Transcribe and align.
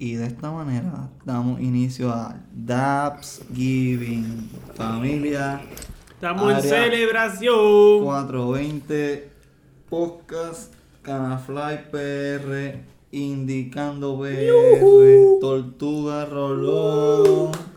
Y 0.00 0.14
de 0.14 0.26
esta 0.26 0.52
manera 0.52 1.08
damos 1.24 1.60
inicio 1.60 2.10
a 2.10 2.36
Daps 2.54 3.42
Giving 3.52 4.48
Familia. 4.74 5.60
Estamos 6.12 6.52
en 6.52 6.62
celebración. 6.62 8.04
420 8.04 9.28
Podcast 9.90 10.72
Canafly 11.02 11.90
PR 11.90 12.78
Indicando 13.10 14.20
PR 14.20 15.40
Tortuga 15.40 16.26
Rolón 16.26 17.67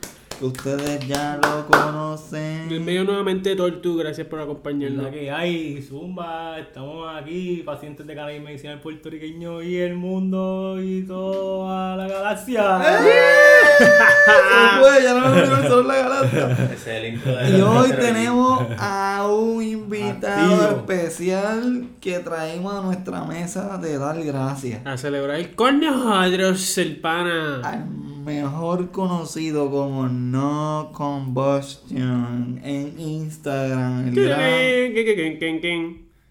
ustedes 0.42 1.08
ya 1.08 1.40
lo 1.42 1.66
conocen. 1.68 2.68
Bienvenido 2.68 3.04
nuevamente, 3.06 3.56
Tortu. 3.56 3.98
Gracias 3.98 4.28
por 4.28 4.40
La 4.40 4.46
acompañarnos. 4.46 5.08
que 5.08 5.30
hay, 5.32 5.82
Zumba, 5.82 6.58
estamos 6.60 7.08
aquí, 7.16 7.62
pacientes 7.66 8.06
de 8.08 8.16
cannabis 8.16 8.42
medicinal 8.42 8.80
puertorriqueño 8.80 9.62
y 9.62 9.78
el 9.78 9.96
mundo 9.96 10.78
y 10.82 11.04
toda 11.04 11.96
la 11.98 12.08
galaxia. 12.08 12.82
Se 13.78 14.80
fue, 14.80 15.04
ya 15.04 15.14
no 15.14 15.30
me 15.30 15.42
olvidó 15.42 15.70
solo 15.70 15.84
la 15.88 15.96
galaxia. 15.98 16.52
Ese 16.52 16.74
es 16.74 16.88
el 16.88 17.14
intro 17.14 17.36
de 17.36 17.50
Y 17.50 17.58
la 17.58 17.70
hoy 17.70 17.92
tenemos 17.92 18.64
a 18.78 19.28
un 19.30 19.64
invitado 19.64 20.56
Activo. 20.56 20.78
especial 20.92 21.86
que 22.00 22.20
traemos 22.20 22.74
a 22.74 22.82
nuestra 22.82 23.24
mesa 23.26 23.78
de 23.78 23.98
dar 23.98 24.22
gracias. 24.24 24.86
A 24.86 24.98
celebrar 24.98 25.56
con 25.56 25.80
nosotros 25.80 26.78
el 26.78 26.98
pana. 27.00 27.62
Al 27.64 27.86
mejor 28.24 28.92
conocido 28.92 29.70
como 29.72 30.08
No 30.08 30.92
Combustion 30.94 32.60
en 32.64 33.00
Instagram. 33.00 34.08
El 34.10 34.16
gran-. 34.16 34.42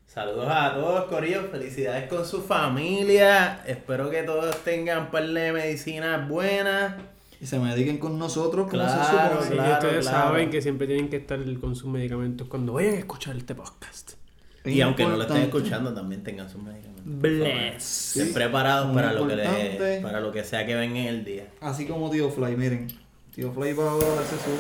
Saludos 0.06 0.46
a 0.48 0.74
todos, 0.74 1.04
Corillo. 1.04 1.42
Felicidades 1.50 2.08
con 2.08 2.24
su 2.26 2.42
familia. 2.42 3.62
Espero 3.66 4.10
que 4.10 4.22
todos 4.22 4.56
tengan 4.64 5.02
un 5.04 5.06
par 5.10 5.26
de 5.26 5.52
medicinas 5.52 6.28
buenas. 6.28 6.94
Y 7.40 7.46
se 7.46 7.58
mediquen 7.58 7.98
con 7.98 8.18
nosotros 8.18 8.68
como 8.68 8.82
Claro, 8.82 9.02
se 9.02 9.10
supone. 9.10 9.42
Sí, 9.48 9.52
Claro, 9.54 9.72
ustedes 9.74 10.08
claro. 10.08 10.28
saben 10.28 10.50
que 10.50 10.60
siempre 10.60 10.86
tienen 10.86 11.08
que 11.08 11.16
estar 11.16 11.38
con 11.60 11.74
sus 11.74 11.90
medicamentos 11.90 12.48
cuando 12.48 12.74
vayan 12.74 12.94
a 12.94 12.98
escuchar 12.98 13.36
este 13.36 13.54
podcast. 13.54 14.12
Y 14.64 14.80
aunque 14.82 15.04
no 15.04 15.16
lo 15.16 15.22
estén 15.22 15.38
escuchando, 15.38 15.94
también 15.94 16.22
tengan 16.22 16.48
sus 16.48 16.62
medicamentos. 16.62 17.02
Bless. 17.04 18.16
Estén 18.16 18.34
preparados 18.34 18.94
para 18.94 19.12
lo, 19.12 19.26
que 19.26 19.36
le, 19.36 20.00
para 20.02 20.20
lo 20.20 20.30
que 20.32 20.44
sea 20.44 20.66
que 20.66 20.74
venga 20.74 21.00
en 21.00 21.06
el 21.06 21.24
día. 21.24 21.46
Así 21.60 21.86
como 21.86 22.10
Tío 22.10 22.30
Fly, 22.30 22.56
miren. 22.56 22.88
Tío 23.34 23.52
Fly 23.52 23.72
va 23.72 23.92
a 23.92 23.96
darse 23.96 24.36
su. 24.36 24.50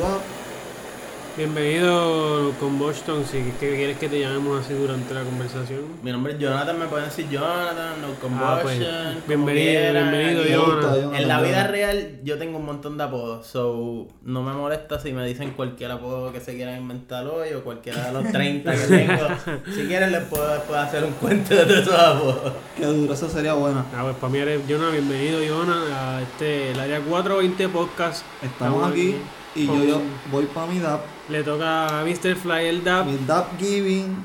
Bienvenido 1.36 2.52
con 2.58 2.78
Boston. 2.78 3.24
Si 3.24 3.38
es 3.38 3.54
que 3.54 3.76
quieres 3.76 3.96
que 3.98 4.08
te 4.08 4.20
llamemos 4.20 4.64
así 4.64 4.74
durante 4.74 5.14
la 5.14 5.22
conversación. 5.22 5.82
Mi 6.02 6.10
nombre 6.12 6.32
es 6.34 6.38
Jonathan, 6.38 6.78
me 6.78 6.86
pueden 6.86 7.06
decir 7.06 7.28
Jonathan, 7.30 7.94
no 8.02 8.08
Ah, 8.44 8.58
pues, 8.62 8.78
bienvenido, 9.26 9.70
quieran. 9.80 10.10
bienvenido, 10.10 10.44
Jonathan. 10.44 10.94
Jonathan, 10.96 11.14
En 11.14 11.28
la 11.28 11.38
vida 11.40 11.48
Jonathan. 11.52 11.72
real 11.72 12.20
yo 12.24 12.36
tengo 12.38 12.58
un 12.58 12.66
montón 12.66 12.98
de 12.98 13.04
apodos, 13.04 13.46
so 13.46 14.08
no 14.22 14.42
me 14.42 14.52
molesta 14.52 14.98
si 14.98 15.12
me 15.12 15.24
dicen 15.26 15.52
cualquier 15.52 15.92
apodo 15.92 16.32
que 16.32 16.40
se 16.40 16.54
quieran 16.56 16.80
inventar 16.82 17.26
hoy 17.26 17.54
o 17.54 17.62
cualquiera 17.62 18.06
de 18.06 18.12
los 18.12 18.24
30 18.32 18.72
que 18.72 18.78
tengo. 18.78 19.28
si 19.74 19.86
quieren 19.86 20.12
les 20.12 20.24
puedo, 20.24 20.52
les 20.54 20.62
puedo 20.64 20.80
hacer 20.80 21.04
un 21.04 21.12
cuento 21.12 21.54
de 21.54 21.64
todos 21.64 21.78
esos 21.78 21.94
apodos. 21.98 22.52
Qué 22.76 22.84
duro, 22.86 23.14
eso 23.14 23.28
sería 23.30 23.54
buena. 23.54 23.86
Ah, 23.96 24.02
pues 24.02 24.16
para 24.16 24.32
mí 24.32 24.38
eres 24.40 24.60
Jonah, 24.68 24.90
bienvenido 24.90 25.38
Jonah 25.48 26.16
a 26.16 26.22
este, 26.22 26.72
el 26.72 26.80
área 26.80 27.00
420 27.00 27.68
podcast. 27.68 28.24
Estamos 28.42 28.90
aquí 28.90 29.14
y 29.54 29.66
yo, 29.66 29.84
yo 29.84 30.00
voy 30.30 30.46
para 30.46 30.66
mi 30.66 30.78
dab. 30.78 31.00
Le 31.28 31.42
toca 31.42 32.00
a 32.00 32.04
Mr. 32.04 32.36
Fly 32.36 32.66
el 32.66 32.84
DAP. 32.84 33.06
Mi 33.06 33.18
dab 33.26 33.46
giving. 33.58 34.16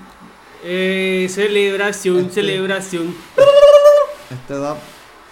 Eh, 0.64 1.28
celebración, 1.30 2.18
Este- 2.22 2.34
celebración. 2.36 3.16
Este 4.30 4.54
DAP 4.58 4.78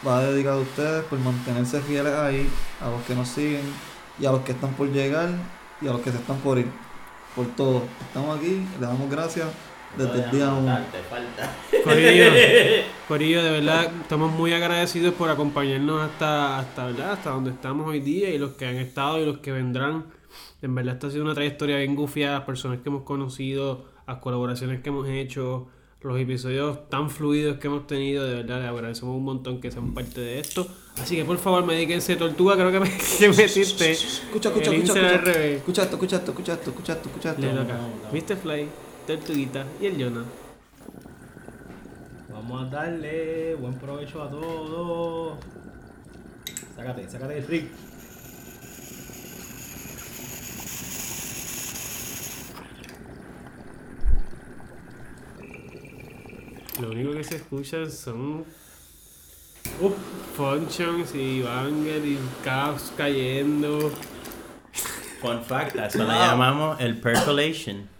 va 0.07 0.23
dedicado 0.23 0.59
a 0.59 0.61
ustedes 0.61 1.03
por 1.05 1.19
mantenerse 1.19 1.81
fieles 1.81 2.13
ahí, 2.13 2.47
a 2.81 2.89
los 2.89 3.01
que 3.03 3.15
nos 3.15 3.27
siguen 3.29 3.61
y 4.19 4.25
a 4.25 4.31
los 4.31 4.41
que 4.41 4.51
están 4.51 4.71
por 4.73 4.87
llegar 4.91 5.29
y 5.81 5.87
a 5.87 5.91
los 5.91 6.01
que 6.01 6.11
se 6.11 6.17
están 6.17 6.37
por 6.37 6.59
ir. 6.59 6.67
Por 7.35 7.47
todo. 7.55 7.83
Estamos 8.07 8.37
aquí, 8.37 8.63
le 8.79 8.85
damos 8.85 9.09
gracias 9.09 9.47
1. 9.97 10.79
Te 10.91 10.99
falta. 11.09 11.55
Corillo, 11.83 12.25
Corillo, 13.07 13.43
de 13.43 13.51
verdad, 13.51 13.91
estamos 14.01 14.31
muy 14.31 14.53
agradecidos 14.53 15.13
por 15.13 15.29
acompañarnos 15.29 16.01
hasta, 16.01 16.59
hasta, 16.59 16.85
¿verdad? 16.87 17.11
hasta 17.13 17.29
donde 17.29 17.51
estamos 17.51 17.87
hoy 17.87 17.99
día 17.99 18.29
y 18.29 18.37
los 18.37 18.51
que 18.53 18.65
han 18.65 18.77
estado 18.77 19.19
y 19.19 19.25
los 19.25 19.37
que 19.39 19.51
vendrán. 19.51 20.05
En 20.61 20.73
verdad, 20.73 20.95
esta 20.95 21.07
ha 21.07 21.11
sido 21.11 21.23
una 21.25 21.33
trayectoria 21.33 21.77
bien 21.77 21.95
gufiada, 21.95 22.39
las 22.39 22.45
personas 22.45 22.79
que 22.81 22.89
hemos 22.89 23.03
conocido, 23.03 23.85
las 24.07 24.17
colaboraciones 24.17 24.81
que 24.81 24.89
hemos 24.89 25.07
hecho, 25.07 25.67
los 26.01 26.19
episodios 26.19 26.89
tan 26.89 27.09
fluidos 27.09 27.57
que 27.57 27.67
hemos 27.67 27.85
tenido. 27.85 28.25
De 28.25 28.35
verdad, 28.35 28.61
les 28.61 28.69
agradecemos 28.69 29.15
un 29.15 29.23
montón 29.23 29.61
que 29.61 29.71
sean 29.71 29.93
parte 29.93 30.21
de 30.21 30.39
esto. 30.39 30.67
Así 31.01 31.15
que 31.15 31.25
por 31.25 31.37
favor, 31.37 31.65
medíquense. 31.65 32.15
Tortuga, 32.15 32.55
creo 32.55 32.71
que, 32.71 32.79
me, 32.79 32.89
que 33.19 33.29
metiste. 33.29 33.91
Escucha, 33.91 34.49
escucha, 34.49 34.69
el 34.71 34.75
escucha, 34.77 34.99
escucha. 34.99 35.17
revés. 35.17 35.57
Escucha 35.57 35.83
esto, 35.83 35.95
escucha 35.95 36.15
esto, 36.17 36.31
escucha 36.31 36.53
esto, 36.53 36.69
escucha 36.71 36.93
esto, 36.93 37.09
escucha 37.09 37.31
esto. 37.31 38.33
Mr. 38.33 38.37
Fly, 38.41 38.67
Tortuguita 39.07 39.65
y 39.81 39.85
el 39.87 40.01
Jonah. 40.01 40.25
Vamos 42.31 42.61
a 42.61 42.65
darle 42.69 43.55
buen 43.55 43.73
provecho 43.75 44.21
a 44.23 44.29
todos. 44.29 45.37
Sácate, 46.75 47.09
sácate 47.09 47.37
el 47.37 47.43
freak. 47.43 47.65
Lo 56.81 56.91
único 56.91 57.11
que 57.13 57.23
se 57.23 57.35
escuchan 57.35 57.91
son 57.91 58.45
Uf, 59.79 59.93
functions 60.35 61.15
y 61.15 61.41
banger 61.41 62.05
y 62.05 62.17
caps 62.43 62.91
cayendo. 62.97 63.91
Fun 65.21 65.41
fact, 65.43 65.75
eso 65.75 65.97
le 66.03 66.13
llamamos 66.13 66.79
el 66.79 66.99
percolation. 66.99 67.92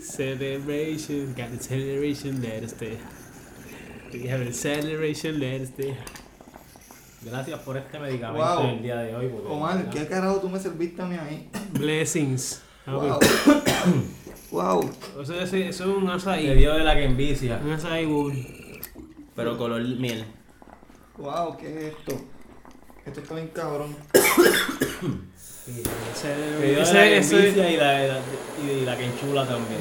Celebration, 0.00 1.34
got 1.34 1.50
the 1.50 1.62
celebration, 1.62 2.42
let 2.42 2.62
us 2.64 2.72
stay. 2.72 2.98
We 4.12 4.26
have 4.28 4.40
a 4.40 4.52
celebration, 4.52 5.38
let 5.38 5.60
us 5.60 5.68
stay. 5.68 5.96
Gracias 7.24 7.60
por 7.60 7.76
este 7.76 7.98
medicamento 7.98 8.44
Wow. 8.44 8.64
en 8.64 8.70
el 8.76 8.82
día 8.82 8.96
de 8.98 9.14
hoy. 9.14 9.28
porque- 9.28 9.48
Omar, 9.48 9.90
¿qué 9.90 10.06
carajo 10.06 10.40
tú 10.40 10.48
me 10.48 10.58
serviste 10.58 11.02
a 11.02 11.06
mí 11.06 11.16
ahí? 11.16 11.48
Blessings. 11.72 12.62
Wow. 12.86 13.18
wow. 14.50 14.90
Eso 15.20 15.34
es 15.40 15.80
un 15.80 16.06
Te 16.06 16.12
açaí. 16.12 16.54
dio 16.56 16.74
de 16.74 16.84
la 16.84 16.94
que 16.94 17.04
envicia. 17.04 17.60
Un 17.62 17.72
açaí 17.72 18.06
bull. 18.06 18.34
Pero 19.36 19.58
color 19.58 19.82
miel. 19.82 20.24
Wow, 21.16 21.56
¿qué 21.56 21.66
es 21.88 21.94
esto? 21.94 22.20
Esto 23.04 23.20
está 23.20 23.34
bien 23.34 23.48
cabrón. 23.48 23.94
Ese- 26.18 27.16
ese- 27.18 27.48
y 27.50 27.54
la, 27.54 27.70
y 27.72 27.76
la, 27.76 28.18
y 28.60 28.84
la 28.84 28.96
también. 29.46 29.80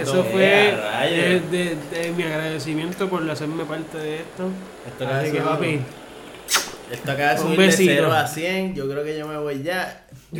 Eso, 0.00 0.24
fue 0.24 0.74
de, 1.10 1.40
de- 1.50 1.76
de 1.90 2.12
mi 2.12 2.22
agradecimiento 2.22 3.08
por 3.08 3.28
hacerme 3.28 3.64
parte 3.64 3.98
de 3.98 4.16
esto. 4.16 4.48
Esto 4.86 5.04
acaba 5.04 5.18
Así 5.20 5.26
de 5.26 5.32
que 5.32 5.38
subir- 5.42 5.48
papi, 5.48 5.80
Esto 6.92 7.10
acaba 7.12 7.30
de 7.30 7.34
Un 7.34 7.42
subir 7.42 7.58
de 7.58 7.66
besito. 7.66 7.92
0 7.94 8.12
a 8.12 8.26
100. 8.28 8.74
Yo 8.76 8.88
creo 8.88 9.02
que 9.04 9.18
yo 9.18 9.26
me 9.26 9.38
voy 9.38 9.62
ya. 9.62 10.06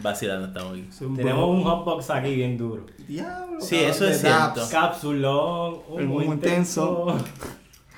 Vacilando 0.00 0.48
estamos 0.48 0.72
aquí. 0.72 0.88
Tenemos 1.16 1.48
un 1.48 1.62
hotbox 1.62 2.10
aquí 2.10 2.34
bien 2.34 2.58
duro. 2.58 2.86
Diablo. 3.06 3.60
Sí, 3.60 3.76
eso 3.78 4.06
es 4.08 4.20
cierto. 4.20 4.66
Capsulón, 4.70 5.78
un 5.88 6.06
muy 6.06 6.24
intenso. 6.24 7.16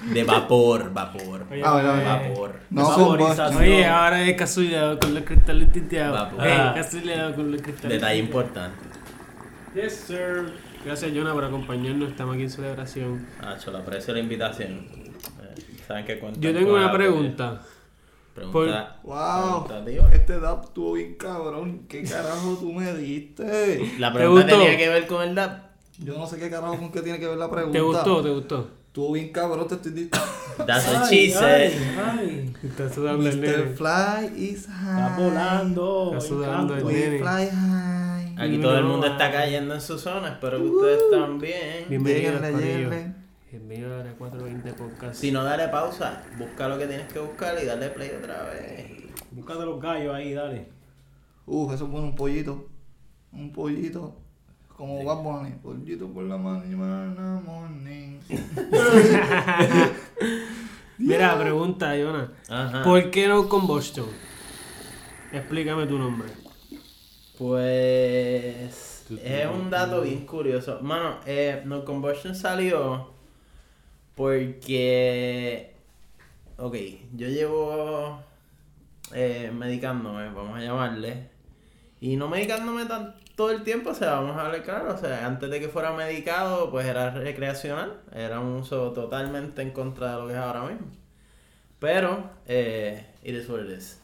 De 0.02 0.24
vapor, 0.24 0.92
vapor. 0.92 1.46
Oye, 1.50 1.62
A 1.64 1.74
ver, 1.76 1.86
a 1.86 1.92
ver. 1.94 2.30
Vapor. 2.30 2.54
No 2.70 2.88
Vaporización. 2.88 3.18
combustion. 3.46 3.56
Oye, 3.56 3.86
ahora 3.86 4.22
es 4.28 4.36
casualidad 4.36 4.98
con 4.98 5.14
los 5.14 5.22
cristales 5.24 5.72
tinteados. 5.72 6.20
Vapor. 6.20 6.46
Eh, 6.46 6.52
Ah. 6.52 6.72
casualidad 6.74 7.34
con 7.34 7.50
los 7.52 7.62
cristales 7.62 8.00
Detalle 8.00 8.20
tinteados. 8.22 8.46
importante. 8.46 8.78
Yes, 9.74 9.94
sir. 10.06 10.52
Gracias, 10.84 11.10
Jonah, 11.14 11.32
por 11.32 11.44
acompañarnos. 11.44 12.10
Estamos 12.10 12.34
aquí 12.34 12.42
en 12.44 12.50
celebración. 12.50 13.26
Nacho, 13.40 13.70
le 13.72 13.78
aprecio 13.78 14.12
la 14.12 14.20
invitación. 14.20 14.70
Eh, 15.42 15.62
¿Saben 15.86 16.04
qué 16.04 16.18
cuentan 16.18 16.42
Yo 16.42 16.52
tengo 16.52 16.74
una 16.74 16.92
pregunta. 16.92 17.62
Pregunta. 18.34 18.96
Wow. 19.04 19.66
pregunta. 19.66 20.14
Este 20.16 20.40
DAP 20.40 20.64
estuvo 20.64 20.92
bien 20.94 21.14
cabrón. 21.14 21.86
¿Qué 21.88 22.02
carajo 22.02 22.56
tú 22.60 22.72
me 22.72 22.92
diste? 22.94 23.92
La 23.98 24.12
¿Te 24.12 24.18
pregunta 24.18 24.46
tenía 24.48 24.76
que 24.76 24.88
ver 24.88 25.06
con 25.06 25.22
el 25.22 25.34
DAP. 25.34 25.62
Yo 25.98 26.18
no 26.18 26.26
sé 26.26 26.36
qué 26.38 26.50
carajo 26.50 26.76
con 26.76 26.90
qué 26.90 27.00
tiene 27.00 27.18
que 27.20 27.28
ver 27.28 27.38
la 27.38 27.48
pregunta. 27.50 27.78
¿Te 27.78 27.80
gustó? 27.82 28.22
¿Te 28.22 28.30
gustó? 28.30 28.70
Estuvo 28.94 29.10
bien 29.10 29.32
cabrón, 29.32 29.66
te 29.66 29.74
estoy 29.74 29.90
diciendo. 29.90 30.18
That's 30.68 30.86
what 30.86 31.02
Ay, 31.02 31.26
she 31.26 31.32
said. 31.32 31.72
ay, 31.98 32.54
ay. 32.54 32.54
Está 32.62 32.88
sudando 32.88 33.28
el 33.28 33.38
Mr. 33.40 33.74
Fly 33.74 34.40
is 34.40 34.68
high. 34.68 35.10
Está 35.10 35.16
volando. 35.18 36.12
Está 36.12 36.20
sudando 36.20 36.76
el 36.76 36.86
nene. 36.86 37.18
fly 37.18 37.48
high. 37.50 38.34
Aquí 38.38 38.58
todo 38.58 38.78
el 38.78 38.84
mundo 38.84 39.08
está 39.08 39.32
cayendo 39.32 39.74
en 39.74 39.80
su 39.80 39.98
zona. 39.98 40.28
Espero 40.34 40.58
que 40.58 40.68
ustedes 40.68 41.02
también. 41.10 41.86
Bienvenidos, 41.88 42.34
Lléguenle, 42.34 42.52
Corillo. 42.52 42.72
lléguenle. 42.72 43.14
Bienvenido 43.50 44.00
a 44.00 44.04
la 44.04 44.12
420 44.12 44.72
Podcast. 44.74 45.14
Si 45.16 45.32
no, 45.32 45.42
dale 45.42 45.66
pausa. 45.66 46.22
Busca 46.38 46.68
lo 46.68 46.78
que 46.78 46.86
tienes 46.86 47.12
que 47.12 47.18
buscar 47.18 47.60
y 47.60 47.66
dale 47.66 47.88
play 47.88 48.10
otra 48.16 48.44
vez. 48.44 48.92
Búscate 49.32 49.64
los 49.64 49.80
gallos 49.82 50.14
ahí, 50.14 50.34
dale. 50.34 50.68
Uh, 51.46 51.72
eso 51.72 51.86
es 51.86 51.90
bueno, 51.90 52.06
un 52.06 52.14
pollito. 52.14 52.68
Un 53.32 53.50
pollito. 53.52 54.23
Como 54.76 55.04
Bad 55.04 55.22
Bunny. 55.22 55.50
Pollito 55.62 56.08
por 56.08 56.24
la 56.24 56.36
mañana 56.36 57.40
morning. 57.44 58.18
Mira, 60.98 61.38
pregunta, 61.38 61.94
Jonah. 61.96 62.32
Ajá. 62.48 62.82
¿Por 62.82 63.10
qué 63.10 63.28
no 63.28 63.48
combustion? 63.48 64.06
Explícame 65.32 65.86
tu 65.86 65.98
nombre. 65.98 66.28
Pues 67.38 68.94
es 69.10 69.46
un 69.46 69.70
dato 69.70 70.02
bien 70.02 70.24
curioso. 70.24 70.78
Mano, 70.80 71.18
eh, 71.26 71.62
No 71.64 71.84
Combustion 71.84 72.34
salió 72.34 73.10
porque, 74.14 75.74
ok, 76.56 76.76
yo 77.16 77.28
llevo 77.28 78.20
eh, 79.12 79.50
medicándome, 79.52 80.30
vamos 80.30 80.56
a 80.56 80.62
llamarle, 80.62 81.28
y 82.00 82.16
no 82.16 82.28
medicándome 82.28 82.86
tan, 82.86 83.14
todo 83.36 83.50
el 83.50 83.64
tiempo, 83.64 83.90
o 83.90 83.94
sea, 83.94 84.12
vamos 84.14 84.36
a 84.36 84.46
hablar 84.46 84.62
claro, 84.62 84.94
o 84.94 84.98
sea, 84.98 85.26
antes 85.26 85.50
de 85.50 85.60
que 85.60 85.68
fuera 85.68 85.92
medicado, 85.92 86.70
pues 86.70 86.86
era 86.86 87.10
recreacional, 87.10 88.00
era 88.14 88.40
un 88.40 88.54
uso 88.54 88.92
totalmente 88.92 89.62
en 89.62 89.70
contra 89.72 90.12
de 90.12 90.18
lo 90.22 90.26
que 90.28 90.32
es 90.34 90.38
ahora 90.38 90.62
mismo. 90.64 90.86
Pero, 91.78 92.30
eh, 92.46 93.06
it 93.22 93.34
is 93.34 93.48
what 93.48 93.60
it 93.64 93.78
is. 93.78 94.00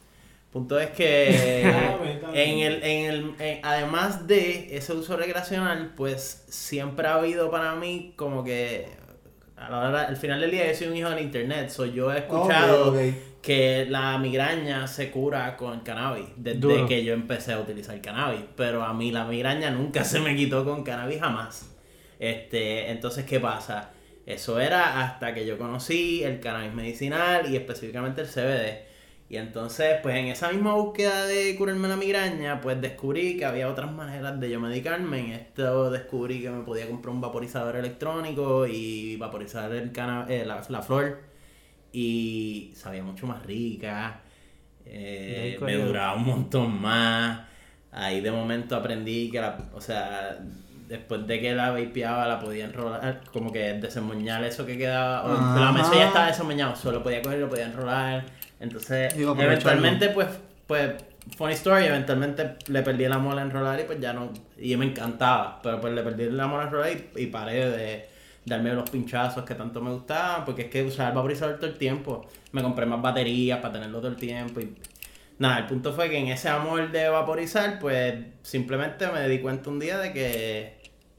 Punto 0.52 0.78
es 0.80 0.90
que 0.90 1.94
en 2.32 2.58
el, 2.60 2.82
en 2.82 3.10
el, 3.10 3.34
en- 3.38 3.60
además 3.64 4.26
de 4.26 4.76
ese 4.76 4.92
uso 4.94 5.16
recreacional, 5.16 5.92
pues 5.96 6.44
siempre 6.48 7.06
ha 7.06 7.14
habido 7.16 7.50
para 7.50 7.74
mí 7.76 8.14
como 8.16 8.44
que 8.44 8.88
a 9.56 9.70
la 9.70 9.88
hora, 9.88 10.02
al 10.08 10.16
final 10.16 10.40
del 10.40 10.50
día 10.50 10.66
yo 10.70 10.76
soy 10.78 10.88
un 10.88 10.96
hijo 10.96 11.10
del 11.10 11.20
internet, 11.24 11.68
so 11.70 11.86
yo 11.86 12.12
he 12.12 12.18
escuchado 12.18 12.90
Ok, 12.90 12.96
ok. 12.96 13.29
Que 13.42 13.86
la 13.88 14.18
migraña 14.18 14.86
se 14.86 15.10
cura 15.10 15.56
con 15.56 15.80
cannabis 15.80 16.26
desde 16.36 16.60
Duro. 16.60 16.86
que 16.86 17.04
yo 17.04 17.14
empecé 17.14 17.52
a 17.52 17.60
utilizar 17.60 18.00
cannabis, 18.00 18.42
pero 18.56 18.82
a 18.82 18.92
mí 18.92 19.10
la 19.10 19.24
migraña 19.24 19.70
nunca 19.70 20.04
se 20.04 20.20
me 20.20 20.36
quitó 20.36 20.64
con 20.64 20.82
cannabis 20.84 21.20
jamás. 21.20 21.74
Este, 22.18 22.90
entonces 22.90 23.24
¿qué 23.24 23.40
pasa? 23.40 23.92
Eso 24.26 24.60
era 24.60 25.02
hasta 25.02 25.34
que 25.34 25.46
yo 25.46 25.58
conocí 25.58 26.22
el 26.22 26.40
cannabis 26.40 26.74
medicinal 26.74 27.50
y 27.50 27.56
específicamente 27.56 28.20
el 28.20 28.28
CBD. 28.28 28.90
Y 29.30 29.36
entonces, 29.36 29.98
pues 30.02 30.16
en 30.16 30.26
esa 30.26 30.50
misma 30.50 30.74
búsqueda 30.74 31.24
de 31.24 31.54
curarme 31.56 31.86
la 31.86 31.96
migraña, 31.96 32.60
pues 32.60 32.80
descubrí 32.80 33.36
que 33.36 33.44
había 33.44 33.68
otras 33.68 33.92
maneras 33.92 34.40
de 34.40 34.50
yo 34.50 34.58
medicarme. 34.58 35.20
En 35.20 35.32
esto 35.32 35.88
descubrí 35.90 36.42
que 36.42 36.50
me 36.50 36.64
podía 36.64 36.88
comprar 36.88 37.14
un 37.14 37.20
vaporizador 37.20 37.76
electrónico 37.76 38.66
y 38.66 39.16
vaporizar 39.16 39.72
el 39.72 39.92
cana 39.92 40.26
eh, 40.28 40.44
la, 40.44 40.60
la 40.68 40.82
flor. 40.82 41.29
Y 41.92 42.72
sabía 42.76 43.02
mucho 43.02 43.26
más 43.26 43.44
rica. 43.44 44.20
eh, 44.86 45.56
me 45.66 45.72
duraba 45.86 46.14
un 46.14 46.24
montón 46.24 46.80
más. 46.80 47.40
Ahí 47.92 48.20
de 48.20 48.30
momento 48.32 48.74
aprendí 48.76 49.30
que 49.30 49.40
la, 49.40 49.56
o 49.74 49.80
sea, 49.80 50.38
después 50.88 51.26
de 51.26 51.40
que 51.40 51.54
la 51.54 51.70
vapeaba 51.70 52.26
la 52.26 52.38
podía 52.40 52.64
enrolar, 52.64 53.20
como 53.32 53.52
que 53.52 53.74
desemmoñar 53.74 54.42
eso 54.44 54.64
que 54.66 54.76
quedaba. 54.78 55.24
o- 55.24 55.34
la 55.60 55.72
mesa 55.72 55.90
ya 55.94 56.06
estaba 56.08 56.26
desemmoñado, 56.26 56.74
solo 56.76 57.02
podía 57.02 57.22
coger 57.22 57.38
y 57.38 57.42
lo 57.42 57.48
podía 57.48 57.66
enrolar. 57.66 58.24
Entonces, 58.58 59.14
eventualmente, 59.52 60.08
pues, 60.10 60.28
pues, 60.66 60.90
funny 61.36 61.52
story, 61.54 61.84
eventualmente 61.86 62.56
le 62.68 62.82
perdí 62.82 63.04
el 63.04 63.12
amor 63.12 63.38
a 63.38 63.42
enrolar 63.42 63.78
y 63.80 63.84
pues 63.84 64.00
ya 64.00 64.12
no, 64.12 64.32
y 64.58 64.76
me 64.76 64.86
encantaba, 64.86 65.60
pero 65.62 65.80
pues 65.80 65.92
le 65.94 66.02
perdí 66.02 66.24
el 66.24 66.40
amor 66.40 66.60
a 66.62 66.64
enrolar 66.64 66.90
y, 66.92 67.22
y 67.22 67.26
paré 67.26 67.70
de 67.70 68.08
darme 68.44 68.72
los 68.72 68.88
pinchazos 68.88 69.44
que 69.44 69.54
tanto 69.54 69.80
me 69.80 69.90
gustaban, 69.90 70.44
porque 70.44 70.62
es 70.62 70.68
que 70.68 70.82
usaba 70.82 71.10
el 71.10 71.14
vaporizador 71.14 71.56
todo 71.56 71.70
el 71.70 71.78
tiempo. 71.78 72.26
Me 72.52 72.62
compré 72.62 72.86
más 72.86 73.00
baterías 73.02 73.58
para 73.60 73.74
tenerlo 73.74 73.98
todo 73.98 74.10
el 74.10 74.16
tiempo 74.16 74.60
y 74.60 74.74
Nada, 75.40 75.60
el 75.60 75.66
punto 75.68 75.94
fue 75.94 76.10
que 76.10 76.18
en 76.18 76.26
ese 76.26 76.50
amor 76.50 76.92
de 76.92 77.08
vaporizar, 77.08 77.78
pues 77.78 78.14
simplemente 78.42 79.06
me 79.06 79.26
di 79.26 79.38
cuenta 79.38 79.70
un 79.70 79.78
día 79.78 79.96
de 79.96 80.12
que 80.12 80.74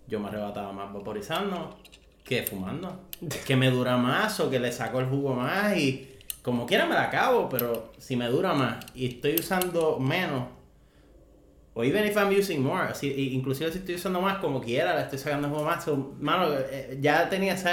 yo 0.07 0.19
me 0.19 0.27
arrebataba 0.27 0.71
más 0.71 0.93
vaporizando 0.93 1.79
que 2.23 2.43
fumando. 2.43 3.01
Que 3.47 3.55
me 3.55 3.71
dura 3.71 3.97
más 3.97 4.39
o 4.39 4.51
que 4.51 4.59
le 4.59 4.71
saco 4.71 4.99
el 4.99 5.07
jugo 5.07 5.33
más 5.33 5.75
y 5.75 6.07
como 6.43 6.67
quiera 6.67 6.85
me 6.85 6.93
la 6.93 7.05
acabo, 7.05 7.49
pero 7.49 7.93
si 7.97 8.15
me 8.15 8.27
dura 8.27 8.53
más 8.53 8.85
y 8.93 9.07
estoy 9.07 9.37
usando 9.39 9.97
menos, 9.97 10.43
o 11.73 11.83
even 11.83 12.05
if 12.05 12.15
I'm 12.17 12.29
using 12.31 12.61
more, 12.61 12.83
así, 12.89 13.07
i- 13.07 13.33
inclusive 13.33 13.71
si 13.71 13.79
estoy 13.79 13.95
usando 13.95 14.19
más 14.21 14.37
como 14.39 14.59
quiera, 14.61 14.95
le 14.95 15.01
estoy 15.01 15.19
sacando 15.19 15.47
jugo 15.49 15.63
más. 15.63 15.83
So, 15.83 16.13
mano, 16.19 16.49
eh, 16.53 16.97
ya 17.01 17.29
tenía 17.29 17.53
esa, 17.53 17.71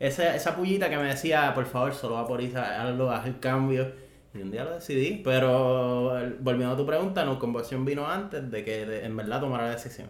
esa, 0.00 0.34
esa 0.34 0.56
pullita 0.56 0.88
que 0.88 0.96
me 0.96 1.04
decía, 1.04 1.52
por 1.54 1.66
favor, 1.66 1.94
solo 1.94 2.14
vaporiza, 2.16 2.82
hazlo, 2.82 3.10
haz 3.10 3.26
el 3.26 3.38
cambio. 3.38 3.92
Y 4.34 4.42
un 4.42 4.50
día 4.50 4.64
lo 4.64 4.74
decidí, 4.74 5.22
pero 5.24 6.12
volviendo 6.40 6.74
a 6.74 6.76
tu 6.76 6.84
pregunta, 6.84 7.24
no, 7.24 7.38
conversión 7.38 7.84
vino 7.86 8.06
antes 8.06 8.50
de 8.50 8.64
que 8.64 8.84
de- 8.84 9.04
en 9.06 9.16
verdad 9.16 9.40
tomara 9.40 9.64
la 9.64 9.70
decisión. 9.72 10.08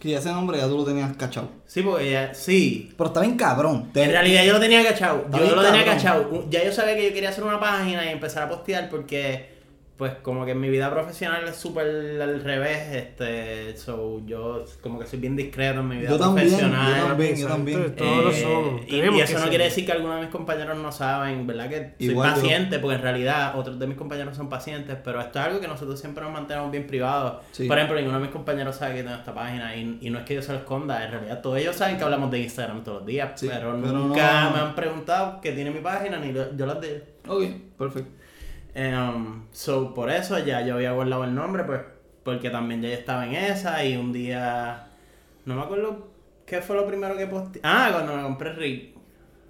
Que 0.00 0.16
ese 0.16 0.30
nombre 0.30 0.58
ya 0.58 0.66
tú 0.66 0.76
lo 0.78 0.84
tenías 0.84 1.16
cachado. 1.16 1.48
Sí, 1.64 1.80
porque 1.82 2.10
ya, 2.10 2.34
sí, 2.34 2.92
Pero 2.96 3.06
está 3.08 3.20
bien 3.20 3.36
cabrón. 3.36 3.88
En 3.94 4.10
realidad 4.10 4.42
yo 4.44 4.54
lo 4.54 4.58
tenía 4.58 4.82
cachado. 4.84 5.24
Yo 5.32 5.38
bien 5.42 5.54
lo 5.54 5.62
tenía 5.62 5.84
cachado. 5.84 6.44
Ya 6.50 6.64
yo 6.64 6.72
sabía 6.72 6.96
que 6.96 7.06
yo 7.08 7.14
quería 7.14 7.28
hacer 7.28 7.44
una 7.44 7.60
página 7.60 8.04
y 8.04 8.08
empezar 8.08 8.42
a 8.42 8.48
postear 8.48 8.88
porque, 8.88 9.51
pues, 10.02 10.14
como 10.16 10.44
que 10.44 10.50
en 10.50 10.58
mi 10.60 10.68
vida 10.68 10.90
profesional 10.90 11.46
es 11.46 11.54
súper 11.54 11.86
al 12.20 12.42
revés. 12.42 12.92
Este, 12.92 13.76
so, 13.76 14.20
yo 14.26 14.64
como 14.80 14.98
que 14.98 15.06
soy 15.06 15.20
bien 15.20 15.36
discreto 15.36 15.78
en 15.78 15.86
mi 15.86 15.98
vida 15.98 16.10
Yo 16.10 16.18
también, 16.18 16.48
profesional. 16.48 16.96
yo 17.00 17.06
también, 17.06 17.36
yo 17.36 17.46
también. 17.46 17.94
Todos 17.94 18.24
lo 18.24 18.30
Eh, 18.32 18.42
somos. 18.42 18.80
Y, 18.88 18.98
eso 19.20 19.34
no 19.34 19.40
ser. 19.40 19.48
quiere 19.50 19.64
decir 19.64 19.86
que 19.86 19.92
algunos 19.92 20.16
de 20.16 20.22
mis 20.22 20.30
compañeros 20.30 20.76
no 20.76 20.90
saben, 20.90 21.46
¿verdad? 21.46 21.68
Que 21.68 21.94
soy 21.98 22.10
Igual 22.10 22.30
yo. 22.30 22.34
paciente, 22.34 22.78
porque 22.80 22.96
en 22.96 23.02
realidad 23.02 23.56
otros 23.56 23.78
de 23.78 23.86
mis 23.86 23.96
compañeros 23.96 24.36
son 24.36 24.48
pacientes, 24.48 24.96
pero 25.04 25.20
esto 25.20 25.38
es 25.38 25.44
algo 25.46 25.60
que 25.60 25.68
nosotros 25.68 26.00
siempre 26.00 26.24
nos 26.24 26.32
mantenemos 26.32 26.72
bien 26.72 26.88
privados. 26.88 27.42
Sí. 27.52 27.68
Por 27.68 27.78
ejemplo, 27.78 27.96
ninguno 27.96 28.18
de 28.18 28.24
mis 28.24 28.32
compañeros 28.32 28.74
sabe 28.74 28.96
que 28.96 29.02
tengo 29.04 29.14
esta 29.14 29.32
página 29.32 29.76
y, 29.76 29.98
y 30.00 30.10
no 30.10 30.18
es 30.18 30.24
que 30.24 30.34
yo 30.34 30.42
se 30.42 30.50
lo 30.52 30.58
esconda, 30.58 31.04
en 31.04 31.12
realidad 31.12 31.40
todos 31.40 31.58
ellos 31.58 31.76
saben 31.76 31.96
que 31.96 32.02
hablamos 32.02 32.28
de 32.32 32.40
Instagram 32.40 32.82
todos 32.82 32.98
los 32.98 33.06
días, 33.06 33.30
Sí, 33.38 33.46
pero, 33.48 33.78
pero 33.80 33.92
nunca 33.92 34.44
no- 34.44 34.50
me 34.50 34.58
han 34.62 34.74
preguntado 34.74 35.40
qué 35.40 35.52
tiene 35.52 35.70
mi 35.70 35.78
página 35.80 36.18
ni 36.18 36.32
lo- 36.32 36.56
yo 36.56 36.66
las 36.66 36.80
de 36.80 37.04
Ok, 37.28 37.44
perfecto. 37.78 38.10
Um, 38.74 39.46
so, 39.52 39.92
por 39.92 40.10
eso 40.10 40.38
ya 40.38 40.62
yo 40.62 40.74
había 40.74 40.92
guardado 40.92 41.24
el 41.24 41.34
nombre, 41.34 41.64
pues, 41.64 41.80
porque 42.24 42.50
también 42.50 42.80
ya 42.80 42.88
yo 42.88 42.94
estaba 42.94 43.26
en 43.26 43.34
esa 43.34 43.84
y 43.84 43.96
un 43.96 44.12
día, 44.12 44.88
no 45.44 45.56
me 45.56 45.62
acuerdo 45.62 46.08
qué 46.46 46.62
fue 46.62 46.76
lo 46.76 46.86
primero 46.86 47.16
que 47.16 47.26
posteé. 47.26 47.60
Ah, 47.64 47.90
cuando 47.92 48.16
me 48.16 48.22
compré 48.22 48.52
Rick. 48.54 48.92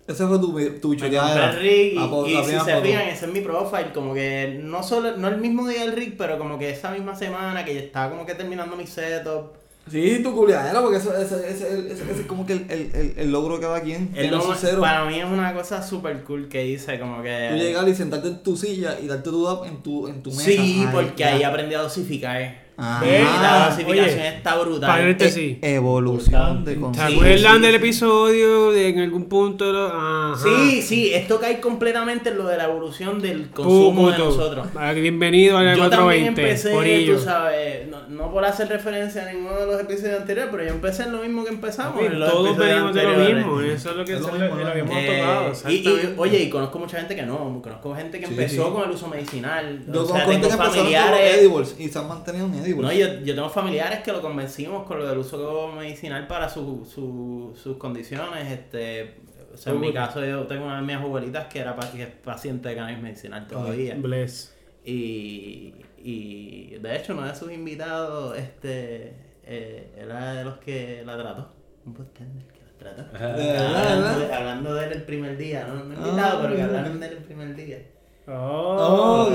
Ese 0.07 0.27
fue 0.27 0.39
tu, 0.41 0.49
tu 0.81 0.91
Me 0.91 1.17
compré 1.17 1.53
Rick 1.53 1.95
y, 1.95 2.45
si 2.45 2.59
se 2.59 2.81
fijan, 2.81 3.09
ese 3.09 3.27
es 3.27 3.33
mi 3.33 3.41
profile, 3.41 3.93
como 3.95 4.13
que 4.13 4.59
no 4.61 4.83
solo, 4.83 5.17
no 5.17 5.29
el 5.29 5.39
mismo 5.39 5.69
día 5.69 5.83
del 5.83 5.93
Rick, 5.93 6.17
pero 6.19 6.39
como 6.39 6.59
que 6.59 6.71
esa 6.71 6.91
misma 6.91 7.15
semana 7.15 7.65
que 7.65 7.75
ya 7.75 7.81
estaba 7.81 8.11
como 8.11 8.27
que 8.27 8.35
terminando 8.35 8.75
mi 8.75 8.87
setup. 8.87 9.62
Sí, 9.91 10.21
tu 10.23 10.33
culiadera, 10.35 10.81
porque 10.81 10.99
eso, 10.99 11.17
ese, 11.17 11.51
ese, 11.51 11.91
ese, 11.91 12.11
ese 12.11 12.21
es 12.21 12.27
como 12.27 12.47
que 12.47 12.53
el, 12.53 12.71
el, 12.71 13.15
el, 13.17 13.33
logro 13.33 13.57
de 13.57 13.63
cada 13.63 13.81
quien. 13.81 14.11
El 14.15 14.31
su 14.41 14.55
cero. 14.55 14.81
para 14.81 15.05
mí 15.05 15.19
es 15.19 15.25
una 15.25 15.53
cosa 15.53 15.83
super 15.83 16.23
cool 16.23 16.49
que 16.49 16.67
hice, 16.67 17.01
como 17.01 17.21
que... 17.23 17.49
Tú 17.51 17.57
llegar 17.57 17.89
y 17.89 17.95
sentarte 17.95 18.29
en 18.29 18.43
tu 18.43 18.57
silla 18.57 18.99
y 19.03 19.09
darte 19.09 19.31
tu 19.31 19.45
dap 19.45 19.65
en 19.67 19.83
tu, 19.83 20.07
en 20.07 20.23
tu 20.23 20.31
mesa. 20.31 20.45
Sí, 20.45 20.85
Ay, 20.87 20.89
porque 20.93 21.13
ya. 21.17 21.35
ahí 21.35 21.43
aprendí 21.43 21.75
a 21.75 21.83
dosificar. 21.83 22.63
La 22.83 23.69
dosificación 23.71 24.19
oye, 24.19 24.29
está 24.29 24.57
brutal. 24.59 24.91
paréntesis. 24.91 25.59
E- 25.63 25.75
evolución 25.75 26.65
de 26.65 26.75
¿Se 26.75 26.81
concepto. 26.81 27.09
Sí, 27.11 27.15
acuerdan 27.17 27.57
sí, 27.57 27.63
del 27.63 27.71
sí. 27.71 27.77
episodio 27.77 28.71
de 28.73 28.89
en 28.89 28.99
algún 28.99 29.25
punto? 29.27 29.73
Lo... 29.73 29.87
Ajá. 29.87 30.35
Sí, 30.43 30.83
sí, 30.83 31.15
esto 31.15 31.39
cae 31.39 31.61
completamente 31.61 32.31
en 32.31 32.39
lo 32.39 32.47
de 32.47 32.57
la 32.57 32.65
evolución 32.65 33.21
del 33.23 33.51
consumo 33.51 34.11
de 34.11 34.19
nosotros. 34.19 34.67
Bienvenido 34.95 35.59
al 35.59 35.77
Yo 35.77 35.89
también 35.91 36.35
420. 36.35 36.43
empecé, 36.43 37.13
tú 37.13 37.19
sabes, 37.21 37.89
no, 37.89 38.09
no 38.09 38.33
por 38.33 38.45
hacer 38.45 38.69
referencia 38.69 39.23
a 39.29 39.33
ninguno 39.33 39.55
de 39.61 39.67
los 39.67 39.81
episodios 39.81 40.21
anteriores, 40.21 40.51
pero 40.51 40.65
yo 40.65 40.71
empecé 40.71 41.05
en 41.05 41.13
lo 41.13 41.23
mismo 41.23 41.45
que 41.45 41.51
empezamos. 41.51 41.95
Papi, 41.95 42.07
en 42.07 42.19
los 42.21 42.31
Todos 42.33 42.57
venimos 42.57 42.95
de 42.95 43.03
lo 43.05 43.17
mismo. 43.35 43.61
Eso 43.61 43.91
es 43.91 43.97
lo 43.97 44.05
que, 44.05 44.15
Es 44.15 44.21
lo 44.21 44.33
mismo, 44.33 44.57
lo, 44.57 44.73
hemos 44.73 44.97
Eh, 44.97 45.53
tocado. 45.53 45.71
y, 45.73 46.15
oye, 46.17 46.39
y 46.43 46.51
conozco 46.51 46.79
mucha 46.81 46.99
gente 46.99 47.15
que 47.15 47.23
no, 47.23 47.61
conozco 47.63 47.95
gente 47.95 48.19
que 48.19 48.27
Sí, 48.27 48.33
empezó 48.33 48.67
sí. 48.67 48.73
con 48.73 48.85
el 48.85 48.91
uso 48.91 49.07
medicinal. 49.07 49.81
Yo 49.87 50.03
o 50.03 50.07
sea, 50.07 50.25
conozco 50.25 50.31
gente 50.33 50.47
que 50.49 50.53
empezaron 50.53 50.57
con 50.59 50.67
los 50.67 50.77
familiares. 50.77 51.35
edibles 51.39 51.77
y 51.79 51.89
se 51.89 51.99
han 51.99 52.09
mantenido 52.09 52.47
en 52.47 52.55
edibles. 52.55 52.72
No, 52.81 52.93
yo, 52.93 53.21
yo 53.25 53.35
tengo 53.35 53.49
familiares 53.51 54.01
que 54.01 54.13
lo 54.13 54.21
convencimos 54.21 54.85
con 54.87 54.99
lo 54.99 55.07
del 55.07 55.19
uso 55.19 55.73
medicinal 55.73 56.27
para 56.27 56.49
su, 56.49 56.85
su- 56.85 57.53
sus 57.61 57.77
condiciones. 57.77 58.51
Este, 58.51 59.17
o 59.53 59.57
sea, 59.57 59.73
en 59.73 59.81
mi 59.81 59.93
caso 59.93 60.25
yo 60.25 60.47
tengo 60.47 60.65
una 60.65 60.77
de 60.77 60.83
mis 60.83 60.97
abuelitas 60.97 61.47
que 61.47 61.61
era 61.61 61.77
que 61.95 62.03
es 62.03 62.09
paciente 62.09 62.69
de 62.71 62.77
cannabis 62.77 63.03
medicinal 63.03 63.47
todavía. 63.47 63.95
Bless. 63.99 64.55
Y, 64.85 65.75
y 66.03 66.77
de 66.81 66.97
hecho 66.97 67.13
uno 67.13 67.27
de 67.27 67.35
sus 67.35 67.53
invitados 67.53 68.37
este, 68.37 69.15
eh, 69.45 69.93
era 69.97 70.35
de 70.35 70.45
los 70.45 70.57
que 70.59 71.03
la 71.05 71.17
trató. 71.17 71.53
Un 71.85 71.95
bartender 71.95 72.45
que 72.47 72.61
la 72.61 72.95
trató. 72.95 73.37
¿De 73.37 73.47
verdad, 73.47 73.77
hablando, 73.93 74.19
de, 74.21 74.35
hablando 74.35 74.75
de 74.75 74.87
él 74.87 74.93
el 74.93 75.03
primer 75.03 75.37
día, 75.37 75.67
no, 75.69 75.75
no 75.85 75.95
invitado, 75.95 76.39
Ah, 76.39 76.39
pero 76.43 76.57
que 76.57 76.63
hablaron 76.63 76.99
de 77.01 77.07
él 77.07 77.13
el 77.19 77.25
primer 77.25 77.55
día. 77.55 77.79
Oh. 78.27 79.29
Oh. 79.29 79.31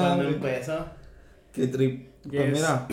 Cuando 0.00 0.28
empezó. 0.28 0.86
Qué 1.58 1.66
trip. 1.68 2.08
Pues 2.28 2.52
mira, 2.52 2.86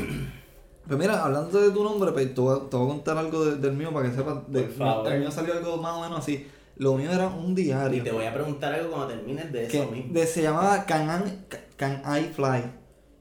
pues 0.88 1.00
mira, 1.00 1.24
hablando 1.24 1.60
de 1.62 1.72
tu 1.72 1.84
nombre, 1.84 2.12
pues 2.12 2.34
te 2.34 2.42
voy 2.42 2.58
a, 2.60 2.70
te 2.70 2.78
voy 2.78 2.86
a 2.86 2.90
contar 2.90 3.18
algo 3.18 3.46
de- 3.46 3.56
del 3.58 3.74
mío 3.74 3.92
para 3.94 4.10
que 4.10 4.16
sepas. 4.16 4.36
De, 4.52 4.62
Por 4.64 4.72
favor. 4.74 5.12
El 5.12 5.20
mío 5.22 5.32
salió 5.32 5.54
algo 5.54 5.78
más 5.78 5.94
o 5.94 6.02
menos 6.02 6.20
así. 6.20 6.48
Lo 6.78 6.96
mío 6.96 7.12
era 7.12 7.28
un 7.28 7.52
Y 7.52 7.56
diario. 7.64 8.04
te 8.04 8.12
voy 8.12 8.26
a 8.26 8.34
preguntar 8.34 8.74
algo 8.74 8.90
cuando 8.92 9.08
termines 9.08 9.52
de 9.52 9.68
que 9.68 9.78
eso 9.82 9.90
mismo. 9.92 10.14
de- 10.14 10.28
se 10.28 10.42
llamaba 10.42 10.86
Can, 10.86 11.10
I- 11.28 11.56
Can 11.78 12.02
I 12.06 12.26
Fly. 12.34 12.64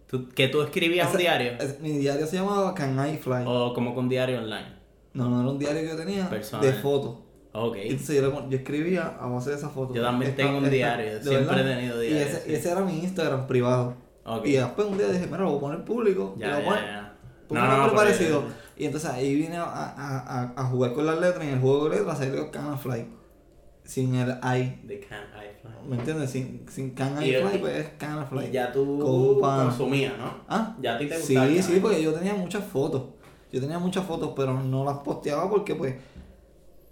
¿Tú- 0.08 0.28
¿Que 0.30 0.48
tú 0.48 0.60
escribías 0.62 1.10
un 1.10 1.18
diario? 1.18 1.52
es- 1.60 1.80
mi 1.80 1.90
diario 1.98 2.26
se 2.26 2.36
llamaba 2.36 2.74
Can 2.74 2.98
I 3.08 3.16
Fly. 3.16 3.44
¿O 3.46 3.72
como 3.74 3.92
un 3.92 4.08
diario 4.08 4.38
online? 4.38 4.74
No, 5.14 5.28
no 5.28 5.40
era 5.40 5.50
un 5.50 5.58
diario 5.58 5.82
que 5.82 5.88
yo 5.88 5.96
tenía 5.96 6.28
Personal. 6.28 6.66
de 6.66 6.72
fotos. 6.74 7.18
Ok. 7.52 7.76
Entonces 7.76 8.16
yo, 8.16 8.22
le 8.22 8.28
pon- 8.34 8.50
yo 8.50 8.56
escribía 8.58 9.16
a 9.20 9.26
base 9.28 9.50
de 9.50 9.56
esa 9.56 9.68
foto. 9.68 9.94
Yo 9.94 10.02
también 10.02 10.32
Esta- 10.32 10.42
tengo 10.42 10.58
un 10.58 10.64
esta- 10.64 10.74
diario, 10.74 11.22
siempre 11.22 11.60
he 11.60 11.64
tenido 11.64 12.02
Y 12.02 12.08
diario, 12.08 12.26
ese, 12.26 12.40
sí. 12.44 12.50
y 12.50 12.54
ese 12.56 12.70
era 12.72 12.80
mi 12.80 12.98
Instagram 12.98 13.46
privado. 13.46 13.94
Ok. 14.24 14.46
Y 14.46 14.52
después 14.52 14.86
un 14.86 14.96
día 14.98 15.08
dije, 15.08 15.26
mira, 15.26 15.38
lo 15.38 15.50
voy 15.50 15.56
a 15.58 15.60
poner 15.60 15.84
público. 15.84 16.34
y 16.36 16.40
Ya, 16.40 16.48
lo 16.50 16.58
ya, 16.60 16.64
voy 16.64 16.76
a 16.78 17.14
poner- 17.48 17.62
No, 17.64 17.76
no, 17.76 17.84
pero- 17.84 17.96
parecido. 17.96 18.44
Y 18.76 18.86
entonces 18.86 19.10
ahí 19.10 19.34
vine 19.36 19.56
a, 19.56 19.64
a, 19.64 20.18
a, 20.18 20.52
a 20.56 20.64
jugar 20.64 20.92
con 20.94 21.06
las 21.06 21.20
letras 21.20 21.44
y 21.44 21.48
en 21.48 21.54
el 21.54 21.60
juego 21.60 21.88
de 21.88 21.98
letras 21.98 22.18
salió 22.18 22.50
Can 22.50 22.78
Fly. 22.78 23.06
Sin 23.84 24.14
el 24.14 24.30
I. 24.30 24.80
The 24.88 25.00
Can 25.00 25.20
I 25.34 25.60
Fly. 25.60 25.88
¿Me 25.88 25.96
entiendes? 25.96 26.30
Sin, 26.30 26.64
sin 26.68 26.90
Can 26.94 27.22
Y- 27.22 27.28
I 27.30 27.34
Fly, 27.42 27.54
y- 27.56 27.58
pues 27.58 27.76
es 27.76 27.88
Can 27.98 28.26
Fly. 28.26 28.46
Y 28.46 28.50
ya 28.50 28.72
tú 28.72 28.98
consumías, 29.40 30.14
¿no? 30.18 30.32
¿Ah? 30.48 30.74
Ya 30.80 30.94
a 30.94 30.98
ti 30.98 31.06
te 31.06 31.16
Sí, 31.20 31.34
gustaba 31.34 31.52
sí, 31.52 31.60
canal. 31.62 31.80
porque 31.82 32.02
yo 32.02 32.12
tenía 32.14 32.34
muchas 32.34 32.64
fotos. 32.64 33.02
Yo 33.52 33.60
tenía 33.60 33.78
muchas 33.78 34.04
fotos, 34.06 34.32
pero 34.34 34.54
no 34.60 34.84
las 34.84 34.98
posteaba 34.98 35.48
porque, 35.48 35.74
pues, 35.76 35.94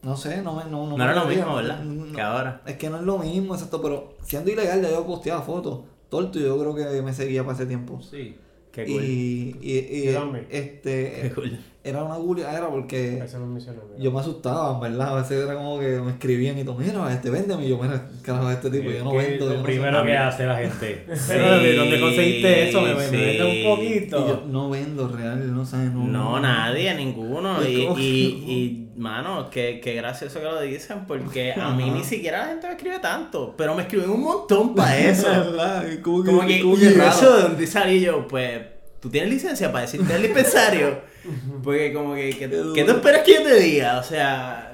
no 0.03 0.17
sé, 0.17 0.43
no 0.43 0.55
me. 0.55 0.65
No, 0.65 0.87
No 0.87 0.97
me 0.97 1.03
era 1.05 1.15
lo 1.15 1.25
mismo, 1.25 1.57
¿verdad? 1.57 1.81
No, 1.83 2.15
Que 2.15 2.21
ahora. 2.21 2.61
Es 2.67 2.77
que 2.77 2.91
no 2.91 2.99
es 2.99 3.03
lo 3.03 3.19
mismo, 3.19 3.55
exacto, 3.55 3.81
pero 3.83 4.15
siendo 4.23 4.51
ilegal 4.51 4.81
ya 4.83 4.91
yo 4.91 5.05
posteaba 5.07 5.43
fotos. 5.43 5.81
Torto 6.13 6.39
yo 6.39 6.59
creo 6.59 6.75
que 6.75 7.01
me 7.01 7.15
seguía 7.15 7.43
para 7.43 7.55
ese 7.57 7.65
tiempo. 7.65 7.99
Sí. 8.03 8.37
Qué 8.71 8.85
cool. 8.87 9.03
Y, 9.05 9.57
y, 9.63 9.73
y 9.73 10.09
este, 10.51 11.19
Qué 11.23 11.31
cool. 11.35 11.59
era 11.85 12.05
una 12.05 12.17
gulia, 12.17 12.53
era 12.57 12.69
porque 12.71 13.19
Eso 13.19 13.39
no 13.39 13.47
menciona. 13.47 13.79
yo 13.99 14.11
me 14.13 14.21
asustaba, 14.21 14.75
en 14.75 14.81
¿verdad? 14.81 15.09
A 15.17 15.23
veces 15.23 15.43
era 15.45 15.55
como 15.55 15.79
que 15.81 16.01
me 16.01 16.11
escribían 16.13 16.59
y 16.59 16.65
tú, 16.65 16.75
mira, 16.75 17.13
este 17.13 17.29
véndeme. 17.31 17.67
Y 17.67 17.69
yo, 17.71 17.79
mira, 17.79 18.09
carajo, 18.23 18.51
este 18.51 18.71
tipo, 18.71 18.91
yo 18.91 19.05
no 19.05 19.15
vendo. 19.15 19.47
Lo 19.49 19.57
no 19.59 19.63
primero 19.63 19.91
nada". 19.93 20.07
que 20.07 20.17
hace 20.17 20.47
la 20.47 20.57
gente. 20.57 21.05
Sí, 21.15 21.23
Pero, 21.29 21.59
¿De 21.59 21.77
dónde 21.77 22.01
conseguiste 22.01 22.69
eso? 22.69 22.81
Me, 22.83 22.89
sí. 23.05 23.17
vende 23.17 23.45
un 23.45 23.51
Y 23.51 23.63
yo 23.63 23.75
poquito. 23.77 24.45
no 24.49 24.71
vendo 24.71 25.09
real, 25.09 25.55
no 25.55 25.65
sé, 25.67 25.77
no. 25.77 26.07
No, 26.07 26.41
nadie, 26.41 26.95
ninguno. 26.95 27.63
Y, 27.67 27.75
y 27.99 28.82
mano, 28.97 29.49
qué, 29.51 29.81
qué 29.83 29.95
gracioso 29.95 30.39
que 30.39 30.45
lo 30.45 30.61
dicen, 30.61 31.05
porque 31.07 31.53
a 31.53 31.71
mí 31.71 31.91
ni 31.91 32.05
siquiera 32.05 32.39
la 32.41 32.47
gente 32.49 32.67
me 32.67 32.73
escribe 32.75 32.99
tanto, 32.99 33.55
pero 33.57 33.75
me 33.75 33.83
escriben 33.83 34.11
un 34.11 34.23
montón 34.23 34.75
para 34.75 34.97
eso. 35.11 35.29
¿Verdad? 35.29 35.85
Como 36.03 36.23
que, 36.25 36.31
Como 36.31 36.47
que, 36.47 36.61
como 36.61 36.77
¿y 36.77 36.81
que 36.81 36.91
raro. 36.91 37.11
eso 37.11 37.37
de 37.37 37.43
dónde 37.43 37.67
salí 37.67 38.01
yo? 38.01 38.27
Pues, 38.29 38.61
¿tú 39.01 39.09
tienes 39.11 39.31
licencia 39.31 39.71
para 39.73 39.83
decirte 39.87 40.15
el 40.15 40.23
dispensario? 40.23 41.01
Porque 41.63 41.93
como 41.93 42.15
que, 42.15 42.31
que- 42.31 42.49
¿qué 42.75 42.85
tú 42.85 42.91
esperas 42.93 43.23
que 43.23 43.35
yo 43.35 43.43
te 43.45 43.55
diga? 43.61 43.99
O 43.99 44.03
sea, 44.03 44.69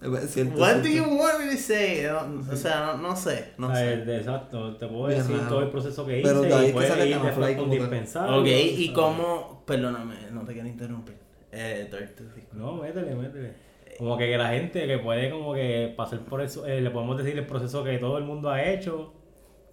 Es 0.00 0.30
cierto, 0.32 0.58
what 0.60 0.76
es 0.76 0.82
do 0.84 0.88
you 0.88 1.02
want 1.04 1.40
me 1.40 1.52
to 1.52 1.58
say? 1.60 2.02
No, 2.04 2.52
o 2.52 2.56
sea, 2.56 2.86
no, 2.86 2.98
no 3.08 3.16
sé, 3.16 3.52
no 3.58 3.68
A 3.68 3.74
sé. 3.76 3.94
exacto, 4.16 4.76
te 4.76 4.86
puedo 4.86 5.06
Bien 5.08 5.18
decir 5.18 5.36
raro. 5.36 5.48
todo 5.48 5.62
el 5.62 5.70
proceso 5.70 6.06
que 6.06 6.20
hice 6.20 6.28
Pero 6.28 6.44
y 6.44 6.72
puedes 6.72 7.06
ir 7.08 7.20
después 7.20 7.56
con 7.56 7.70
dispensario. 7.70 8.40
Ok, 8.40 8.46
y 8.46 8.92
cómo, 8.92 9.64
perdóname, 9.66 10.14
no 10.32 10.42
te 10.42 10.52
quiero 10.52 10.68
interrumpir. 10.68 11.16
Eh. 11.58 11.90
No, 12.52 12.74
métele, 12.74 13.14
métele. 13.14 13.52
Como 13.98 14.16
que, 14.16 14.26
que 14.30 14.38
la 14.38 14.50
gente 14.50 14.86
que 14.86 14.98
puede 14.98 15.30
como 15.30 15.54
que 15.54 15.92
pasar 15.96 16.20
por 16.20 16.40
eso, 16.40 16.66
eh, 16.66 16.80
le 16.80 16.90
podemos 16.90 17.18
decir 17.18 17.36
el 17.36 17.46
proceso 17.46 17.82
que 17.82 17.98
todo 17.98 18.16
el 18.18 18.24
mundo 18.24 18.48
ha 18.48 18.62
hecho 18.62 19.12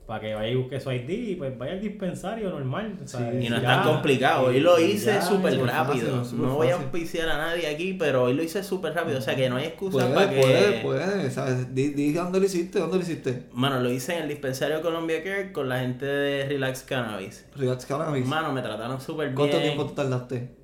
para 0.05 0.19
que 0.19 0.35
vaya 0.35 0.49
y 0.49 0.55
busque 0.55 0.79
su 0.79 0.91
ID 0.91 1.09
y 1.09 1.35
pues 1.35 1.57
vaya 1.57 1.73
al 1.73 1.81
dispensario 1.81 2.49
normal. 2.49 2.99
o 3.03 3.07
sea, 3.07 3.33
Y 3.33 3.49
no 3.49 3.57
es 3.57 3.63
tan 3.63 3.83
complicado. 3.83 4.47
Hoy 4.47 4.59
lo 4.59 4.79
hice 4.79 5.21
súper 5.21 5.57
rápido. 5.59 6.23
fácil, 6.23 6.41
no 6.41 6.55
voy 6.55 6.67
a 6.67 6.75
auspiciar 6.75 7.27
a 7.29 7.37
nadie 7.37 7.67
aquí, 7.67 7.93
pero 7.93 8.23
hoy 8.23 8.33
lo 8.33 8.43
hice 8.43 8.63
súper 8.63 8.93
rápido. 8.93 9.17
O 9.17 9.21
sea 9.21 9.35
que 9.35 9.49
no 9.49 9.55
hay 9.55 9.65
excusa 9.65 9.97
Puede, 9.97 10.13
para 10.13 10.29
que. 10.29 10.41
puede, 10.41 10.81
puede, 10.81 11.31
¿sabes? 11.31 11.73
Di, 11.73 11.89
di 11.89 12.13
dónde 12.13 12.39
lo 12.39 12.45
hiciste, 12.45 12.79
dónde 12.79 12.97
lo 12.97 13.03
hiciste. 13.03 13.43
Mano, 13.53 13.79
lo 13.79 13.91
hice 13.91 14.15
en 14.15 14.23
el 14.23 14.29
dispensario 14.29 14.81
Columbia 14.81 15.23
Care 15.23 15.51
con 15.51 15.69
la 15.69 15.79
gente 15.79 16.05
de 16.05 16.45
Relax 16.49 16.83
Cannabis. 16.83 17.45
Relax 17.55 17.85
Cannabis. 17.85 18.25
Mano, 18.27 18.53
me 18.53 18.61
trataron 18.61 19.01
súper 19.01 19.27
bien. 19.27 19.35
¿Cuánto 19.35 19.59
tiempo 19.59 19.85
te 19.85 19.95
tardaste? 19.95 20.54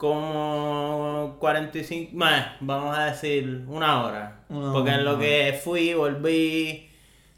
Como 0.00 1.36
45, 1.38 2.12
más, 2.16 2.52
vamos 2.60 2.96
a 2.96 3.04
decir 3.10 3.64
una 3.68 4.02
hora. 4.02 4.40
Una 4.48 4.72
Porque 4.72 4.92
en 4.92 5.04
lo 5.04 5.10
hora. 5.12 5.20
que 5.20 5.60
fui, 5.62 5.92
volví, 5.92 6.89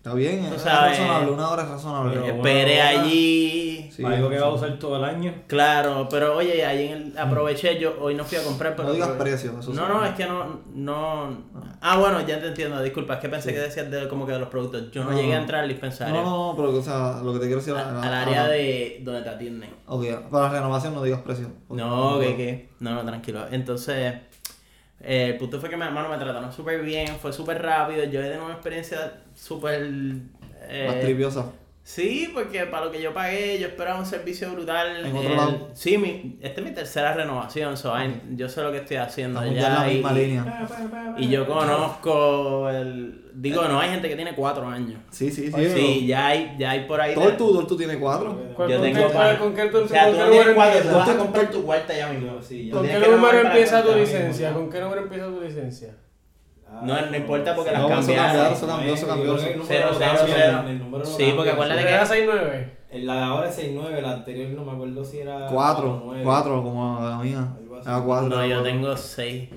Está 0.02 0.14
bien, 0.14 0.44
es 0.46 0.60
sabes. 0.62 0.98
razonable, 0.98 1.30
una 1.30 1.48
hora 1.50 1.62
es 1.62 1.68
razonable. 1.68 2.10
Pero- 2.20 2.26
esperé 2.34 2.74
una 2.80 2.90
hora. 2.90 3.00
allí. 3.02 3.88
Sí, 3.92 4.04
algo 4.04 4.28
que 4.30 4.34
sí. 4.36 4.40
va 4.42 4.46
a 4.48 4.52
usar 4.52 4.78
todo 4.80 4.96
el 4.96 5.04
año. 5.04 5.32
Claro, 5.46 6.08
pero 6.10 6.34
oye, 6.36 6.64
ahí 6.66 6.86
en 6.88 6.92
el, 6.92 7.18
aproveché, 7.18 7.78
yo 7.78 7.94
hoy 8.00 8.14
no 8.16 8.24
fui 8.24 8.36
a 8.38 8.42
comprar, 8.42 8.74
pero... 8.74 8.88
No 8.88 8.94
digas 8.94 9.10
pero- 9.10 9.20
precio, 9.22 9.50
eso 9.60 9.72
No, 9.72 9.86
sí. 9.86 9.92
no, 9.92 10.04
es 10.04 10.14
que 10.14 10.26
no, 10.26 10.60
no... 10.74 11.38
Ah, 11.80 11.98
bueno, 11.98 12.20
ya 12.26 12.40
te 12.40 12.48
entiendo, 12.48 12.82
disculpa, 12.82 13.14
es 13.14 13.20
que 13.20 13.28
pensé 13.28 13.52
que 13.52 13.60
decías 13.60 13.88
de, 13.92 14.08
como 14.08 14.26
que 14.26 14.32
de 14.32 14.40
los 14.40 14.48
productos. 14.48 14.90
Yo 14.90 15.04
no, 15.04 15.10
No. 15.12 15.16
llegué 15.16 15.34
a 15.34 15.38
entrar 15.38 15.60
al 15.62 15.68
dispensario. 15.68 16.14
No, 16.14 16.22
no, 16.24 16.30
no, 16.48 16.56
pero 16.56 16.76
o 16.76 16.82
sea, 16.82 17.20
lo 17.22 17.32
que 17.34 17.38
te 17.38 17.44
quiero 17.46 17.60
decir 17.60 17.74
A- 17.74 18.02
al 18.02 18.12
área 18.14 18.48
de 18.48 19.00
donde 19.04 19.22
te 19.22 19.28
atienden. 19.28 19.70
Ok, 19.86 20.04
para 20.30 20.46
la 20.46 20.52
renovación 20.54 20.94
no 20.94 21.02
digas 21.04 21.20
precio. 21.20 21.48
porque 21.68 21.80
No, 21.80 22.16
puedo. 22.16 22.20
que, 22.22 22.36
que. 22.36 22.70
No, 22.80 22.94
no, 22.94 23.04
tranquilo. 23.04 23.44
Entonces, 23.52 24.14
eh, 25.02 25.30
el 25.32 25.36
punto 25.36 25.60
fue 25.60 25.68
que 25.68 25.76
mi 25.76 25.84
hermano 25.84 26.08
me 26.08 26.16
trataron 26.18 26.52
súper 26.52 26.82
bien, 26.82 27.08
fue 27.20 27.32
súper 27.32 27.60
rápido. 27.62 28.04
Yo 28.04 28.20
he 28.20 28.24
tenido 28.24 28.44
una 28.44 28.54
experiencia 28.54 29.12
súper. 29.34 29.82
eh, 30.68 30.84
Más 30.86 31.00
triviosa. 31.00 31.46
Sí, 31.84 32.30
porque 32.32 32.64
para 32.66 32.84
lo 32.86 32.92
que 32.92 33.02
yo 33.02 33.12
pagué, 33.12 33.58
yo 33.58 33.66
esperaba 33.66 33.98
un 33.98 34.06
servicio 34.06 34.52
brutal. 34.52 35.04
¿En 35.04 35.16
otro 35.16 35.30
El- 35.30 35.36
lado? 35.36 35.70
Sí, 35.74 35.98
mi, 35.98 36.38
esta 36.40 36.60
es 36.60 36.66
mi 36.68 36.72
tercera 36.72 37.12
renovación, 37.12 37.76
so, 37.76 37.92
yo 38.36 38.48
sé 38.48 38.62
lo 38.62 38.70
que 38.70 38.78
estoy 38.78 38.98
haciendo 38.98 39.40
Estamos 39.42 39.60
ya 39.60 39.66
en 39.68 39.74
la 39.74 39.90
y, 39.90 39.94
misma 39.96 40.12
línea. 40.12 40.68
y 41.16 41.28
yo 41.28 41.44
conozco 41.46 42.70
el... 42.70 43.21
Digo, 43.34 43.66
no, 43.66 43.80
hay 43.80 43.90
gente 43.90 44.08
que 44.08 44.16
tiene 44.16 44.34
cuatro 44.34 44.66
años. 44.66 45.00
Sí, 45.10 45.30
sí, 45.30 45.50
sí. 45.50 45.70
Sí, 45.70 46.06
ya 46.06 46.26
hay, 46.28 46.54
ya 46.58 46.70
hay 46.72 46.80
por 46.86 47.00
ahí... 47.00 47.14
Todo 47.14 47.28
tú, 47.32 47.52
todo 47.52 47.66
tú 47.66 47.76
tienes 47.76 47.96
cuatro. 47.96 48.28
¿Con, 48.54 48.68
Yo 48.68 48.76
con 48.76 48.84
tengo 48.92 49.06
qué, 49.08 49.14
para- 49.14 49.38
con 49.38 49.54
qué, 49.54 49.62
O 49.62 49.88
sea, 49.88 50.04
con 50.04 50.12
tú 50.12 50.18
qué 50.18 50.24
no 50.24 50.30
tienes 50.30 50.46
número 50.46 50.54
cuatro, 50.54 50.76
empieza? 50.78 50.96
vas 50.98 51.08
a 51.08 51.16
comprar 51.16 51.50
tu 51.50 51.62
cuarta 51.64 51.96
ya 51.96 52.08
mismo. 52.10 52.42
Sí, 52.42 52.70
¿Con 52.70 52.86
qué 52.86 52.98
número 52.98 53.38
empieza 53.40 53.82
tu 53.82 53.94
licencia? 53.94 54.52
¿Con 54.52 54.68
qué 54.70 54.80
número 54.80 55.02
empieza 55.02 55.26
tu 55.26 55.40
licencia? 55.40 55.94
No, 56.82 57.06
no 57.06 57.16
importa 57.16 57.54
porque 57.54 57.70
las 57.70 57.80
No, 57.82 57.86
eso 57.88 57.96
cambiaron. 58.14 58.52
eso 58.52 58.66
cambió, 58.66 58.94
eso 58.94 59.06
cambió. 59.06 59.38
Sí, 59.38 59.44
cambia, 59.98 61.36
porque 61.36 61.50
acuérdate 61.50 61.82
que- 61.82 61.88
¿Era 61.88 62.06
6-9? 62.06 62.70
el- 62.90 63.06
La 63.06 63.14
de 63.14 63.20
ahora 63.22 63.48
es 63.48 63.54
6-9, 63.58 64.00
la 64.02 64.12
anterior 64.12 64.50
no 64.50 64.64
me 64.64 64.72
acuerdo 64.72 65.04
si 65.04 65.18
era. 65.20 65.46
Cuatro, 65.46 66.02
9, 66.04 66.22
cuatro, 66.24 66.62
como 66.62 67.00
la 67.08 67.16
mía. 67.18 67.48
Era 67.84 68.00
cuatro. 68.00 68.28
No, 68.28 68.42
yo 68.46 68.56
cuatro. 68.56 68.62
tengo 68.62 68.96
seis. 68.96 69.48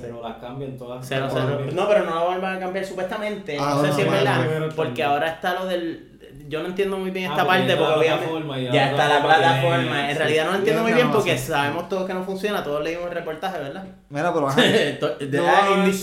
Pero 0.00 0.22
las 0.22 0.36
cambian 0.38 0.76
todas. 0.76 1.06
Cero, 1.06 1.28
Cuatro. 1.30 1.58
cero. 1.60 1.70
No, 1.74 1.88
pero 1.88 2.04
no 2.04 2.14
la 2.14 2.24
vuelvan 2.24 2.56
a 2.56 2.60
cambiar 2.60 2.84
supuestamente. 2.84 3.56
Ah, 3.60 3.74
no 3.76 3.82
sé 3.82 3.88
no, 3.88 3.94
si 3.94 4.02
es 4.02 4.10
verdad. 4.10 4.40
Porque 4.74 4.88
también. 4.88 5.06
ahora 5.08 5.28
está 5.28 5.54
lo 5.54 5.66
del. 5.66 6.10
Yo 6.46 6.60
no 6.60 6.66
entiendo 6.68 6.98
muy 6.98 7.10
bien 7.10 7.30
Ah, 7.30 7.34
esta 7.34 7.46
parte 7.46 7.68
ya 7.68 7.78
porque 7.78 7.90
la 7.90 7.96
obviamente 8.16 8.66
la 8.68 8.72
ya 8.74 8.90
está 8.90 9.08
la 9.08 9.22
plataforma 9.24 10.10
En 10.10 10.18
realidad 10.18 10.44
no 10.44 10.50
sí, 10.52 10.58
entiendo 10.58 10.82
muy 10.82 10.92
bien 10.92 11.10
porque 11.10 11.38
sabemos 11.38 11.88
todos 11.88 12.06
que 12.06 12.12
no 12.12 12.22
funciona. 12.22 12.62
Todos 12.62 12.84
leímos 12.84 13.06
el 13.06 13.12
reportaje, 13.12 13.58
¿verdad? 13.58 13.84
Mira, 14.10 14.32
pero 14.34 14.48
ajá. 14.48 14.60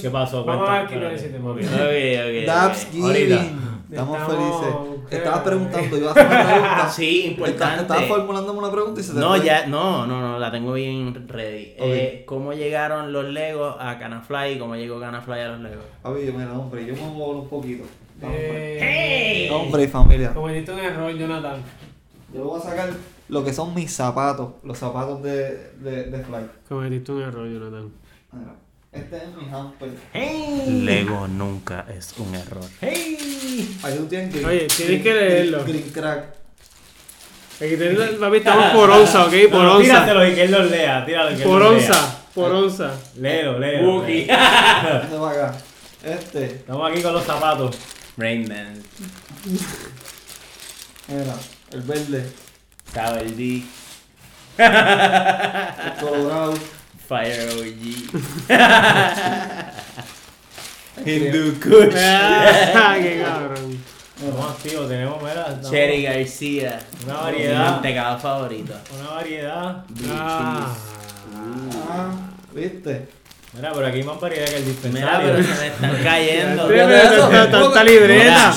¿Qué 0.01 0.09
pasó? 0.11 0.43
Vamos 0.43 0.67
a 0.69 0.83
ver 0.83 0.97
lo. 0.97 1.07
Ok, 1.09 2.41
ok, 2.41 2.45
Dabs. 2.47 2.87
Giving. 2.91 3.71
Estamos 3.91 4.17
Estamos- 4.21 4.90
felices. 5.11 5.25
Estabas 5.27 5.39
preguntando, 5.43 5.97
ibas 5.97 6.17
a 6.17 6.21
hacer 6.21 6.27
una 6.31 6.43
pregunta. 6.61 6.89
Sí, 6.89 7.25
importante. 7.27 7.81
Estabas 7.81 8.05
formulándome 8.05 8.59
una 8.59 8.71
pregunta 8.71 9.01
y 9.01 9.03
se 9.03 9.13
te 9.13 9.19
No, 9.19 9.29
fue. 9.35 9.45
ya, 9.45 9.67
no, 9.67 10.07
no, 10.07 10.21
no, 10.21 10.39
la 10.39 10.51
tengo 10.51 10.73
bien 10.73 11.27
ready. 11.27 11.73
Eh, 11.77 12.23
¿Cómo 12.25 12.53
llegaron 12.53 13.11
los 13.13 13.25
Legos 13.25 13.75
a 13.79 13.97
Canafly 13.99 14.53
y 14.53 14.59
cómo 14.59 14.75
llegó 14.75 14.99
Canafly 14.99 15.39
a 15.39 15.47
los 15.49 15.59
Legos? 15.61 15.85
Papi, 16.01 16.25
yo, 16.25 16.33
mira, 16.33 16.51
hombre, 16.53 16.85
yo 16.85 16.93
me 16.95 17.01
muevo 17.01 17.41
un 17.41 17.47
poquito. 17.49 17.83
Hombre, 18.21 19.45
Eh, 19.45 19.49
hombre 19.51 19.83
y 19.83 19.87
familia. 19.87 20.33
Cometiste 20.33 20.71
un 20.71 20.79
error, 20.79 21.11
Jonathan. 21.13 21.61
Yo 22.33 22.43
voy 22.45 22.59
a 22.59 22.63
sacar 22.63 22.89
lo 23.29 23.43
que 23.43 23.51
son 23.53 23.73
mis 23.73 23.91
zapatos, 23.91 24.53
los 24.63 24.77
zapatos 24.77 25.21
de, 25.23 25.71
de, 25.79 26.03
de 26.05 26.23
Fly. 26.23 26.45
Cometiste 26.69 27.11
un 27.11 27.21
error, 27.23 27.47
Jonathan. 27.49 27.91
Mira, 28.31 28.55
este 28.91 29.17
es 29.17 29.23
mi 29.35 29.49
hamper. 29.53 29.89
Lego 30.67 31.27
nunca 31.27 31.85
es 31.95 32.13
un 32.17 32.35
error. 32.35 32.65
Ahí 32.81 33.95
tú 33.97 34.05
tienes 34.07 34.31
green, 34.33 34.45
Oye, 34.45 34.67
tienes 34.67 34.77
green- 34.87 35.03
que 35.03 35.13
leerlo. 35.13 35.63
Green 35.63 35.89
crack. 35.91 36.25
Aquí 37.61 37.77
tenemos, 37.77 38.15
papi, 38.19 38.37
estamos 38.37 38.71
por 38.71 38.89
onza, 38.89 39.25
¿ok? 39.25 39.33
Por 39.51 39.61
No, 39.63 39.71
onza. 39.77 39.83
tíratelo 39.83 40.27
y 40.27 40.33
que 40.33 40.43
él 40.43 40.51
los 40.51 40.71
lea, 40.71 41.05
tíralo 41.05 41.29
que 41.29 41.35
él 41.43 41.49
Por 41.49 41.61
los 41.61 41.73
onza, 41.73 42.19
por 42.33 42.51
onza. 42.51 42.87
lea. 43.19 43.33
Léelo, 43.35 43.59
léelo. 43.59 43.91
Wookie. 43.97 44.21
Este 44.21 45.17
va 45.19 45.31
acá. 45.31 45.57
Este, 46.03 46.45
Estamos 46.45 46.91
aquí 46.91 47.01
con 47.03 47.13
los 47.13 47.23
zapatos. 47.23 47.77
Rain 48.17 48.47
Man. 48.47 48.81
mira, 51.07 51.35
el 51.71 51.81
verde, 51.81 52.25
Sabe 52.93 53.21
el 53.21 53.37
D. 53.37 53.63
el 54.57 55.93
colorado. 55.99 56.53
Fire 57.11 57.43
OG. 57.59 57.83
Hindu 61.05 61.59
Kush. 61.59 61.93
Ah, 61.97 62.95
qué 63.01 63.21
cabrón. 63.21 63.77
Estamos 64.17 64.51
activos, 64.51 64.87
tenemos, 64.87 65.21
mira, 65.21 65.59
Cherry 65.69 66.03
García. 66.03 66.79
Una 67.03 67.13
Mi 67.15 67.19
variedad. 67.21 67.71
mantecado 67.71 68.17
favorito. 68.17 68.73
Una 68.97 69.09
variedad. 69.09 69.83
Ah. 70.09 70.73
Ah, 71.35 72.11
¿viste? 72.53 73.09
Mira, 73.55 73.73
pero 73.73 73.87
aquí 73.87 73.97
hay 73.97 74.03
más 74.03 74.21
variedad 74.21 74.45
que 74.47 74.55
el 74.55 74.63
Mira, 74.63 74.71
dispensario. 74.73 75.31
pero 75.33 75.43
se 75.43 75.53
me 75.59 75.67
están 75.67 75.97
cayendo. 76.05 76.67
Mira. 76.69 77.49
tanta 77.51 77.83
libreta. 77.83 78.55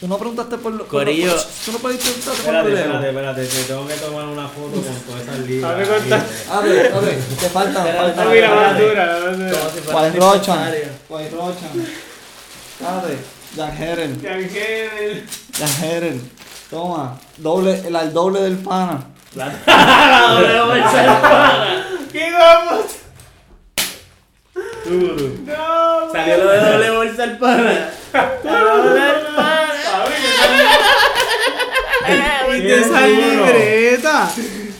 Tú 0.00 0.06
no 0.06 0.16
preguntaste 0.16 0.58
por 0.58 0.72
lo. 0.72 0.78
por- 0.84 0.88
Corillo. 1.04 1.32
por- 1.34 1.42
Tú 1.64 1.72
no 1.72 1.90
Espérate, 1.90 2.72
espérate, 2.72 3.08
espérate, 3.08 3.46
te 3.46 3.62
tengo 3.64 3.86
que 3.88 3.94
tomar 3.94 4.24
una 4.26 4.46
foto 4.46 4.70
con 4.80 4.82
todas 4.82 5.22
esas 5.22 5.38
libras. 5.40 5.72
Abre 5.72 5.84
Abre, 6.50 6.92
abre. 6.94 7.18
Te 7.40 7.48
falta, 7.48 7.84
falta. 7.84 8.24
Mira, 8.26 8.54
la 8.54 8.72
la 8.72 10.00
White 10.00 10.20
un 10.20 10.20
Rochan. 10.20 10.38
dispensario. 10.40 10.88
White 11.08 11.30
Rochan. 11.34 11.86
Espérate. 12.80 13.18
Jack 13.56 13.80
Herel. 13.80 14.12
Ángel. 14.12 15.26
Jack 15.58 15.82
Herel. 15.82 16.20
Toma. 16.70 17.18
Doble, 17.38 17.82
el 17.86 17.96
al 17.96 18.12
doble 18.12 18.40
del 18.42 18.58
pana. 18.58 19.04
La 19.34 19.46
doble 20.34 20.60
bolsa 20.60 21.02
de 21.02 21.08
pana. 21.22 21.86
¡Qué 22.12 22.30
guapo! 22.30 22.84
Duro. 24.84 25.30
No, 25.44 26.12
Salió 26.12 26.36
lo 26.44 26.50
de 26.50 26.60
doble 26.60 26.90
bolsa 26.90 27.24
el 27.24 27.38
pana. 27.38 27.90
Doble 28.44 29.10
el 29.10 29.34
pana. 29.36 29.57
¿Viste 32.52 32.74
esa 32.80 33.06
libreta? 33.06 34.30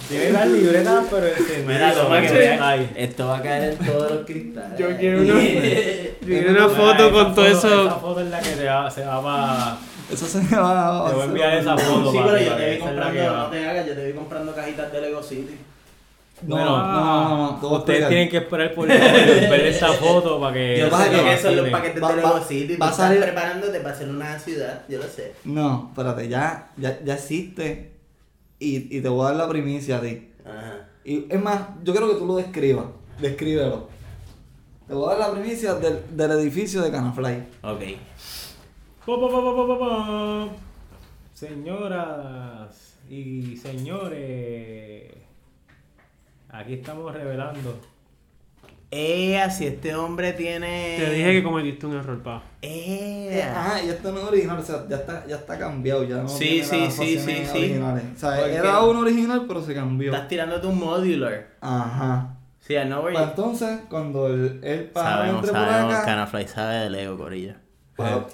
Tiene 0.09 0.31
las 0.33 0.49
libretas, 0.49 1.05
pero 1.11 1.27
este. 1.27 1.65
Mira, 1.67 1.93
toma 1.93 2.09
para 2.09 2.23
que 2.23 2.29
que 2.29 2.39
vean. 2.39 2.63
Ay. 2.63 2.91
Esto 2.97 3.27
va 3.29 3.37
a 3.39 3.43
caer 3.43 3.77
en 3.79 3.87
todos 3.87 4.11
los 4.11 4.27
cristales. 4.27 4.79
Yo 4.79 4.97
quiero 4.97 5.21
una- 5.21 5.41
Sí, 5.41 6.11
Yo 6.23 6.27
quiero 6.27 6.51
una 6.51 6.69
foto 6.69 6.93
Esa 7.05 7.11
con 7.11 7.35
todo 7.35 7.47
Esa 7.47 7.57
eso. 7.69 7.99
foto 8.01 8.21
es 8.21 8.27
la 8.31 8.41
que 8.41 8.51
te 8.51 8.65
va, 8.65 8.91
se 8.91 9.05
va 9.05 9.23
para. 9.23 9.77
Eso 10.11 10.27
se 10.27 10.39
me 10.41 10.57
va 10.57 11.09
Te 11.09 11.15
voy 11.15 11.23
a 11.23 11.27
enviar 11.27 11.55
esa 11.59 11.77
foto. 11.77 12.11
pero 12.13 12.25
papi, 12.25 12.45
yo 12.45 12.51
para 12.51 12.57
te 12.57 12.65
que 12.65 12.71
vi 12.71 12.77
esa 12.77 12.85
comprando, 12.87 13.37
no 13.37 13.47
te 13.51 13.69
hagas, 13.69 13.87
yo 13.87 13.95
te 13.95 14.07
vi 14.07 14.13
comprando 14.15 14.55
cajitas 14.55 14.93
de 14.93 15.01
Lego 15.03 15.23
City. 15.23 15.59
No, 16.43 16.55
Bueno, 16.57 16.71
no, 16.79 16.87
no, 16.87 17.37
no, 17.37 17.59
no. 17.61 17.69
Ustedes 17.79 18.09
tienen 18.09 18.29
que 18.29 18.37
esperar 18.39 18.73
por 18.75 18.87
ver 18.89 19.67
esa 19.67 19.89
foto 19.95 20.41
para 20.41 20.55
que. 20.55 20.79
Yo 20.79 20.89
pasa 20.91 21.05
sé 21.05 21.11
que 21.25 21.39
son 21.39 21.57
los 21.57 21.69
paquetes 21.69 22.03
Va- 22.03 22.15
de 22.15 22.23
va- 22.23 22.29
Lego 22.35 22.45
City. 22.45 22.75
Tú 22.75 22.81
va 22.81 22.87
a 22.87 22.91
estás 22.91 23.07
salir- 23.09 23.23
preparándote 23.23 23.81
para 23.81 23.95
hacer 23.95 24.09
una 24.09 24.39
ciudad, 24.39 24.83
yo 24.89 24.99
lo 24.99 25.05
sé. 25.09 25.35
No, 25.45 25.89
espérate, 25.91 26.29
ya, 26.29 26.71
ya, 26.77 26.99
ya 27.05 27.15
existe. 27.15 27.93
Y, 28.61 28.97
y 28.97 29.01
te 29.01 29.09
voy 29.09 29.23
a 29.27 29.29
dar 29.31 29.37
la 29.37 29.49
primicia 29.49 29.97
a 29.99 30.01
ti. 30.01 30.29
Ajá. 30.45 30.89
Y 31.05 31.27
es 31.29 31.43
más, 31.43 31.61
yo 31.83 31.93
quiero 31.93 32.09
que 32.09 32.17
tú 32.17 32.27
lo 32.27 32.37
describas. 32.37 32.85
Descríbelo. 33.21 33.89
Te 34.87 34.95
voy 34.95 35.13
a 35.13 35.17
dar 35.17 35.29
la 35.31 35.35
primicia 35.39 35.75
del, 35.75 36.01
del 36.11 36.31
edificio 36.33 36.83
de 36.83 36.91
Canafly. 36.91 37.43
Ok. 37.63 37.81
Po, 39.05 39.19
po, 39.21 39.79
po. 39.79 40.49
Señoras 41.35 42.95
y 43.09 43.57
señores, 43.57 45.13
aquí 46.51 46.75
estamos 46.75 47.13
revelando. 47.13 47.79
Eh, 48.91 49.39
si 49.51 49.67
este 49.67 49.95
hombre 49.95 50.33
tiene. 50.33 50.97
Te 50.99 51.11
dije 51.11 51.33
que 51.33 51.43
cometiste 51.43 51.85
un 51.87 51.97
error, 51.97 52.23
pa. 52.23 52.43
Eh. 52.63 53.45
Ah, 53.55 53.79
y 53.85 53.91
esto 53.91 54.13
no 54.13 54.21
es 54.21 54.25
original, 54.25 54.59
o 54.59 54.63
sea, 54.63 54.87
ya 54.89 54.97
está, 54.97 55.27
ya 55.27 55.37
está 55.37 55.59
cambiado, 55.59 56.05
ya 56.05 56.17
no 56.23 56.29
Sí, 56.29 56.45
tiene 56.63 56.65
sí, 56.65 56.81
las 56.81 56.95
sí, 56.95 57.19
sí, 57.19 57.45
sí. 57.53 57.59
originales. 57.59 58.05
O 58.17 58.19
sea, 58.19 58.39
Porque- 58.41 58.55
era 58.55 58.81
uno 58.83 59.01
original, 59.01 59.45
pero 59.47 59.63
se 59.63 59.75
cambió. 59.75 60.11
Estás 60.13 60.29
tirándote 60.29 60.67
un 60.69 60.79
modular. 60.79 61.49
Ajá. 61.61 62.35
Sí, 62.61 62.75
know 62.87 63.03
where 63.03 63.13
Pues 63.17 63.29
entonces, 63.29 63.81
cuando 63.91 64.27
el, 64.29 64.61
el 64.65 64.85
pana 64.85 65.11
Sabemos, 65.11 65.37
entre 65.41 65.53
por 65.53 65.61
sabemos. 65.69 65.95
acá, 65.95 66.05
Canafly 66.07 66.49
sabe 66.49 66.75
de 66.77 66.91
Lego, 66.91 67.19
Corilla. 67.19 67.57
pa- 67.97 68.27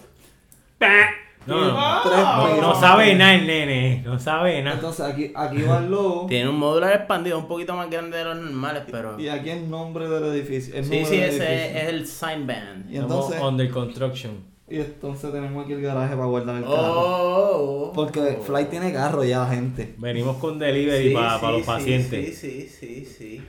No, 1.47 1.61
no, 1.73 2.01
tres 2.03 2.61
no, 2.63 2.81
sabe 2.81 3.15
nada 3.15 3.35
el 3.35 3.47
nene, 3.47 4.03
no 4.05 4.19
sabe 4.19 4.63
nada. 4.63 4.77
Entonces 4.77 5.05
aquí, 5.05 5.31
aquí 5.35 5.63
va 5.63 5.79
el 5.79 5.91
logo 5.91 6.27
Tiene 6.29 6.49
un 6.49 6.59
modular 6.59 6.93
expandido 6.95 7.39
un 7.39 7.47
poquito 7.47 7.75
más 7.77 7.91
grande 7.91 8.17
de 8.17 8.25
los 8.25 8.37
normales, 8.37 8.83
pero. 8.91 9.21
y 9.21 9.29
aquí 9.29 9.51
el 9.51 9.69
nombre 9.71 10.09
del 10.09 10.25
edificio. 10.25 10.75
El 10.75 10.85
Sí, 10.85 11.05
sí, 11.05 11.17
ese 11.17 11.25
edificio. 11.27 11.45
es 11.81 11.89
el 11.89 12.07
sign 12.07 12.47
band. 12.47 12.91
Y 12.91 12.97
entonces, 12.97 13.35
Estamos 13.35 13.53
under 13.53 13.71
construction. 13.71 14.33
y 14.71 14.77
entonces 14.81 15.31
tenemos 15.33 15.63
aquí 15.65 15.75
el 15.75 15.83
garaje 15.83 16.15
para 16.15 16.27
guardar 16.27 16.57
el 16.57 16.63
carro. 16.65 16.75
Oh, 16.77 17.93
Porque 17.95 18.39
Fly 18.45 18.65
tiene 18.67 18.93
carro 18.93 19.23
ya, 19.23 19.47
gente. 19.47 19.95
Venimos 19.99 20.39
con 20.39 20.59
delivery 20.59 21.09
Sí, 21.09 21.15
para 21.15 21.39
sí, 21.39 21.47
los 21.47 21.61
sí, 21.61 21.67
pacientes. 21.67 22.39
Sí, 22.39 22.69
sí, 22.69 22.69
sí, 22.69 23.05
sí. 23.05 23.43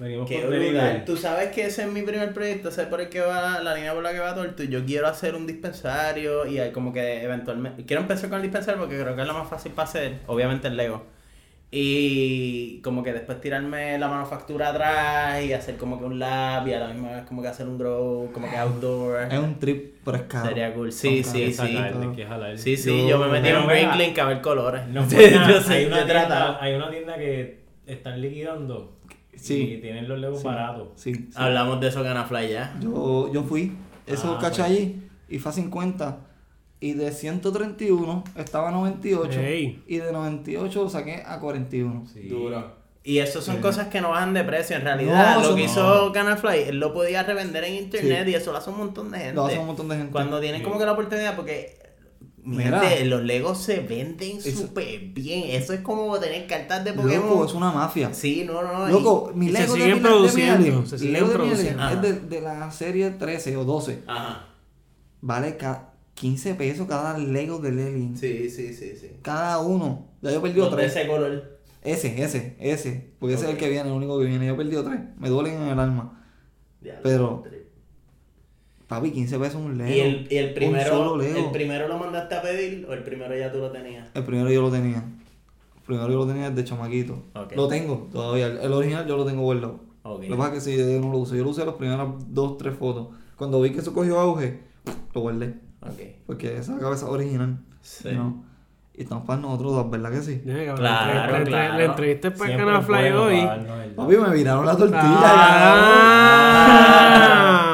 Venimos 0.00 0.26
Qué 0.28 0.40
con 0.40 0.50
brutal. 0.50 1.04
Tú 1.04 1.16
sabes 1.16 1.48
que 1.48 1.66
ese 1.66 1.82
es 1.82 1.88
mi 1.88 2.00
primer 2.00 2.32
proyecto, 2.32 2.70
ese 2.70 2.82
es 2.82 2.88
por 2.88 3.02
el 3.02 3.10
que 3.10 3.20
va, 3.20 3.60
la 3.60 3.74
línea 3.74 3.92
por 3.92 4.02
la 4.02 4.12
que 4.12 4.18
va 4.18 4.34
Tortu. 4.34 4.62
Yo 4.64 4.84
quiero 4.86 5.06
hacer 5.06 5.34
un 5.34 5.46
dispensario 5.46 6.46
y 6.46 6.58
hay 6.58 6.72
como 6.72 6.92
que 6.92 7.22
eventualmente. 7.22 7.84
Quiero 7.84 8.00
empezar 8.00 8.30
con 8.30 8.36
el 8.38 8.42
dispensario 8.42 8.80
porque 8.80 8.98
creo 8.98 9.14
que 9.14 9.20
es 9.20 9.28
lo 9.28 9.34
más 9.34 9.48
fácil 9.48 9.72
para 9.72 9.88
hacer, 9.88 10.20
obviamente 10.26 10.68
el 10.68 10.76
Lego. 10.78 11.04
Y 11.72 12.80
como 12.82 13.04
que 13.04 13.12
después 13.12 13.40
tirarme 13.40 13.96
la 13.96 14.08
manufactura 14.08 14.70
atrás 14.70 15.44
y 15.44 15.52
hacer 15.52 15.76
como 15.76 15.98
que 16.00 16.04
un 16.04 16.18
lab 16.18 16.66
y 16.66 16.72
a 16.72 16.80
la 16.80 16.88
misma 16.88 17.12
vez 17.12 17.24
como 17.26 17.42
que 17.42 17.48
hacer 17.48 17.68
un 17.68 17.78
grow, 17.78 18.32
como 18.32 18.50
que 18.50 18.56
outdoor. 18.56 19.30
Es 19.30 19.38
un 19.38 19.56
trip, 19.60 19.96
pero 20.04 20.16
es 20.16 20.22
caro. 20.24 20.48
Sería 20.48 20.74
cool. 20.74 20.90
Sí, 20.90 21.22
sí, 21.22 21.52
sí. 21.52 21.76
jalar. 22.26 22.58
Sí, 22.58 22.76
sí, 22.76 23.02
Yo- 23.02 23.10
yo, 23.10 23.18
me 23.18 23.28
metí 23.28 23.50
en 23.50 23.58
un 23.58 23.66
Bricklink 23.68 24.18
a 24.18 24.24
ver 24.24 24.40
colores. 24.40 24.88
No 24.88 25.02
yo 25.08 25.60
sé, 25.60 25.74
hay, 25.74 25.84
una 25.84 26.04
tienda, 26.06 26.58
hay 26.60 26.74
una 26.74 26.90
tienda 26.90 27.16
que 27.16 27.60
están 27.86 28.20
liquidando 28.20 28.99
Sí. 29.40 29.74
y 29.74 29.80
tienen 29.80 30.08
los 30.08 30.18
legos 30.18 30.42
baratos. 30.42 30.88
Sí, 30.96 31.14
sí. 31.14 31.28
Hablamos 31.34 31.80
de 31.80 31.88
eso 31.88 32.02
Ganafly 32.02 32.48
ya. 32.50 32.76
Yo, 32.80 33.32
yo 33.32 33.42
fui, 33.44 33.72
eso 34.06 34.34
Ah, 34.36 34.38
caché 34.40 34.62
pues. 34.62 34.70
allí 34.70 35.02
y 35.28 35.38
fue 35.38 35.50
a 35.50 35.54
50. 35.54 36.18
Y 36.82 36.94
de 36.94 37.12
131 37.12 38.24
estaba 38.36 38.68
a 38.68 38.72
98. 38.72 39.38
Ey. 39.40 39.82
Y 39.86 39.96
de 39.98 40.12
98 40.12 40.82
lo 40.84 40.88
saqué 40.90 41.22
a 41.26 41.38
41. 41.40 42.06
Sí. 42.12 42.28
Y 43.02 43.18
eso 43.18 43.40
son 43.42 43.58
cosas 43.60 43.88
que 43.88 44.00
no 44.00 44.10
bajan 44.10 44.34
de 44.34 44.44
precio. 44.44 44.76
En 44.76 44.82
realidad, 44.82 45.36
No, 45.36 45.48
lo 45.50 45.54
que 45.56 45.62
no. 45.64 45.66
hizo 45.70 46.12
Canalfly, 46.12 46.58
él 46.68 46.78
lo 46.80 46.92
podía 46.92 47.22
revender 47.22 47.64
en 47.64 47.74
internet 47.76 48.28
y 48.28 48.34
eso 48.34 48.52
lo 48.52 48.58
hace 48.58 48.70
un 48.70 48.78
montón 48.78 49.10
de 49.10 49.18
gente. 49.18 49.34
Lo 49.34 49.46
hace 49.46 49.58
un 49.58 49.66
montón 49.66 49.88
de 49.88 49.96
gente. 49.96 50.12
Cuando 50.12 50.38
tienen 50.40 50.60
Sí. 50.60 50.64
como 50.64 50.78
que 50.78 50.84
la 50.86 50.92
oportunidad, 50.92 51.34
porque 51.36 51.78
mi 52.44 52.56
Mira. 52.58 52.82
los 53.04 53.22
Legos 53.22 53.58
se 53.58 53.80
venden 53.80 54.40
súper 54.40 55.00
bien. 55.12 55.44
Eso 55.50 55.72
es 55.72 55.80
como 55.80 56.18
tener 56.18 56.46
cartas 56.46 56.84
de 56.84 56.92
Pokémon. 56.92 57.28
Loco, 57.28 57.44
es 57.44 57.54
una 57.54 57.70
mafia. 57.70 58.12
Sí, 58.14 58.44
no, 58.46 58.62
no. 58.62 58.88
Loco, 58.88 59.32
mi 59.34 59.46
se 59.48 59.52
Lego 59.52 59.74
de 59.74 59.80
siguen 59.80 59.96
mi- 59.96 60.02
de 60.02 60.08
produciendo, 60.08 60.86
se 60.86 60.98
siguen 60.98 61.14
de 61.26 61.32
produciendo. 61.34 61.88
Es 61.88 62.02
de, 62.02 62.12
de 62.20 62.40
la 62.40 62.70
serie 62.70 63.10
13 63.10 63.56
o 63.56 63.64
12. 63.64 64.02
Ajá. 64.06 64.46
Vale 65.20 65.56
ca- 65.56 65.92
15 66.14 66.54
pesos 66.54 66.86
cada 66.86 67.16
Lego 67.18 67.58
del 67.58 67.78
alien. 67.78 68.16
Sí, 68.16 68.48
sí, 68.50 68.72
sí, 68.74 68.94
sí. 68.96 69.10
Cada 69.22 69.58
uno. 69.58 70.08
Ya 70.22 70.30
yo 70.30 70.38
he 70.38 70.40
perdido 70.40 70.68
de 70.70 70.76
3. 70.76 70.96
ese 70.96 71.06
color. 71.08 71.58
Ese, 71.82 72.22
ese, 72.22 72.56
ese. 72.58 73.10
Porque 73.18 73.34
ese 73.36 73.44
es 73.44 73.50
el 73.52 73.56
que 73.56 73.68
viene, 73.70 73.88
el 73.88 73.94
único 73.96 74.18
que 74.18 74.26
viene. 74.26 74.46
Yo 74.46 74.54
he 74.54 74.56
perdido 74.56 74.84
3. 74.84 74.98
Me 75.18 75.28
duelen 75.28 75.54
en 75.62 75.68
el 75.68 75.78
alma. 75.78 76.22
Ya, 76.82 76.98
Pero- 77.02 77.42
tres. 77.44 77.59
Papi, 78.90 79.10
15 79.12 79.38
pesos 79.38 79.54
un 79.62 79.78
Lego. 79.78 79.88
¿Y 79.90 80.00
el, 80.00 80.26
y 80.30 80.36
el 80.36 80.48
Un 80.48 80.54
primero, 80.54 80.90
solo 80.90 81.16
Lego. 81.16 81.38
el 81.46 81.50
primero 81.52 81.86
lo 81.88 81.96
mandaste 81.96 82.34
a 82.34 82.42
pedir 82.42 82.84
o 82.86 82.92
el 82.92 83.02
primero 83.04 83.34
ya 83.38 83.50
tú 83.52 83.58
lo 83.58 83.70
tenías? 83.70 84.08
El 84.12 84.24
primero 84.24 84.50
yo 84.50 84.60
lo 84.62 84.70
tenía. 84.70 84.98
El 84.98 85.82
primero 85.86 86.08
yo 86.10 86.18
lo 86.18 86.26
tenía 86.26 86.50
desde 86.50 86.64
chamaquito. 86.68 87.22
Lo 87.54 87.68
tengo 87.68 88.08
todavía. 88.12 88.48
El, 88.48 88.58
el 88.58 88.72
original 88.72 89.06
yo 89.06 89.16
lo 89.16 89.24
tengo 89.24 89.42
guardado. 89.42 89.78
Lo 90.04 90.18
que 90.20 90.28
pasa 90.34 90.48
es 90.48 90.54
que 90.54 90.60
si 90.72 90.76
yo 90.76 91.00
no 91.00 91.12
lo 91.12 91.18
uso. 91.18 91.36
Yo 91.36 91.44
lo 91.44 91.50
usé 91.50 91.64
las 91.64 91.76
primeras 91.76 92.08
dos, 92.28 92.58
tres 92.58 92.74
fotos. 92.76 93.08
Cuando 93.36 93.60
vi 93.62 93.70
que 93.70 93.78
eso 93.78 93.94
cogió 93.94 94.18
auge, 94.18 94.60
lo 95.14 95.20
guardé. 95.20 95.54
Porque 96.26 96.56
esa 96.58 96.76
cabeza 96.78 97.08
original. 97.08 97.58
Sí. 97.80 98.08
¿no? 98.12 98.44
Y 98.92 99.02
estamos 99.04 99.24
para 99.24 99.40
nosotros 99.40 99.72
dos, 99.72 99.88
¿verdad 99.90 100.10
que 100.10 100.20
sí? 100.20 100.40
Claro, 100.44 100.76
la, 100.82 101.24
entre- 101.28 101.44
claro. 101.44 101.78
la 101.78 101.84
entrevista 101.84 102.28
es 102.28 102.34
para 102.38 102.56
Canal 102.56 102.82
Fly 102.82 103.08
hoy. 103.12 103.40
Papi, 103.96 104.16
me 104.16 104.34
viraron 104.34 104.66
la 104.66 104.76
tortilla. 104.76 105.20
Ah, 106.42 107.69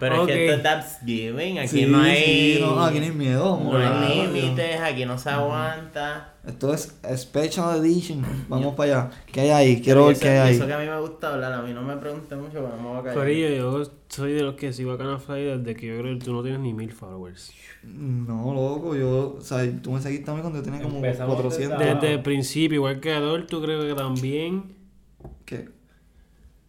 Pero 0.00 0.22
es 0.22 0.26
que 0.28 0.46
esto 0.46 0.56
es 0.56 0.62
Thanksgiving, 0.62 1.58
aquí 1.58 1.68
Sí, 1.68 1.86
no 1.86 2.00
hay. 2.00 2.54
sí, 2.54 2.58
no, 2.60 2.84
aquí 2.84 2.98
no 2.98 3.04
hay 3.04 3.12
miedo, 3.12 3.60
No 3.62 3.76
hay 3.76 4.26
límites, 4.28 4.80
aquí 4.80 5.04
no 5.04 5.18
se 5.18 5.30
aguanta. 5.30 6.34
Esto 6.46 6.72
es 6.72 6.94
Special 7.16 7.76
Edition. 7.84 8.24
Vamos 8.48 8.74
para 8.74 9.00
allá. 9.02 9.10
¿Qué 9.30 9.40
hay 9.42 9.50
ahí? 9.50 9.82
Quiero 9.82 10.06
ver 10.06 10.18
qué 10.18 10.28
hay 10.30 10.38
ahí. 10.38 10.54
Eso 10.56 10.66
que 10.66 10.72
a 10.72 10.78
mí 10.78 10.86
me 10.86 10.98
gusta 11.00 11.34
hablar, 11.34 11.52
a 11.52 11.62
mí 11.62 11.72
no 11.74 11.82
me 11.82 11.96
pregunte 11.96 12.36
mucho, 12.36 12.52
pero 12.54 12.68
no 12.70 12.76
me 12.82 12.88
voy 12.88 12.98
a 12.98 13.02
callar. 13.02 13.14
Corillo, 13.18 13.48
yo 13.50 13.90
soy 14.08 14.32
de 14.32 14.42
los 14.42 14.54
que 14.54 14.72
sigo 14.72 14.92
a 14.92 14.98
Canal 14.98 15.18
Fly 15.20 15.44
desde 15.58 15.74
que 15.76 15.86
yo 15.88 15.98
creo 15.98 16.18
que 16.18 16.24
tú 16.24 16.32
no 16.32 16.42
tienes 16.42 16.60
ni 16.60 16.72
mil 16.72 16.90
followers. 16.92 17.52
No, 17.84 18.54
loco, 18.54 18.96
yo, 18.96 19.36
o 19.38 19.40
sea, 19.42 19.60
tú 19.82 19.92
me 19.92 20.00
seguiste 20.00 20.24
también 20.24 20.42
cuando 20.42 20.58
yo 20.60 20.64
tenía 20.64 20.80
como 20.82 20.96
Empezamos 20.96 21.34
400. 21.36 21.78
desde- 21.78 21.94
Desde 21.94 22.12
el 22.14 22.22
principio, 22.22 22.76
igual 22.76 23.00
que 23.00 23.12
Adolfo, 23.12 23.60
creo 23.60 23.82
que 23.86 23.94
también. 23.94 24.72
¿Qué? 25.44 25.68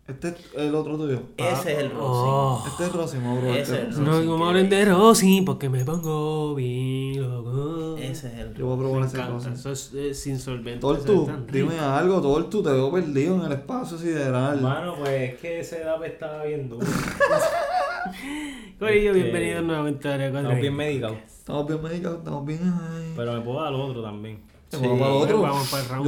Este 0.10 0.30
es 0.30 0.36
el 0.56 0.74
otro 0.76 0.98
tuyo. 0.98 1.22
Ese 1.38 1.74
es 1.74 1.80
el 1.80 1.92
Rosy. 1.92 2.00
Oh. 2.02 2.64
Este 2.68 2.84
es 2.86 2.92
Rosimo, 2.94 3.36
bro. 3.40 3.50
Ese 3.54 3.60
este 3.62 3.74
es 3.76 3.90
es 3.90 3.98
el 3.98 4.04
No, 4.04 4.12
Rosy. 4.14 4.26
no 4.28 4.38
me 4.38 4.46
hablen 4.46 4.70
de 4.70 4.86
Rosy 4.86 5.42
porque 5.42 5.70
me 5.70 5.86
pongo 5.86 6.56
bien 6.56 7.22
loco. 7.22 7.96
Ese 7.98 8.28
es 8.28 8.34
el 8.40 8.54
Yo 8.56 8.66
voy 8.66 8.76
a 8.76 8.80
probar 8.80 9.02
Me 9.02 9.08
ese 9.08 9.22
Rosy. 9.24 9.50
eso 9.54 9.72
es, 9.72 9.94
es 9.94 10.28
insolvente. 10.28 10.80
Tortu, 10.80 11.30
dime 11.52 11.74
rico. 11.74 11.84
algo, 11.86 12.22
Tortu, 12.22 12.64
te 12.64 12.72
veo 12.72 12.92
perdido 12.92 13.36
en 13.36 13.42
el 13.44 13.52
espacio 13.52 13.98
sideral. 13.98 14.58
Hermano, 14.58 14.96
pues 14.98 15.34
es 15.34 15.40
que 15.40 15.60
ese 15.60 15.80
DAP 15.84 16.04
estaba 16.06 16.44
bien 16.44 16.70
duro. 16.70 16.86
Corillo, 18.80 19.12
Este, 19.12 19.24
bienvenidos 19.24 19.64
nuevamente 19.64 20.08
a 20.08 20.26
Estamos 20.26 20.56
bien 20.56 20.60
4. 20.60 20.72
medicados. 20.74 21.18
Estamos 21.28 21.68
bien 21.68 21.84
medicados, 21.84 22.18
estamos 22.20 22.46
bien. 22.46 23.14
Pero 23.16 23.34
me 23.34 23.42
puedo 23.42 23.62
dar 23.62 23.74
otro 23.74 24.02
también. 24.02 24.42
Vamos 24.72 25.00
para 25.00 25.12
el 25.12 25.22
otro. 25.24 25.42
Vamos 25.42 25.68
para 25.70 25.84
el 25.84 25.90
round 25.90 26.06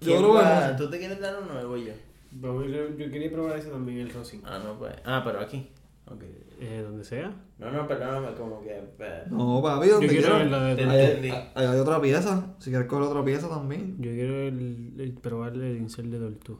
Yo 0.00 0.20
probé. 0.20 0.76
¿Tú 0.76 0.90
te 0.90 0.98
quieres 0.98 1.20
dar 1.20 1.36
uno 1.42 1.60
o 1.60 1.68
voy 1.68 1.84
yo? 1.86 1.92
Yo 2.40 3.10
quería 3.10 3.30
probar 3.30 3.58
ese 3.58 3.70
también, 3.70 3.98
el 4.00 4.10
Rosin. 4.10 4.42
Ah, 4.44 4.60
no, 4.64 4.78
pues. 4.78 4.92
Ah, 5.04 5.22
pero 5.24 5.40
aquí. 5.40 5.68
Ok. 6.06 6.22
Eh, 6.60 6.82
donde 6.84 7.04
sea. 7.04 7.32
No, 7.58 7.70
no, 7.70 7.86
perdóname, 7.88 8.34
como 8.36 8.62
que. 8.62 8.70
eh, 8.76 9.24
No, 9.30 9.60
papi, 9.62 9.88
Yo 9.88 9.94
donde 9.94 10.08
quiero 10.08 10.34
Ahí 10.36 10.70
entendí. 10.70 11.30
hay, 11.54 11.66
otra 11.78 12.00
pieza. 12.00 12.54
Si 12.58 12.70
quieres 12.70 12.86
coger 12.88 13.06
otra 13.08 13.24
pieza 13.24 13.48
también. 13.48 13.96
Yo 13.98 14.10
quiero 14.10 14.34
el, 14.42 14.92
el 14.98 15.12
probar 15.14 15.54
el 15.54 15.76
incel 15.78 16.10
de 16.10 16.18
Tortu. 16.18 16.58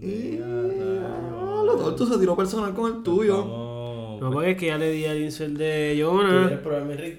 Y... 0.00 0.38
Ah, 0.42 1.62
lo 1.66 1.76
torto 1.76 2.06
se 2.06 2.18
tiró 2.18 2.36
personal 2.36 2.72
con 2.74 2.94
el 2.96 3.02
tuyo. 3.02 3.38
Vamos. 3.38 4.20
No, 4.20 4.30
porque 4.30 4.50
es 4.52 4.56
que 4.58 4.66
ya 4.66 4.78
le 4.78 4.90
di 4.92 5.04
al 5.06 5.18
incel 5.20 5.56
de 5.56 5.96
¿Tú 6.00 6.06
Jonah. 6.10 6.40
quieres 6.46 6.58
probar 6.60 6.84
mi 6.84 6.94
Rick? 6.94 7.18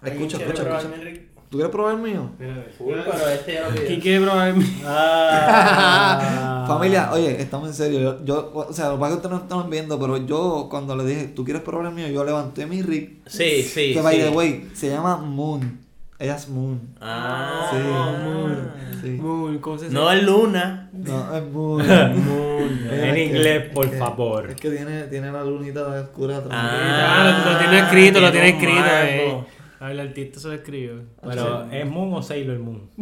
¿Alguien 0.00 0.22
Escucha, 0.26 0.44
escucha, 0.44 0.78
escucha. 0.78 1.20
¿Tú 1.54 1.58
quieres 1.58 1.70
probar 1.72 1.94
el 1.94 2.00
mío? 2.00 2.30
Pero 2.36 3.30
este 3.32 3.54
ya 3.54 3.68
lo 3.68 3.76
¿Quién 3.86 4.00
quiere 4.00 4.24
probar 4.24 4.54
mi? 4.54 4.64
Ah. 4.84 6.64
Familia, 6.66 7.10
oye, 7.12 7.40
estamos 7.40 7.68
en 7.68 7.74
serio. 7.74 8.00
Yo, 8.00 8.24
yo- 8.24 8.50
o 8.52 8.72
sea, 8.72 8.88
lo 8.88 8.98
que 8.98 9.04
ustedes 9.12 9.30
no 9.30 9.36
están 9.36 9.70
viendo, 9.70 9.96
pero 10.00 10.16
yo 10.16 10.66
cuando 10.68 10.96
le 10.96 11.04
dije, 11.04 11.28
¿tú 11.28 11.44
quieres 11.44 11.62
probar 11.62 11.86
el 11.86 11.94
mío? 11.94 12.08
Yo 12.08 12.24
levanté 12.24 12.66
mi 12.66 12.82
rig. 12.82 13.20
Sí, 13.26 13.62
sí. 13.62 13.94
que 13.94 14.00
by 14.00 14.18
the 14.18 14.30
way, 14.30 14.68
se 14.74 14.88
llama 14.90 15.16
Moon. 15.18 15.78
Ella 16.18 16.34
es 16.34 16.48
Moon. 16.48 16.80
Ah, 17.00 17.68
Sí. 17.70 17.76
Moon. 17.78 18.72
Sí. 19.00 19.08
Moon, 19.10 19.58
¿cómo 19.58 19.78
se 19.78 19.90
No 19.90 20.10
es 20.10 20.24
Luna. 20.24 20.90
No, 20.92 21.36
es 21.36 21.42
Moon. 21.52 21.86
Moon. 21.86 22.88
En 22.90 23.16
inglés, 23.16 23.70
por 23.72 23.84
es 23.84 23.92
que- 23.92 23.98
favor. 23.98 24.50
Es 24.50 24.56
que 24.56 24.70
tiene, 24.70 25.02
tiene 25.04 25.30
la 25.30 25.44
lunita 25.44 25.86
oscura 25.86 26.38
atrás. 26.38 26.52
Ah, 26.52 27.44
lo, 27.46 27.52
lo 27.52 27.58
tiene 27.60 27.78
escrito, 27.78 28.20
lo 28.20 28.32
tiene 28.32 28.48
escrito. 28.48 29.46
Marco. 29.84 29.86
A 29.86 29.88
ver, 29.88 30.00
el 30.00 30.00
artista 30.08 30.40
se 30.40 30.48
lo 30.48 30.54
escribió. 30.54 31.02
Pero, 31.22 31.70
¿es 31.70 31.86
Moon 31.86 32.12
o 32.14 32.22
Sailor 32.22 32.58
Moon? 32.58 32.88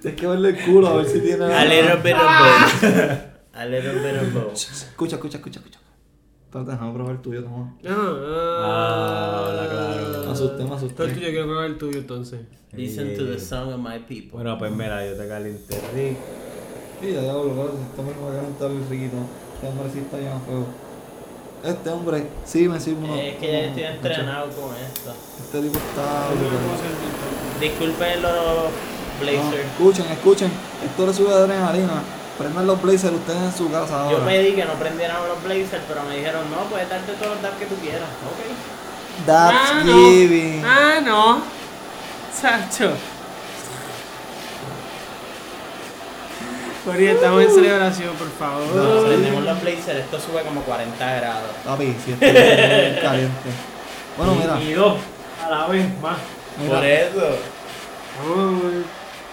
Tienes 0.00 0.20
que 0.20 0.26
verle 0.26 0.48
el 0.50 0.64
culo 0.64 0.88
a 0.88 0.96
ver 0.96 1.06
si 1.06 1.20
tiene. 1.20 1.44
A 1.44 1.64
little 1.64 1.96
bit 1.96 2.14
of 2.14 2.22
both. 2.22 2.84
A 3.54 3.64
little 3.64 3.94
bit 3.94 4.16
of 4.20 4.34
both. 4.34 4.52
Escucha, 4.52 5.16
escucha, 5.16 5.38
escucha, 5.38 5.60
escucha. 5.60 5.80
Déjame 6.52 6.92
probar 6.94 7.16
el 7.16 7.20
tuyo, 7.20 7.42
toma. 7.44 7.76
Ah, 7.86 9.46
habla 9.46 9.68
claro. 9.68 10.24
Me 10.24 10.32
asusté, 10.32 10.64
me 10.64 10.74
asusté. 10.74 10.94
Pero 10.96 11.12
tú, 11.12 11.20
yo 11.20 11.28
quiero 11.28 11.46
probar 11.46 11.66
el 11.66 11.76
tuyo 11.76 11.98
entonces. 11.98 12.40
Listen 12.72 13.14
to 13.16 13.26
the 13.26 13.38
song 13.38 13.72
of 13.72 13.80
my 13.80 13.98
people. 13.98 14.32
Bueno, 14.32 14.56
pues 14.58 14.72
mira, 14.72 15.06
yo 15.06 15.16
te 15.16 15.28
calienté 15.28 15.80
Rick. 15.94 16.16
Sí, 17.00 17.12
ya 17.12 17.20
diablo, 17.20 17.52
claro, 17.52 17.74
este 17.78 18.00
hombre 18.00 18.16
me 18.16 18.22
va 18.22 18.32
a 18.32 18.36
calentar 18.36 18.70
el 18.70 18.88
riquito. 18.88 19.16
Este 19.54 19.68
hombre 19.68 19.90
sí 19.92 19.98
está 19.98 20.16
bien 20.18 20.32
a 20.32 20.38
fuego. 20.40 20.66
Este 21.64 21.90
hombre 21.90 22.26
sí 22.44 22.68
me 22.68 22.78
sirve 22.78 23.04
uno. 23.04 23.16
Es 23.16 23.36
que 23.36 23.50
ya 23.52 23.58
estoy 23.60 23.82
entrenado 23.84 24.46
con 24.50 24.70
esto. 24.76 25.14
Este 25.42 25.60
tipo 25.62 25.78
está. 25.78 26.28
Disculpen 27.60 28.22
los 28.22 28.32
No, 28.32 29.20
Blazers. 29.20 29.66
escuchen, 29.66 30.06
escuchen. 30.12 30.50
Esto 30.84 31.06
le 31.06 31.14
sube 31.14 31.32
adrenalina. 31.32 32.02
Prendan 32.38 32.66
los 32.66 32.82
blazers 32.82 33.14
ustedes 33.14 33.42
en 33.42 33.52
su 33.56 33.70
casa 33.70 34.10
Yo 34.10 34.18
ahora. 34.18 34.26
pedí 34.26 34.52
que 34.52 34.64
no 34.66 34.74
prendieran 34.74 35.16
los 35.26 35.42
Blazers, 35.42 35.82
pero 35.88 36.02
me 36.04 36.18
dijeron, 36.18 36.42
no, 36.50 36.68
puedes 36.68 36.86
darte 36.86 37.12
todos 37.14 37.32
los 37.32 37.42
dabs 37.42 37.56
que 37.56 37.64
tú 37.64 37.76
quieras. 37.76 38.02
Ok. 38.02 39.24
That's 39.26 39.56
Ah, 39.72 39.82
no. 39.82 39.94
giving. 40.10 40.62
Ah, 40.62 41.00
no. 41.02 41.40
Sacho. 42.38 42.90
Cory, 46.86 47.06
estamos 47.08 47.42
en 47.42 47.50
celebración, 47.50 48.14
por 48.14 48.28
favor. 48.28 49.06
Prendemos 49.06 49.44
los 49.44 49.60
Blazers, 49.60 49.98
esto 50.04 50.20
sube 50.20 50.42
como 50.42 50.60
40 50.60 51.14
grados. 51.16 51.50
Papi, 51.64 51.92
si 52.04 52.12
esto 52.12 52.24
es 52.24 53.00
caliente. 53.02 53.50
Bueno, 54.16 54.36
mira. 54.36 54.62
Y 54.62 54.72
dos 54.72 54.96
a 55.44 55.50
la 55.50 55.66
vez 55.66 56.00
más. 56.00 56.16
Por 56.68 56.84
eso. 56.84 57.26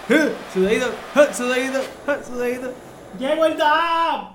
¡Eh! 0.08 0.32
Sudadito, 0.52 0.86
¡eh! 0.86 1.28
sudadito, 1.32 1.78
¡eh! 1.78 2.18
sudadito. 2.26 2.72
¡Llegó 3.20 3.44
el 3.46 3.56
dab! 3.56 4.34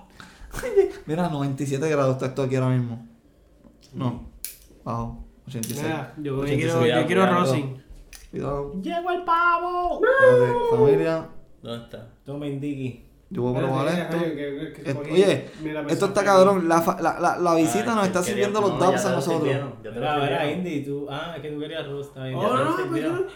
mira, 1.06 1.28
97 1.28 1.90
grados 1.90 2.14
está 2.14 2.28
esto 2.28 2.44
aquí 2.44 2.56
ahora 2.56 2.70
mismo. 2.70 3.06
No, 3.94 4.30
bajo. 4.86 5.26
86. 5.46 5.84
Mira, 5.84 6.14
yo, 6.18 6.24
yo 6.24 6.40
86. 6.40 6.58
quiero, 6.64 6.80
cuidado, 6.80 7.02
yo 7.02 7.08
quiero 7.08 7.22
cuidado. 7.24 7.40
Rosin. 7.42 7.84
Cuidado. 8.32 8.74
¡Llegó 8.82 9.12
el 9.12 9.24
pavo! 9.24 10.02
Espérate, 10.06 10.54
familia. 10.72 11.28
¿Dónde 11.62 11.84
está? 11.84 12.08
Tomen 12.24 12.62
Diggy. 12.62 13.09
Yo 13.32 13.44
voy 13.44 13.56
a 13.56 13.60
probar 13.60 13.88
esto. 13.90 14.18
Esto- 14.84 15.02
Oye, 15.12 15.46
esto 15.90 16.06
está 16.08 16.24
cabrón. 16.24 16.68
La, 16.68 16.84
la, 17.00 17.20
la, 17.20 17.38
la 17.38 17.56
visita 17.56 17.92
Ah, 17.92 17.96
nos 17.96 18.02
que 18.02 18.08
está 18.08 18.24
sirviendo 18.24 18.60
los 18.62 18.74
no, 18.74 18.80
dabs 18.80 19.06
a 19.06 19.12
nosotros. 19.12 19.42
sirvieron, 19.44 19.74
ya 19.84 19.90
te 19.94 20.00
lo 20.00 20.02
Mira, 20.02 20.20
sirvieron. 20.42 20.50
Indy, 20.58 20.84
tú. 20.86 21.08
Ah, 21.10 21.34
es 21.36 21.42
que 21.44 21.50
tú 21.52 21.60
querías 21.60 21.88
Ross 21.88 22.14
también. 22.14 22.36
Oh, 22.36 22.58
no, 22.58 22.98
yo- 22.98 23.28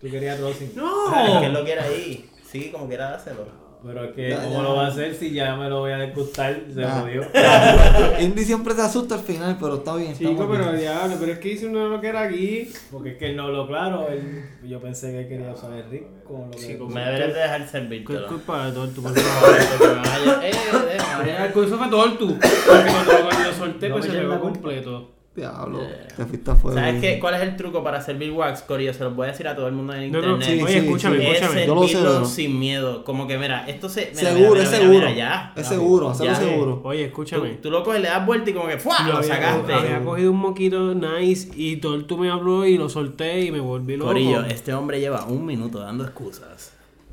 Tú 0.00 0.08
querías 0.10 0.38
Rosin. 0.40 0.72
Ah, 0.78 1.26
es 1.26 1.38
que 1.40 1.46
él 1.46 1.52
¡No! 1.52 1.58
lo 1.58 1.64
quiere 1.64 1.80
ahí. 1.80 2.30
Sí, 2.44 2.70
como 2.70 2.86
quiera 2.86 3.10
dárselo. 3.10 3.67
Pero 3.84 4.04
es 4.04 4.12
que, 4.12 4.30
Ya, 4.30 4.42
¿cómo 4.42 4.56
ya. 4.56 4.62
lo 4.62 4.74
va 4.74 4.86
a 4.86 4.88
hacer 4.88 5.14
si 5.14 5.30
ya 5.32 5.54
me 5.54 5.68
lo 5.68 5.78
voy 5.80 5.92
a 5.92 5.98
degustar? 5.98 6.60
Se 6.74 6.80
Ya. 6.80 7.00
jodió. 7.00 7.22
Indy 8.20 8.44
siempre 8.44 8.74
se 8.74 8.82
asusta 8.82 9.14
al 9.14 9.20
final, 9.20 9.56
pero 9.60 9.76
está 9.76 9.94
bien. 9.94 10.14
Chico, 10.16 10.48
pero 10.50 10.64
bien. 10.70 10.78
diablo, 10.80 11.16
pero 11.20 11.32
es 11.32 11.38
que 11.38 11.52
hice 11.52 11.66
uno 11.68 11.88
lo 11.88 12.00
que 12.00 12.08
era 12.08 12.22
aquí. 12.22 12.68
Porque 12.90 13.10
es 13.12 13.16
que 13.18 13.26
él 13.30 13.36
no 13.36 13.44
habló 13.44 13.66
claro. 13.68 14.08
Él, 14.08 14.44
yo 14.68 14.80
pensé 14.80 15.12
que 15.12 15.20
él 15.20 15.28
quería 15.28 15.52
usar 15.52 15.72
el 15.72 15.88
Rick 15.90 16.24
como 16.24 16.46
lo 16.46 16.50
que. 16.50 16.58
Chico, 16.58 16.86
Me 16.88 17.00
deberías 17.02 17.34
de 17.34 17.40
dejar 17.40 17.58
¿Qué 17.58 17.64
es 17.66 17.70
servírtelo. 17.70 18.26
culpa 18.26 18.66
de 18.66 18.72
Tortu, 18.72 19.02
por 19.02 19.16
favor? 19.18 19.56
Eh, 20.44 20.52
déjame. 20.94 21.46
El 21.46 21.52
curso 21.52 21.78
fue 21.78 21.88
Tortu. 21.88 22.26
Porque 22.38 22.90
cuando 22.90 23.42
lo 23.48 23.52
solté, 23.54 23.90
pues 23.90 24.06
me 24.06 24.10
se 24.12 24.18
pegó 24.18 24.40
culpa. 24.40 24.52
completo. 24.52 25.10
Diablo, 25.38 25.78
Yeah. 25.80 26.08
te 26.16 26.24
fuiste 26.26 26.50
a 26.50 26.54
fuego. 26.54 26.78
¿Sabes 26.78 27.00
qué? 27.00 27.18
¿Cuál 27.18 27.34
es 27.34 27.40
el 27.42 27.56
truco 27.56 27.82
para 27.82 28.00
servir 28.00 28.30
wax, 28.32 28.62
Corillo? 28.62 28.92
Se 28.92 29.04
los 29.04 29.14
voy 29.16 29.26
a 29.26 29.30
decir 29.30 29.48
a 29.48 29.56
todo 29.56 29.66
el 29.68 29.72
mundo 29.72 29.94
en 29.94 30.12
No, 30.12 30.20
no, 30.20 30.34
internet. 30.34 30.48
Sí, 30.48 30.62
oye, 30.62 30.72
sí, 30.72 30.78
escúchame, 30.86 31.18
sí. 31.18 31.26
es 31.26 31.40
escúchame. 31.42 31.66
Yo 31.66 31.74
lo 31.74 31.88
sé, 31.88 32.00
bro. 32.00 32.24
sin 32.24 32.58
miedo. 32.58 33.04
Como 33.04 33.26
que, 33.26 33.38
mira, 33.38 33.66
esto 33.68 33.88
se. 33.88 34.12
mira, 34.14 34.30
Seguro, 34.32 34.50
mira, 34.50 34.62
es 34.62 34.68
mira, 34.70 34.78
seguro. 34.80 34.98
mira, 34.98 35.12
ya. 35.14 35.52
Es 35.56 35.66
seguro, 35.66 36.10
hacerlo 36.10 36.32
Ya. 36.32 36.38
seguro. 36.38 36.80
Oye, 36.84 37.02
Tú, 37.04 37.06
escúchame. 37.08 37.48
tú 37.62 37.70
lo 37.70 37.82
coges, 37.84 38.00
le 38.02 38.08
das 38.08 38.26
vuelta 38.26 38.50
y 38.50 38.52
como 38.52 38.68
que 38.68 38.78
¡fua! 38.78 38.96
Lo 39.06 39.16
había, 39.18 39.28
sacaste. 39.34 39.72
había 39.72 40.04
cogido 40.04 40.30
un 40.32 40.38
moquito 40.38 40.94
nice 40.94 41.48
y 41.54 41.76
Tortu 41.76 42.18
me 42.18 42.30
habló 42.30 42.66
y 42.66 42.76
lo 42.76 42.88
solté 42.88 43.40
y 43.44 43.50
me 43.50 43.60
volví 43.60 43.96
loco. 43.96 44.08
Corillo, 44.10 44.44
este 44.44 44.74
hombre 44.74 45.00
lleva 45.00 45.24
un 45.24 45.46
minuto 45.46 45.78
dando 45.78 46.04
excusas. 46.04 46.72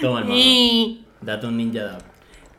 Toma, 0.00 0.20
hermano. 0.20 0.34
Date 1.22 1.46
un 1.46 1.56
ninja 1.56 1.84
dab. 1.84 2.02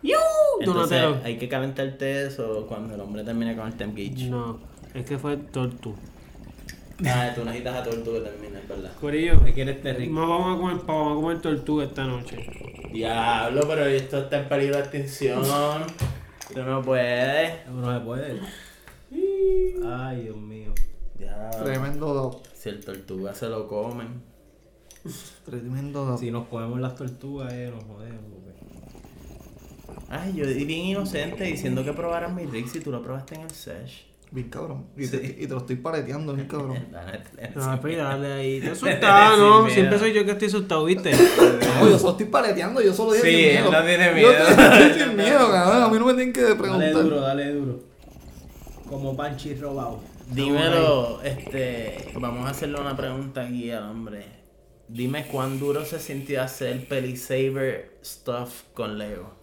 ¡Yu! 0.03 0.13
Entonces, 0.59 1.01
Donatello. 1.01 1.25
hay 1.25 1.37
que 1.37 1.47
calentarte 1.49 2.27
eso 2.27 2.65
cuando 2.67 2.95
el 2.95 3.01
hombre 3.01 3.23
termine 3.23 3.55
con 3.55 3.67
el 3.67 3.75
temp 3.75 3.95
gauge. 3.95 4.29
No, 4.29 4.59
es 4.93 5.05
que 5.05 5.17
fue 5.17 5.37
Tortu. 5.37 5.95
Ah, 7.05 7.31
tú 7.33 7.43
necesitas 7.43 7.75
a 7.75 7.83
que 7.83 7.97
termine, 7.97 8.59
es 8.59 8.67
verdad. 8.67 8.91
Corillo, 8.99 9.43
¿Qué 9.43 9.53
quieres 9.53 9.77
este 9.77 9.93
Rick? 9.93 10.11
no 10.11 10.29
vamos 10.29 10.55
a 10.55 10.61
comer 10.61 10.85
pavo, 10.85 10.99
vamos 10.99 11.17
a 11.17 11.21
comer 11.21 11.41
tortuga 11.41 11.85
esta 11.85 12.05
noche. 12.05 12.37
Diablo, 12.93 13.61
pero 13.67 13.85
esto 13.85 14.19
está 14.19 14.39
en 14.41 14.49
peligro 14.49 14.75
de 14.75 14.81
extinción. 14.83 15.41
Tú 16.53 16.61
no 16.61 16.81
puedes. 16.81 17.67
No 17.69 17.93
se 17.93 18.05
puede. 18.05 18.39
Ay, 19.83 20.23
Dios 20.23 20.37
mío. 20.37 20.73
Diablo. 21.17 21.63
Tremendo. 21.63 22.41
Si 22.53 22.69
el 22.69 22.85
tortuga 22.85 23.33
se 23.33 23.49
lo 23.49 23.67
comen. 23.67 24.21
Tremendo 25.45 26.05
dab. 26.05 26.19
Si 26.19 26.29
nos 26.29 26.47
comemos 26.47 26.79
las 26.79 26.95
tortugas, 26.95 27.51
eh, 27.53 27.71
nos 27.73 27.83
jodemos. 27.85 28.40
Ay, 30.09 30.33
yo 30.35 30.45
di 30.45 30.65
bien 30.65 30.85
inocente 30.85 31.43
diciendo 31.45 31.83
que 31.83 31.93
probaras 31.93 32.33
mi 32.33 32.45
rig 32.45 32.67
si 32.67 32.79
tú 32.79 32.91
lo 32.91 33.01
probaste 33.01 33.35
en 33.35 33.41
el 33.41 33.51
sesh. 33.51 34.07
Bien 34.33 34.49
cabrón. 34.49 34.85
Y, 34.95 35.07
te, 35.07 35.17
y 35.39 35.45
te 35.45 35.49
lo 35.49 35.57
estoy 35.57 35.75
paleteando, 35.75 36.33
bien 36.33 36.47
cabrón. 36.47 36.87
Dale, 36.91 37.21
dale. 37.35 37.51
No, 37.53 37.81
pues 37.81 37.97
dale 37.97 38.31
ahí. 38.33 38.59
Te 38.61 38.69
asustado, 38.71 39.61
¿no? 39.63 39.69
Siempre 39.69 39.99
soy 39.99 40.13
yo 40.13 40.23
que 40.23 40.31
estoy 40.31 40.47
asustado, 40.47 40.85
¿viste? 40.85 41.11
No, 41.81 41.89
yo 41.89 41.97
solo 41.99 42.11
estoy 42.11 42.27
paleteando, 42.27 42.81
yo 42.81 42.93
solo 42.93 43.13
dije 43.13 43.25
Sí, 43.29 43.35
miedo. 43.35 43.65
él 43.67 43.71
no 43.73 43.83
tiene 43.85 44.05
Yo 44.07 44.13
miedo. 44.13 44.31
estoy, 44.31 44.63
estoy 44.83 45.03
sin 45.07 45.15
miedo, 45.17 45.51
cabrón. 45.51 45.83
A 45.83 45.87
mí 45.89 45.99
no 45.99 46.05
me 46.05 46.13
tienen 46.13 46.33
que 46.33 46.41
Dale 46.43 46.55
preguntar. 46.55 46.93
duro, 47.03 47.21
dale 47.21 47.53
duro. 47.53 47.79
Como 48.89 49.15
Panchi 49.17 49.55
robado. 49.55 49.99
Dímelo, 50.31 51.21
este, 51.23 52.09
vamos 52.19 52.47
a 52.47 52.51
hacerle 52.51 52.79
una 52.79 52.95
pregunta 52.95 53.41
aquí 53.45 53.69
al 53.71 53.83
hombre. 53.83 54.25
Dime 54.87 55.25
cuán 55.27 55.59
duro 55.59 55.83
se 55.85 55.99
sintió 55.99 56.41
hacer 56.41 56.87
Pelisaber 56.87 57.97
stuff 58.03 58.63
con 58.73 58.97
Lego. 58.97 59.33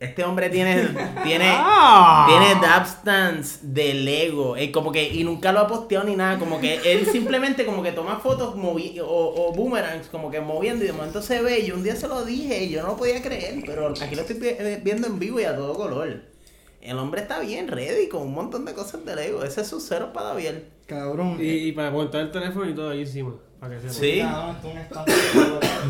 Este 0.00 0.24
hombre 0.24 0.48
tiene, 0.48 0.88
tiene, 1.22 1.50
Ah. 1.52 2.24
tiene 2.26 2.58
dab 2.60 2.86
stands 2.86 3.58
de 3.62 3.92
Lego, 3.92 4.56
eh, 4.56 4.72
como 4.72 4.90
que, 4.92 5.06
y 5.12 5.22
nunca 5.24 5.52
lo 5.52 5.60
ha 5.60 5.66
posteado 5.68 6.06
ni 6.06 6.16
nada, 6.16 6.38
como 6.38 6.58
que 6.58 6.80
él 6.90 7.06
simplemente 7.06 7.66
como 7.66 7.82
que 7.82 7.92
toma 7.92 8.18
fotos 8.18 8.56
movi 8.56 8.98
o, 8.98 9.06
o 9.06 9.52
boomerangs, 9.52 10.06
como 10.08 10.30
que 10.30 10.40
moviendo 10.40 10.84
y 10.84 10.86
de 10.86 10.94
momento 10.94 11.20
se 11.20 11.42
ve, 11.42 11.60
y 11.60 11.70
un 11.70 11.82
día 11.82 11.96
se 11.96 12.08
lo 12.08 12.24
dije 12.24 12.64
y 12.64 12.70
yo 12.70 12.80
no 12.82 12.88
lo 12.88 12.96
podía 12.96 13.20
creer, 13.22 13.62
pero 13.66 13.88
aquí 13.88 14.14
lo 14.14 14.22
estoy 14.22 14.38
eh, 14.42 14.80
viendo 14.82 15.06
en 15.06 15.18
vivo 15.18 15.38
y 15.38 15.44
a 15.44 15.54
todo 15.54 15.74
color. 15.74 16.29
El 16.80 16.98
hombre 16.98 17.20
está 17.20 17.40
bien 17.40 17.68
ready 17.68 18.08
con 18.08 18.22
un 18.22 18.32
montón 18.32 18.64
de 18.64 18.72
cosas 18.72 19.04
de 19.04 19.14
Lego, 19.14 19.44
ese 19.44 19.60
es 19.60 19.68
su 19.68 19.80
cero 19.80 20.10
para 20.14 20.28
Daviel. 20.28 20.64
Cabrón. 20.86 21.36
Y, 21.38 21.48
y 21.68 21.72
para 21.72 21.88
aguantar 21.88 22.22
el 22.22 22.30
teléfono 22.30 22.68
y 22.68 22.74
todo 22.74 22.90
ahí 22.90 23.00
encima. 23.00 23.34
Para 23.60 23.78
que 23.78 23.90
sepa. 23.90 24.56
Sí. 24.56 25.06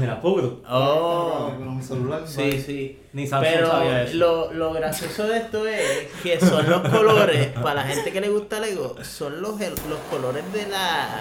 Mira, 0.00 0.20
puro. 0.20 0.60
Oh. 0.68 1.52
Pero 1.56 1.70
mi 1.70 1.82
celular. 1.82 2.22
Sí, 2.26 2.60
sí. 2.60 2.98
Ni 3.12 3.26
Samsung 3.26 3.52
Pero 3.54 3.66
sabía 3.70 4.02
eso. 4.02 4.16
lo, 4.16 4.52
lo 4.52 4.72
gracioso 4.72 5.28
de 5.28 5.38
esto 5.38 5.66
es 5.66 6.08
que 6.22 6.40
son 6.40 6.68
los 6.68 6.80
colores, 6.88 7.48
para 7.62 7.74
la 7.74 7.82
gente 7.84 8.10
que 8.12 8.20
le 8.20 8.28
gusta 8.28 8.58
Lego, 8.58 8.96
son 9.04 9.40
los, 9.40 9.58
los 9.60 9.98
colores 10.10 10.42
de 10.52 10.66
la... 10.66 11.20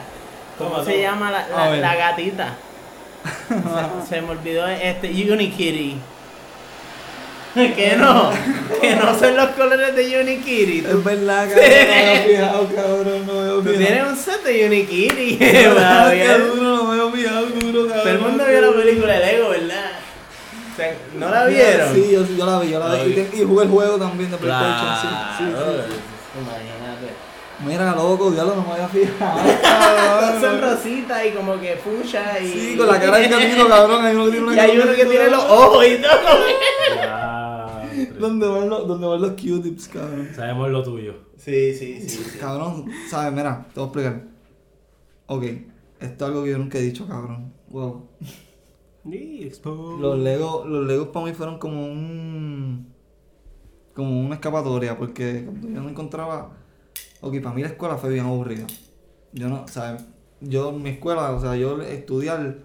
¿Cómo 0.57 0.71
Toma, 0.71 0.83
se 0.83 0.91
toma. 0.91 1.01
llama 1.03 1.31
la, 1.31 1.75
la 1.77 1.95
gatita? 1.95 2.57
se, 4.07 4.15
se 4.15 4.21
me 4.21 4.29
olvidó 4.31 4.67
este 4.67 5.09
Unikitty. 5.31 5.95
que 7.75 7.95
no, 7.95 8.31
que 8.79 8.95
no 8.95 9.17
son 9.17 9.35
los 9.35 9.49
colores 9.49 9.95
de 9.95 10.21
Unikitty. 10.21 10.85
Es 10.87 11.03
verdad, 11.03 11.47
cabrón, 11.55 11.65
no 11.65 11.93
me 11.93 12.11
había 12.11 12.27
fijado, 12.27 12.67
cabrón, 12.75 13.25
no 13.25 13.33
me 13.33 13.39
había 13.39 13.53
Tú 13.53 13.63
fijado. 13.63 13.77
tienes 13.77 14.07
un 14.07 14.15
set 14.17 14.43
de 14.43 15.69
todavía. 15.73 16.37
duro, 16.37 16.61
no 16.61 16.83
me 16.83 17.01
había 17.01 17.11
fijado, 17.11 17.45
duro, 17.47 17.87
cabrón. 17.87 18.03
Todo 18.03 18.09
el 18.09 18.19
mundo 18.19 18.45
vio 18.47 18.61
la 18.61 18.71
película 18.71 19.13
de 19.13 19.25
Lego, 19.25 19.49
¿verdad? 19.49 19.91
O 20.71 20.75
sea, 20.75 20.93
¿No 21.15 21.29
la 21.29 21.45
vieron? 21.45 21.95
Sí, 21.95 22.09
yo, 22.11 22.25
yo 22.37 22.45
la 22.45 22.59
vi, 22.59 22.69
yo 22.69 22.79
la 22.79 23.03
vi. 23.03 23.27
Y, 23.33 23.43
jugué 23.43 23.63
el 23.65 23.69
juego 23.71 23.97
también 23.97 24.31
de 24.31 24.37
PlayStation, 24.37 24.95
sí, 25.01 25.07
sí. 25.37 25.43
Imagínate. 26.39 27.29
Mira, 27.65 27.93
loco, 27.93 28.31
diablo, 28.31 28.55
no 28.55 28.61
me 28.63 28.73
había 28.73 28.87
fijado. 28.87 30.39
Son 30.39 30.61
rositas 30.61 31.25
y 31.25 31.31
como 31.31 31.59
que 31.59 31.77
fucha 31.77 32.39
y. 32.39 32.47
Sí, 32.47 32.77
con 32.77 32.87
la 32.87 32.99
cara 32.99 33.17
de 33.17 33.27
gatito, 33.27 33.67
cabrón. 33.67 34.05
Hay 34.05 34.15
uno 34.15 34.25
que 34.25 34.31
tiene 34.31 34.45
una 34.45 34.55
Y 34.55 34.59
hay 34.59 34.77
uno 34.77 34.93
que 34.93 35.05
tiene 35.05 35.29
los 35.29 35.43
ojos 35.43 35.85
y 35.85 35.97
todo. 35.97 37.38
¿Dónde 38.19 38.47
van 38.47 38.69
los, 38.69 38.87
dónde 38.87 39.07
van 39.07 39.21
los 39.21 39.31
Q-tips, 39.31 39.87
cabrón? 39.87 40.29
Sabemos 40.35 40.69
lo 40.69 40.83
tuyo. 40.83 41.13
Sí, 41.37 41.73
sí, 41.73 42.01
sí. 42.01 42.09
sí. 42.09 42.37
Cabrón, 42.39 42.85
¿sabes? 43.09 43.31
Mira, 43.31 43.65
te 43.73 43.79
voy 43.79 43.83
a 43.83 43.87
explicar. 43.87 44.27
Ok, 45.27 45.43
esto 45.99 46.25
es 46.25 46.29
algo 46.29 46.43
que 46.43 46.51
yo 46.51 46.57
nunca 46.57 46.77
he 46.77 46.81
dicho, 46.81 47.07
cabrón. 47.07 47.53
Wow. 47.69 48.09
Los 49.99 50.19
Legos, 50.19 50.65
los 50.67 50.85
Legos 50.85 51.07
para 51.09 51.25
mí 51.25 51.33
fueron 51.33 51.59
como 51.59 51.85
un. 51.85 52.93
como 53.93 54.19
una 54.19 54.35
escapatoria, 54.35 54.97
porque 54.97 55.43
cuando 55.45 55.69
yo 55.69 55.81
no 55.81 55.89
encontraba. 55.89 56.57
Ok, 57.21 57.39
para 57.41 57.55
mí 57.55 57.61
la 57.61 57.69
escuela 57.69 57.97
fue 57.97 58.11
bien 58.11 58.25
aburrida. 58.25 58.67
Yo 59.33 59.49
no, 59.49 59.67
¿sabes? 59.67 60.03
Yo 60.41 60.69
en 60.69 60.81
mi 60.81 60.89
escuela, 60.91 61.31
o 61.31 61.39
sea, 61.39 61.55
yo 61.55 61.81
estudiar. 61.81 62.59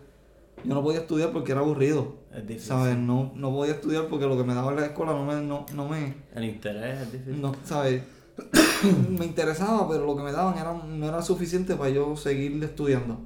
Yo 0.64 0.74
no 0.74 0.82
podía 0.82 1.00
estudiar 1.00 1.32
porque 1.32 1.52
era 1.52 1.60
aburrido. 1.60 2.14
Es 2.34 2.46
difícil. 2.46 2.68
¿Sabes? 2.68 2.96
No, 2.96 3.32
no 3.34 3.50
podía 3.52 3.74
estudiar 3.74 4.08
porque 4.08 4.26
lo 4.26 4.36
que 4.36 4.44
me 4.44 4.54
daba 4.54 4.70
en 4.72 4.76
la 4.76 4.86
escuela 4.86 5.12
no 5.12 5.24
me, 5.24 5.40
no, 5.40 5.66
no 5.74 5.88
me, 5.88 6.14
El 6.34 6.44
interés 6.44 7.02
es 7.02 7.12
difícil. 7.12 7.40
no, 7.40 7.54
¿sabes? 7.64 8.02
me 9.18 9.24
interesaba, 9.24 9.88
pero 9.88 10.04
lo 10.04 10.16
que 10.16 10.22
me 10.22 10.32
daban 10.32 10.58
era, 10.58 10.72
no 10.72 11.08
era 11.08 11.22
suficiente 11.22 11.76
para 11.76 11.90
yo 11.90 12.16
seguir 12.16 12.62
estudiando. 12.64 13.20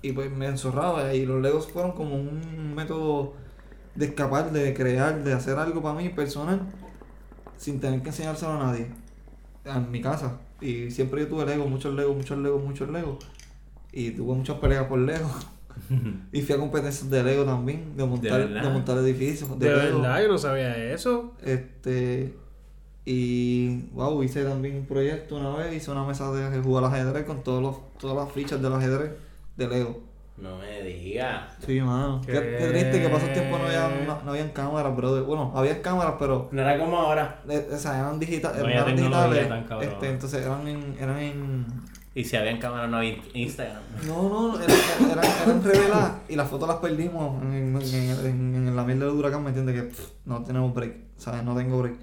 Y 0.00 0.12
pues 0.12 0.30
me 0.30 0.46
encerraba 0.46 1.14
y 1.14 1.26
los 1.26 1.40
Legos 1.42 1.68
fueron 1.68 1.92
como 1.92 2.14
un 2.14 2.74
método 2.74 3.34
de 3.94 4.06
escapar, 4.06 4.52
de 4.52 4.74
crear, 4.74 5.22
de 5.22 5.32
hacer 5.32 5.58
algo 5.58 5.82
para 5.82 5.94
mí 5.94 6.08
personal 6.08 6.60
sin 7.56 7.80
tener 7.80 8.02
que 8.02 8.08
enseñárselo 8.08 8.52
a 8.52 8.58
nadie. 8.58 8.88
En 9.64 9.90
mi 9.90 10.00
casa. 10.00 10.40
Y 10.60 10.90
siempre 10.90 11.22
yo 11.22 11.28
tuve 11.28 11.46
Legos, 11.46 11.68
muchos 11.68 11.94
Legos, 11.94 12.16
muchos 12.16 12.38
Legos, 12.38 12.62
muchos 12.62 12.88
Legos. 12.88 13.24
Y 13.92 14.10
tuve 14.12 14.34
muchas 14.34 14.58
peleas 14.58 14.86
por 14.86 14.98
Lego. 14.98 15.28
Y 16.32 16.42
fui 16.42 16.54
a 16.54 16.58
competencias 16.58 17.08
de 17.10 17.22
Lego 17.22 17.44
también, 17.44 17.96
de 17.96 18.04
montar, 18.06 18.48
de, 18.48 18.68
montar 18.70 18.98
edificios. 18.98 19.58
De 19.58 19.66
Lego. 19.68 20.00
verdad, 20.00 20.22
yo 20.22 20.28
no 20.28 20.38
sabía 20.38 20.76
eso. 20.92 21.32
Este. 21.42 22.34
Y. 23.04 23.86
Wow, 23.92 24.22
hice 24.22 24.44
también 24.44 24.76
un 24.76 24.86
proyecto 24.86 25.36
una 25.36 25.56
vez. 25.56 25.74
Hice 25.74 25.90
una 25.90 26.04
mesa 26.04 26.30
de 26.32 26.60
jugar 26.60 26.84
al 26.84 26.92
ajedrez 26.92 27.24
con 27.24 27.42
todos 27.42 27.60
los, 27.62 27.76
todas 27.98 28.16
las 28.16 28.32
fichas 28.32 28.62
del 28.62 28.72
ajedrez 28.72 29.12
de 29.56 29.68
Lego. 29.68 30.00
No 30.38 30.56
me 30.56 30.82
digas. 30.82 31.56
Sí, 31.64 31.80
mano. 31.80 32.20
Qué, 32.24 32.32
¿Qué? 32.32 32.68
triste 32.70 33.02
que 33.02 33.08
pasó 33.08 33.26
tiempo 33.26 33.58
no 33.58 33.64
había, 33.66 33.88
no, 34.06 34.22
no 34.24 34.30
habían 34.30 34.48
cámaras, 34.50 34.96
brother. 34.96 35.22
Bueno, 35.24 35.52
había 35.54 35.82
cámaras, 35.82 36.14
pero. 36.18 36.48
No 36.52 36.62
era 36.62 36.78
como 36.78 36.96
ahora. 36.96 37.42
eh, 37.48 37.68
o 37.72 37.76
sea, 37.76 37.98
eran, 37.98 38.18
digita- 38.18 38.52
No 38.56 38.64
había 38.64 38.80
eran 38.82 38.96
digitales. 38.96 39.48
tan 39.48 39.82
este, 39.82 40.08
entonces 40.10 40.44
eran 40.46 40.66
en. 40.66 40.96
Eran 40.98 41.18
en 41.18 41.66
Y 42.14 42.24
si 42.24 42.36
habían 42.36 42.58
cámara 42.58 42.86
no 42.86 42.98
había 42.98 43.16
Instagram. 43.34 43.80
no, 44.06 44.28
no, 44.28 44.60
eran, 44.60 44.76
eran, 45.10 45.24
eran 45.44 45.64
reveladas 45.64 46.12
y 46.28 46.36
las 46.36 46.48
fotos 46.48 46.68
las 46.68 46.76
perdimos 46.78 47.42
en, 47.42 47.52
en, 47.52 48.26
en, 48.26 48.66
en 48.68 48.76
la 48.76 48.84
mierda 48.84 49.06
del 49.06 49.14
huracán, 49.14 49.42
¿me 49.42 49.48
entiendes? 49.48 49.74
Que 49.76 49.82
pff, 49.88 50.08
no 50.26 50.42
tenemos 50.42 50.74
break, 50.74 50.94
¿sabes? 51.16 51.42
No 51.42 51.56
tengo 51.56 51.80
break. 51.80 51.94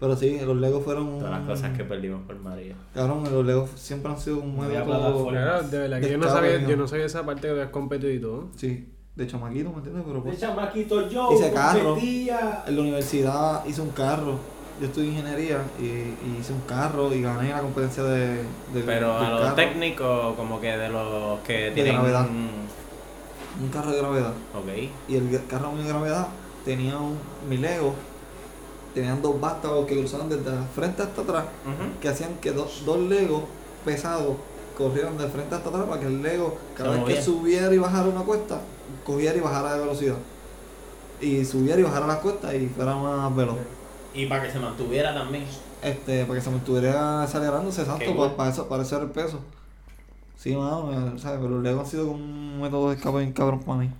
Pero 0.00 0.16
sí, 0.16 0.38
los 0.44 0.56
Legos 0.56 0.82
fueron 0.84 1.06
un... 1.06 1.18
Todas 1.20 1.38
las 1.38 1.46
cosas 1.48 1.76
que 1.76 1.84
perdimos 1.84 2.22
por 2.26 2.36
María. 2.36 2.74
Cabrón, 2.92 3.22
los 3.32 3.46
Legos 3.46 3.70
siempre 3.76 4.10
han 4.10 4.18
sido 4.18 4.40
un 4.40 4.58
había 4.62 4.84
plataforma. 4.84 5.30
Claro, 5.30 5.62
de 5.68 5.78
verdad 5.78 6.00
que 6.00 6.10
yo 6.10 6.18
no 6.18 6.28
sabía, 6.28 6.66
yo 6.66 6.76
no 6.76 6.88
sabía 6.88 7.06
esa 7.06 7.24
parte 7.24 7.42
que 7.42 7.50
habías 7.50 7.68
competido 7.70 8.10
y 8.12 8.18
todo. 8.18 8.48
Sí, 8.56 8.92
de 9.14 9.26
chamaquito, 9.28 9.70
¿me 9.70 9.76
entiendes? 9.76 10.02
Pero 10.04 10.16
De 10.16 10.22
pues, 10.22 10.40
chamaquito 10.40 11.08
yo, 11.08 11.32
Hice 11.32 11.52
carro. 11.52 11.90
competía. 11.90 12.64
en 12.66 12.74
la 12.76 12.82
universidad 12.82 13.64
hice 13.66 13.80
un 13.80 13.90
carro. 13.90 14.36
Yo 14.80 14.86
estudié 14.86 15.10
ingeniería 15.10 15.62
y, 15.78 15.84
y 15.84 16.36
hice 16.40 16.52
un 16.52 16.62
carro 16.62 17.14
y 17.14 17.22
gané 17.22 17.50
la 17.50 17.60
competencia 17.60 18.02
de, 18.02 18.42
de 18.74 18.82
Pero 18.84 19.14
del 19.20 19.24
a 19.26 19.30
los 19.30 19.54
técnicos, 19.54 20.34
como 20.34 20.60
que 20.60 20.76
de 20.76 20.88
los 20.88 21.38
que 21.40 21.70
tienen. 21.72 21.94
gravedad. 21.94 22.26
Un 22.26 23.68
carro 23.68 23.92
de 23.92 23.98
gravedad. 23.98 24.32
Ok. 24.52 24.90
Y 25.08 25.16
el 25.16 25.40
carro 25.46 25.76
de 25.76 25.88
gravedad 25.88 26.26
tenía 26.64 26.98
un, 26.98 27.16
mi 27.48 27.56
Lego, 27.58 27.94
tenían 28.94 29.22
dos 29.22 29.40
vástagos 29.40 29.86
que 29.86 29.96
cruzaban 29.98 30.28
desde 30.28 30.50
la 30.50 30.62
frente 30.74 31.02
hasta 31.02 31.22
atrás, 31.22 31.44
que 32.00 32.08
hacían 32.08 32.34
que 32.40 32.50
dos, 32.50 32.82
dos 32.84 32.98
Legos 32.98 33.42
pesados 33.84 34.36
corrieran 34.76 35.16
de 35.16 35.28
frente 35.28 35.54
hasta 35.54 35.68
atrás 35.68 35.84
para 35.84 36.00
que 36.00 36.06
el 36.08 36.20
Lego, 36.20 36.58
cada 36.76 36.90
vez 37.04 37.16
que 37.16 37.22
subiera 37.22 37.72
y 37.72 37.78
bajara 37.78 38.08
una 38.08 38.22
cuesta, 38.22 38.60
cogiera 39.04 39.36
y 39.36 39.40
bajara 39.40 39.74
de 39.74 39.80
velocidad. 39.80 40.16
Y 41.20 41.44
subiera 41.44 41.78
y 41.80 41.84
bajara 41.84 42.08
la 42.08 42.18
cuesta 42.18 42.52
y 42.56 42.66
fuera 42.66 42.96
más 42.96 43.36
veloz. 43.36 43.56
Y 44.14 44.26
para 44.26 44.44
que 44.44 44.50
se 44.50 44.58
mantuviera 44.60 45.12
también. 45.12 45.44
Este, 45.82 46.24
para 46.24 46.38
que 46.38 46.44
se 46.44 46.50
me 46.50 46.56
estuviera 46.58 47.22
acelerándose, 47.22 47.82
exacto, 47.82 48.16
para, 48.16 48.36
para 48.36 48.50
eso, 48.50 48.68
para 48.68 48.82
eso 48.82 48.96
era 48.96 49.04
el 49.04 49.10
peso. 49.10 49.40
Sí, 50.36 50.54
mano, 50.54 51.18
¿sabes? 51.18 51.40
pero 51.42 51.60
Legos 51.60 51.84
han 51.84 51.90
sido 51.90 52.06
como 52.06 52.22
un 52.22 52.60
método 52.60 52.90
de 52.90 52.96
escape 52.96 53.18
bien 53.18 53.32
cabrón 53.32 53.60
para 53.60 53.78
mí. 53.78 53.90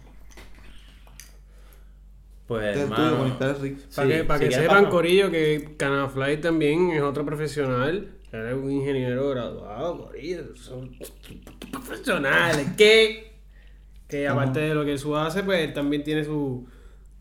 Pues, 2.47 2.77
Este. 2.77 2.87
Para 2.91 3.55
Sí, 3.55 3.77
que, 4.09 4.25
para 4.25 4.39
si 4.39 4.49
que 4.49 4.55
sepan. 4.55 4.87
Corillo, 4.91 5.31
que 5.31 5.75
Canafly 5.77 6.41
también 6.41 6.91
es 6.91 7.03
otro 7.03 7.25
profesional. 7.25 8.11
Él 8.33 8.47
es 8.47 8.55
un 8.55 8.71
ingeniero 8.71 9.31
graduado, 9.31 10.07
Corillo. 10.07 10.55
Son 10.57 10.91
profesionales. 11.71 12.69
Que, 12.77 13.39
que 14.09 14.29
aparte 14.29 14.61
de 14.61 14.75
lo 14.75 14.85
que 14.85 14.99
su 14.99 15.17
hace, 15.17 15.43
pues 15.43 15.61
él 15.61 15.73
también 15.73 16.05
tiene 16.05 16.25
su, 16.25 16.67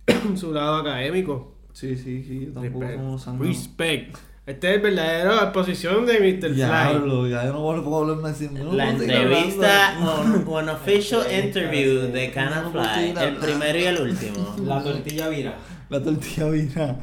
su 0.35 0.51
lado 0.51 0.75
académico. 0.75 1.52
Sí, 1.73 1.95
sí, 1.97 2.23
sí, 2.23 2.45
yo 2.47 2.53
tampoco 2.53 2.79
Respect. 2.81 2.93
somos 2.95 3.07
unos 3.09 3.23
sangrados. 3.23 3.55
Respect. 3.57 4.17
Esta 4.45 4.69
es 4.69 4.75
el 4.75 4.81
verdadero 4.81 5.35
exposición 5.41 6.05
de 6.05 6.13
Mr. 6.19 6.49
Fly. 6.49 6.53
Diablo, 6.55 7.27
ya 7.27 7.45
yo 7.45 7.53
no 7.53 7.83
puedo 7.83 8.01
hablar 8.01 8.17
más 8.17 8.37
sin 8.37 8.53
no, 8.53 8.73
La 8.73 8.89
entrevista, 8.89 9.95
hablando. 9.97 10.41
un, 10.51 10.63
un 10.63 10.69
official 10.69 11.21
interview 11.45 12.11
de 12.11 12.29
Canafly, 12.31 13.13
el 13.21 13.35
primero 13.37 13.79
y 13.79 13.83
el 13.83 14.01
último. 14.01 14.55
La 14.65 14.83
tortilla 14.83 15.29
vira. 15.29 15.57
La 15.89 16.03
tortilla 16.03 16.49
vira. 16.49 16.99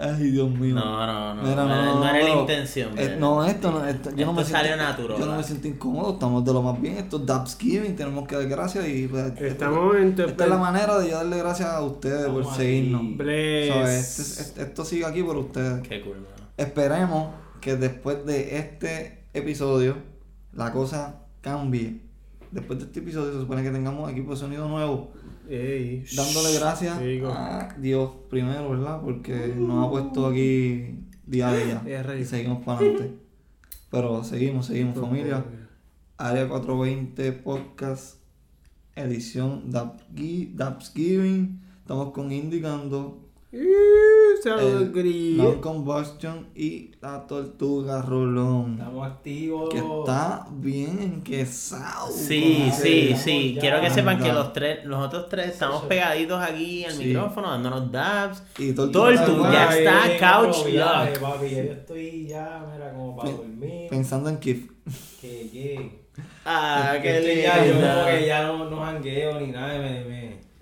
Ay, 0.00 0.30
Dios 0.30 0.50
mío. 0.50 0.74
No, 0.74 1.06
no, 1.06 1.34
no, 1.34 1.42
Mira, 1.42 1.64
no, 1.64 1.94
no 2.00 2.08
era 2.08 2.22
la 2.22 2.30
intención. 2.40 2.90
eh, 2.96 3.16
no, 3.18 3.44
esto 3.44 3.70
no, 3.72 3.84
esto, 3.86 4.10
yo 4.10 4.26
no 4.26 4.32
Esto 4.32 4.32
me 4.32 4.44
salió 4.44 4.74
siento, 4.74 4.84
natural. 4.84 5.18
Yo 5.18 5.26
no 5.26 5.36
me 5.36 5.42
siento 5.42 5.68
incómodo, 5.68 6.12
estamos 6.14 6.44
de 6.44 6.52
lo 6.52 6.62
más 6.62 6.80
bien. 6.80 6.98
Esto 6.98 7.16
es 7.18 7.26
Dubsgiving, 7.26 7.96
tenemos 7.96 8.26
que 8.28 8.36
dar 8.36 8.46
gracias 8.46 8.86
y 8.88 9.08
pues, 9.08 9.32
Estamos 9.40 9.96
en 9.96 10.08
esta 10.18 10.44
es 10.44 10.50
la 10.50 10.58
manera 10.58 10.98
de 10.98 11.10
yo 11.10 11.16
darle 11.16 11.38
gracias 11.38 11.68
a 11.68 11.82
ustedes 11.82 12.28
por 12.28 12.44
seguirnos. 12.54 13.02
¿Sabes? 13.18 14.18
Este- 14.18 14.42
este- 14.42 14.62
esto 14.62 14.84
sigue 14.84 15.04
aquí 15.06 15.22
por 15.22 15.36
ustedes. 15.36 15.86
Qué 15.88 16.00
cool. 16.02 16.26
Esperemos 16.56 17.28
que 17.60 17.76
después 17.76 18.24
de 18.26 18.58
este 18.58 19.24
episodio 19.34 19.96
la 20.52 20.72
cosa 20.72 21.20
cambie. 21.40 22.02
Después 22.50 22.78
de 22.78 22.86
este 22.86 23.00
episodio 23.00 23.32
se 23.32 23.40
supone 23.40 23.62
que 23.62 23.70
tengamos 23.70 24.10
equipo 24.10 24.30
de 24.32 24.36
sonido 24.36 24.68
nuevo. 24.68 25.10
Ey, 25.48 26.04
Dándole 26.14 26.52
gracias 26.58 27.00
Digo. 27.00 27.28
a 27.30 27.74
Dios 27.78 28.10
primero, 28.28 28.70
¿verdad? 28.70 29.00
Porque 29.00 29.54
nos 29.56 29.86
ha 29.86 29.90
puesto 29.90 30.26
aquí 30.26 30.98
día 31.24 31.48
a 31.48 31.56
día. 31.56 31.82
Y 32.18 32.24
seguimos 32.24 32.62
para 32.64 32.78
adelante. 32.80 33.14
Pero 33.90 34.22
seguimos, 34.24 34.66
seguimos, 34.66 34.98
familia. 34.98 35.44
Área 36.18 36.46
420 36.48 37.32
Podcast, 37.32 38.16
edición 38.94 39.70
Dapsgiving. 39.70 41.60
Estamos 41.80 42.12
con 42.12 42.30
Indicando, 42.30 43.24
Uh, 43.50 43.56
Saludos, 44.42 44.82
el 44.94 45.60
Combustion 45.60 46.46
y 46.54 46.92
la 47.00 47.26
Tortuga 47.26 48.02
Rolón. 48.02 48.74
Estamos 48.78 49.06
activos. 49.06 49.68
Que 49.70 49.78
está 49.78 50.46
bien 50.52 50.98
enquesado. 51.02 52.08
Sí, 52.10 52.70
sí, 52.72 53.08
que- 53.08 53.16
sí. 53.16 53.54
ya. 53.54 53.60
Quiero 53.60 53.80
que 53.80 53.90
sepan 53.90 54.22
que 54.22 54.32
los 54.32 54.52
tres, 54.52 54.84
los 54.84 55.04
otros 55.04 55.28
tres 55.28 55.48
estamos 55.48 55.82
pegaditos 55.84 56.40
aquí 56.40 56.84
al 56.84 56.92
Sí. 56.92 57.06
micrófono, 57.06 57.50
dándonos 57.50 57.90
dabs. 57.90 58.42
Y 58.58 58.72
Tortuga 58.72 59.12
ya 59.52 59.76
está 59.76 60.02
Ay, 60.04 60.18
couch 60.18 60.66
viaje, 60.66 61.10
lock. 61.12 61.20
papi. 61.20 61.50
Yo 61.50 61.56
estoy 61.72 62.26
ya, 62.28 62.64
mira, 62.72 62.92
como 62.92 63.16
para 63.16 63.30
dormir. 63.32 63.88
Pensando 63.90 64.30
en 64.30 64.38
Kif. 64.38 64.70
Que, 65.20 65.48
que. 65.50 66.08
Ah, 66.44 66.94
Es 66.96 67.02
qué 67.02 67.20
que 67.34 67.42
ya 67.42 67.64
yo 67.66 67.74
como 67.74 68.06
que 68.06 68.26
ya 68.26 68.42
no, 68.46 68.70
no 68.70 68.80
jangueo 68.80 69.40
ni 69.40 69.48
nada. 69.48 69.78
Me, 69.78 70.04
me, 70.04 70.17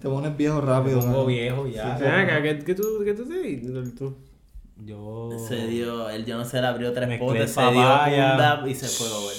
Te 0.07 0.13
pones 0.13 0.37
viejo 0.37 0.61
me 0.61 0.67
rápido. 0.67 1.01
pongo 1.01 1.13
¿no? 1.13 1.27
viejo 1.27 1.67
ya. 1.67 1.97
Acá, 1.97 2.41
¿qué, 2.41 2.61
qué 2.61 2.77
tú, 2.77 3.03
qué 3.05 3.13
tú 3.13 3.27
te 3.29 3.41
dices, 3.43 3.93
tú? 3.97 4.17
Yo. 4.85 5.31
Se 5.49 5.67
dio, 5.67 6.09
el 6.09 6.25
yo 6.25 6.39
no 6.39 6.45
sé, 6.45 6.61
le 6.61 6.69
abrió 6.69 6.93
tres 6.93 7.19
potes, 7.19 7.51
se 7.51 7.61
dio 7.61 7.71
un 7.81 8.39
dab 8.39 8.65
y 8.69 8.75
se 8.77 8.87
fue 8.87 9.09
over. 9.09 9.35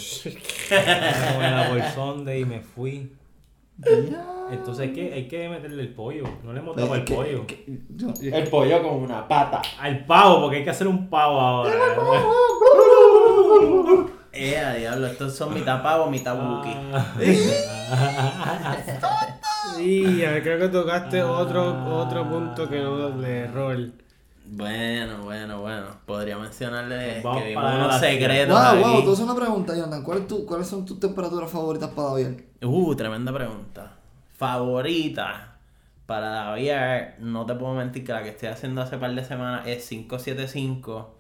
Como 1.32 1.41
en 1.41 1.56
la 1.56 1.69
y 2.38 2.43
me 2.43 2.60
fui. 2.60 3.13
Entonces 4.51 4.89
hay 4.89 4.93
que, 4.93 5.13
hay 5.13 5.27
que 5.30 5.47
meterle 5.47 5.84
el 5.84 5.93
pollo. 5.93 6.25
No 6.43 6.51
le 6.51 6.60
hemos 6.60 6.75
dado 6.75 6.95
el 6.95 7.06
que- 7.06 7.15
pollo. 7.15 7.47
que- 7.47 7.80
yo- 7.95 8.13
yo- 8.19 8.36
El 8.36 8.49
pollo 8.49 8.84
con 8.84 8.95
una 8.95 9.25
pata. 9.25 9.62
Al 9.80 10.03
pavo, 10.06 10.41
porque 10.41 10.58
hay 10.58 10.63
que 10.65 10.71
hacer 10.71 10.89
un 10.89 11.10
pavo 11.10 11.39
ahora. 11.39 11.73
Eh, 14.34 14.58
a 14.58 14.73
diablo, 14.73 15.08
estos 15.08 15.34
son 15.34 15.53
mitad 15.53 15.82
pavo, 15.82 16.12
mitad 16.12 16.36
buki. 16.36 16.69
Sí, 19.75 20.23
a 20.25 20.32
ver, 20.32 20.43
creo 20.43 20.60
que 20.60 20.67
tocaste 20.69 21.21
otro, 21.23 21.97
otro 21.97 22.30
punto 22.30 22.69
que 22.69 22.80
no 22.82 23.10
de 23.12 23.39
error. 23.39 23.77
Bueno, 24.49 25.23
bueno, 25.23 25.60
bueno. 25.62 25.88
Podría 26.06 26.38
mencionarle 26.38 27.21
Vamos 27.21 27.41
que 27.43 27.49
vimos 27.49 27.63
unos 27.65 27.88
la 27.88 27.99
secretos 27.99 28.60
Wow, 28.82 28.91
wow, 28.93 29.03
tú 29.03 29.12
haces 29.12 29.25
una 29.25 29.36
pregunta, 29.36 29.75
Jonathan. 29.75 30.03
¿Cuál 30.03 30.25
tu- 30.25 30.45
¿Cuáles 30.45 30.67
son 30.67 30.86
tus 30.86 30.99
temperaturas 30.99 31.51
favoritas 31.51 31.89
para 31.89 32.10
Daviar? 32.10 32.36
Uh, 32.63 32.95
tremenda 32.95 33.34
pregunta. 33.34 33.93
Favorita 34.38 35.58
para 36.06 36.30
Daviar, 36.30 37.15
no 37.19 37.45
te 37.45 37.56
puedo 37.56 37.73
mentir 37.73 38.06
que 38.06 38.13
la 38.13 38.23
que 38.23 38.30
estoy 38.30 38.47
haciendo 38.49 38.82
hace 38.82 38.97
par 38.97 39.13
de 39.13 39.25
semanas 39.25 39.67
es 39.67 39.86
575 39.89 41.13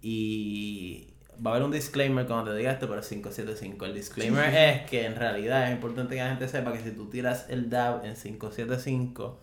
y 0.00 1.11
va 1.44 1.50
a 1.50 1.54
haber 1.54 1.64
un 1.64 1.72
disclaimer 1.72 2.26
cuando 2.26 2.50
te 2.50 2.56
diga 2.56 2.72
esto, 2.72 2.88
pero 2.88 3.00
es 3.00 3.08
575. 3.08 3.84
El 3.86 3.94
disclaimer 3.94 4.54
es 4.54 4.90
que 4.90 5.06
en 5.06 5.16
realidad 5.16 5.68
es 5.68 5.72
importante 5.72 6.14
que 6.14 6.22
la 6.22 6.28
gente 6.30 6.48
sepa 6.48 6.72
que 6.72 6.80
si 6.80 6.90
tú 6.92 7.08
tiras 7.08 7.46
el 7.48 7.70
dab 7.70 8.04
en 8.04 8.14
575 8.14 9.40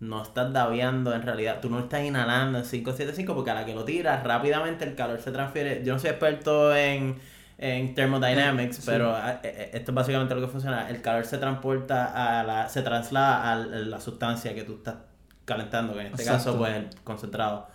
no 0.00 0.22
estás 0.22 0.52
dabeando 0.52 1.14
en 1.14 1.22
realidad, 1.22 1.60
tú 1.60 1.70
no 1.70 1.78
estás 1.78 2.02
inhalando 2.02 2.58
en 2.58 2.64
575 2.64 3.34
porque 3.34 3.50
a 3.52 3.54
la 3.54 3.64
que 3.64 3.74
lo 3.74 3.84
tiras 3.84 4.24
rápidamente 4.24 4.84
el 4.84 4.94
calor 4.96 5.20
se 5.20 5.30
transfiere. 5.30 5.84
Yo 5.84 5.92
no 5.92 5.98
soy 5.98 6.10
experto 6.10 6.74
en, 6.74 7.18
en 7.58 7.94
thermodynamics, 7.94 8.82
pero 8.84 9.14
ah, 9.14 9.40
eh, 9.42 9.54
eh, 9.54 9.70
esto 9.74 9.92
es 9.92 9.94
básicamente 9.94 10.34
lo 10.34 10.40
que 10.40 10.48
funciona. 10.48 10.88
El 10.88 11.02
calor 11.02 11.24
se 11.24 11.38
transporta 11.38 12.40
a 12.40 12.42
la, 12.42 12.68
se 12.68 12.82
traslada 12.82 13.52
a 13.52 13.56
la 13.56 14.00
sustancia 14.00 14.54
que 14.54 14.64
tú 14.64 14.74
estás 14.74 14.96
calentando, 15.44 15.94
que 15.94 16.00
en 16.00 16.06
este 16.06 16.22
Exacto. 16.22 16.44
caso 16.44 16.58
pues 16.58 16.74
el 16.74 16.88
concentrado. 17.04 17.68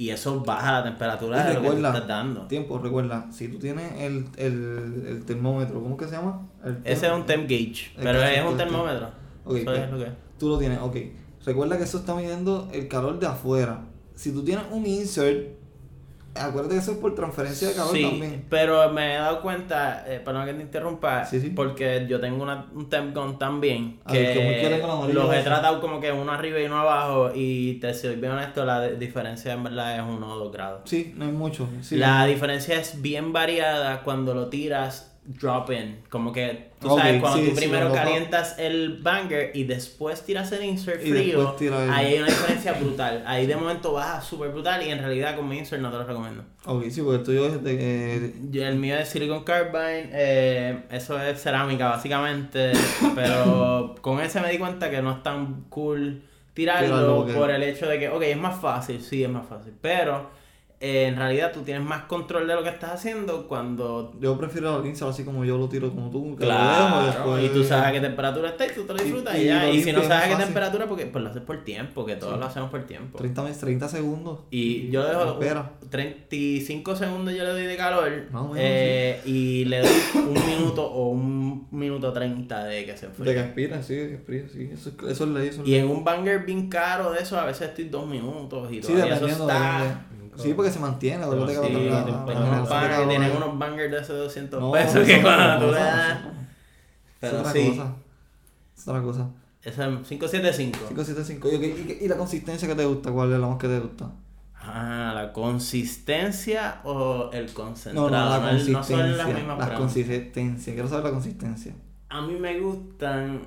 Y 0.00 0.08
eso 0.08 0.40
baja 0.40 0.72
la 0.72 0.84
temperatura 0.84 1.44
de 1.44 1.52
lo 1.52 1.60
que 1.60 1.68
tú 1.68 1.76
estás 1.76 2.08
dando. 2.08 2.46
Tiempo, 2.46 2.78
recuerda, 2.78 3.30
si 3.30 3.48
tú 3.48 3.58
tienes 3.58 3.92
el, 4.00 4.24
el, 4.38 5.04
el 5.06 5.24
termómetro, 5.26 5.82
¿cómo 5.82 5.94
que 5.98 6.06
se 6.06 6.12
llama? 6.12 6.48
El 6.64 6.78
Ese 6.84 7.06
es 7.08 7.12
un 7.12 7.26
temp 7.26 7.46
gauge, 7.46 7.90
pero 7.96 8.22
es 8.22 8.42
un 8.42 8.56
termómetro. 8.56 9.10
Ok, 9.44 9.56
Eso 9.56 9.70
ok. 9.70 9.76
es 9.76 9.90
lo 9.90 9.98
que 9.98 10.04
es. 10.04 10.12
Tú 10.38 10.48
lo 10.48 10.56
tienes, 10.56 10.78
ok. 10.80 10.96
Recuerda 11.44 11.76
que 11.76 11.84
eso 11.84 11.98
está 11.98 12.14
midiendo 12.14 12.70
el 12.72 12.88
calor 12.88 13.18
de 13.18 13.26
afuera. 13.26 13.84
Si 14.14 14.32
tú 14.32 14.42
tienes 14.42 14.64
un 14.70 14.86
insert, 14.86 15.48
acuérdate 16.34 16.74
que 16.76 16.80
eso 16.80 16.92
es 16.92 16.98
por 16.98 17.14
transferencia 17.14 17.68
de 17.68 17.74
calor 17.74 17.92
Sí, 17.92 18.02
también. 18.02 18.44
pero 18.48 18.90
me 18.92 19.14
he 19.14 19.18
dado 19.18 19.42
cuenta, 19.42 20.04
eh, 20.06 20.20
perdón 20.24 20.46
que 20.46 20.54
te 20.54 20.62
interrumpa, 20.62 21.24
Sí, 21.24 21.40
sí. 21.40 21.50
porque 21.50 22.06
yo 22.08 22.20
tengo 22.20 22.42
una, 22.42 22.66
un 22.74 22.88
temp 22.88 23.14
gun 23.16 23.38
también, 23.38 23.98
que 24.08 24.80
amarillo 24.82 25.12
los 25.12 25.34
he 25.34 25.42
tratado 25.42 25.80
como 25.80 26.00
que 26.00 26.12
uno 26.12 26.32
arriba 26.32 26.60
y 26.60 26.64
uno 26.64 26.78
abajo, 26.78 27.30
y 27.34 27.74
te 27.74 27.92
soy 27.94 28.16
bien 28.16 28.32
honesto, 28.32 28.64
la 28.64 28.88
diferencia 28.88 29.52
en 29.52 29.64
verdad 29.64 29.96
es 29.96 30.02
uno 30.02 30.32
o 30.34 30.38
dos 30.38 30.52
grados. 30.52 30.82
Sí, 30.84 31.12
no 31.16 31.24
hay 31.24 31.32
mucho. 31.32 31.68
La 31.90 32.24
diferencia 32.26 32.76
es 32.78 33.02
bien 33.02 33.32
variada 33.32 34.02
cuando 34.02 34.34
lo 34.34 34.48
tiras 34.48 35.09
drop 35.38 35.70
in, 35.70 36.00
como 36.08 36.32
que 36.32 36.70
tú 36.80 36.88
sabes, 36.96 37.20
cuando 37.20 37.38
sí, 37.38 37.48
tú 37.50 37.54
primero 37.56 37.86
calientas 37.94 38.58
el 38.58 38.98
banger 39.02 39.50
y 39.54 39.64
después 39.64 40.22
tiras 40.24 40.50
el 40.52 40.64
insert 40.64 41.00
frío, 41.00 41.56
el- 41.60 41.90
ahí 41.90 42.06
hay 42.14 42.18
una 42.18 42.26
diferencia 42.26 42.72
brutal. 42.72 43.22
Ahí 43.26 43.46
de 43.46 43.54
momento 43.56 43.92
baja 43.92 44.20
súper 44.20 44.50
brutal 44.50 44.82
y 44.86 44.90
en 44.90 44.98
realidad 44.98 45.36
con 45.36 45.48
mi 45.48 45.58
insert 45.58 45.80
no 45.82 45.90
te 45.90 45.98
lo 45.98 46.04
recomiendo. 46.04 46.42
Ok, 46.64 46.84
sí, 46.90 47.00
porque 47.02 47.18
el 47.18 47.24
tuyo 47.24 47.46
es 47.46 47.62
de. 47.62 48.34
Yo- 48.50 48.66
El 48.66 48.76
mío 48.76 48.96
es 48.96 49.08
Silicon 49.08 49.44
Carbine, 49.44 50.08
eh, 50.12 50.82
eso 50.90 51.20
es 51.20 51.40
cerámica 51.42 51.88
básicamente, 51.88 52.72
pero 53.14 53.94
con 54.00 54.20
ese 54.20 54.40
me 54.40 54.50
di 54.50 54.58
cuenta 54.58 54.90
que 54.90 55.00
no 55.02 55.12
es 55.12 55.22
tan 55.22 55.64
cool 55.70 56.22
tirarlo 56.54 57.26
por 57.38 57.50
el 57.50 57.62
hecho 57.62 57.86
de 57.86 57.98
que, 57.98 58.08
ok, 58.08 58.22
es 58.22 58.36
más 58.36 58.60
fácil, 58.60 59.00
sí, 59.00 59.22
es 59.22 59.30
más 59.30 59.46
fácil, 59.46 59.72
pero 59.80 60.30
eh, 60.82 61.04
en 61.08 61.16
realidad 61.16 61.52
tú 61.52 61.60
tienes 61.60 61.84
más 61.84 62.04
control 62.04 62.48
de 62.48 62.54
lo 62.54 62.62
que 62.62 62.70
estás 62.70 62.92
haciendo 62.92 63.46
cuando... 63.46 64.12
Yo 64.18 64.38
prefiero 64.38 64.80
el 64.80 64.86
insert 64.86 65.10
así 65.10 65.24
como 65.24 65.44
yo 65.44 65.58
lo 65.58 65.68
tiro 65.68 65.90
como 65.90 66.08
tú. 66.10 66.34
que 66.36 66.44
Claro, 66.46 67.04
después- 67.06 67.44
y 67.44 67.48
tú 67.50 67.62
sabes 67.64 67.86
a 67.88 67.92
qué 67.92 68.00
temperatura 68.00 68.48
está 68.48 68.66
y 68.66 68.70
tú 68.70 68.84
te 68.84 68.94
lo 68.94 69.02
disfrutas 69.02 69.36
y, 69.36 69.42
y 69.42 69.44
ya. 69.44 69.68
Y 69.70 69.82
si 69.82 69.92
no 69.92 70.00
sabes 70.02 70.12
a 70.16 70.22
qué 70.24 70.30
fácil. 70.32 70.44
temperatura, 70.46 70.86
porque 70.88 71.04
pues 71.06 71.22
lo 71.22 71.28
haces 71.30 71.42
por 71.42 71.62
tiempo, 71.64 72.06
que 72.06 72.16
todos 72.16 72.38
lo 72.38 72.46
hacemos 72.46 72.70
por 72.70 72.84
tiempo. 72.86 73.18
30, 73.18 73.42
mes- 73.42 73.58
30 73.58 73.88
segundos. 73.88 74.40
Y 74.50 74.88
yo 74.90 75.02
le 75.02 75.10
dejo 75.10 75.32
Espera. 75.32 75.72
35 75.90 76.96
segundos 76.96 77.34
yo 77.34 77.44
le 77.44 77.50
doy 77.50 77.64
de 77.66 77.76
calor 77.76 78.10
Más 78.30 78.42
o 78.42 78.48
menos, 78.48 78.58
eh, 78.58 79.20
y 79.26 79.64
le 79.66 79.80
doy 79.80 79.90
un 80.14 80.46
minuto 80.46 80.86
o 80.86 81.08
un 81.10 81.66
minuto 81.70 82.12
30 82.12 82.64
de 82.64 82.86
que 82.86 82.96
se 82.96 83.06
De 83.08 83.12
que 83.12 83.18
enfríe. 83.22 83.40
expira, 83.40 83.82
sí, 83.82 83.94
de 83.96 84.08
que 84.08 84.14
expira, 84.14 84.48
sí. 84.50 84.70
Eso, 84.72 84.88
es- 84.90 85.12
eso 85.12 85.24
es 85.24 85.30
ley, 85.30 85.48
eso 85.48 85.62
es 85.62 85.68
Y 85.68 85.72
ley. 85.72 85.80
en 85.80 85.88
un 85.90 86.04
banger 86.04 86.44
bien 86.46 86.68
caro 86.68 87.10
de 87.12 87.20
eso 87.20 87.38
a 87.38 87.44
veces 87.44 87.68
estoy 87.68 87.84
dos 87.90 88.06
minutos 88.06 88.70
y 88.72 88.82
Sí, 88.82 88.92
todavía 88.92 89.16
eso 89.16 89.26
está... 89.26 90.06
Sí, 90.40 90.54
porque 90.54 90.70
se 90.70 90.78
mantiene. 90.80 91.24
acuérdate 91.24 91.60
que 91.60 91.66
Sí, 91.68 91.72
la- 91.90 92.04
la- 92.04 92.24
pero 92.26 92.40
la- 92.40 92.46
unos 92.46 92.68
la- 92.68 92.74
la- 92.74 92.80
bangers 92.80 92.98
la- 93.00 93.08
tienen 93.08 93.30
la- 93.30 93.36
unos 93.36 93.58
bangers 93.58 93.90
de 93.92 93.98
esos 94.00 94.16
200 94.18 94.60
No, 94.60 94.72
pesos 94.72 94.94
eso 94.96 95.04
que 95.06 95.14
es 95.16 95.22
cuando 95.22 95.66
tú 95.66 95.72
le 95.72 95.78
das... 95.78 96.10
es 96.10 96.16
Pero 97.20 97.38
otra 97.40 97.52
sí, 97.52 97.68
cosa. 97.70 97.94
Es 98.76 98.88
otra 98.88 99.02
cosa. 99.02 99.28
esa 99.62 99.88
es 99.88 100.08
575. 100.08 100.78
575. 100.88 101.48
¿Y, 101.48 101.54
y, 101.54 101.98
y 102.04 102.08
la 102.08 102.16
consistencia 102.16 102.66
que 102.68 102.74
te 102.74 102.84
gusta? 102.84 103.10
¿Cuál 103.10 103.32
es 103.32 103.38
la 103.38 103.46
más 103.46 103.58
que 103.58 103.68
te 103.68 103.78
gusta? 103.80 104.10
Ah, 104.62 105.12
la 105.14 105.32
consistencia 105.32 106.80
o 106.84 107.30
el 107.32 107.46
No, 107.46 107.54
concentrado. 107.54 108.10
no, 108.10 108.28
la 108.30 108.38
No, 108.40 108.48
consistencia. 108.48 108.96
son 108.96 109.16
las 109.16 109.26
mismas 109.28 109.58
la 109.58 109.74
consistencia. 109.74 110.72
Quiero 110.74 110.88
saber 110.88 111.04
la 111.04 111.10
consistencia. 111.12 111.74
A 112.08 112.20
mí 112.22 112.34
me 112.34 112.58
gustan. 112.60 113.42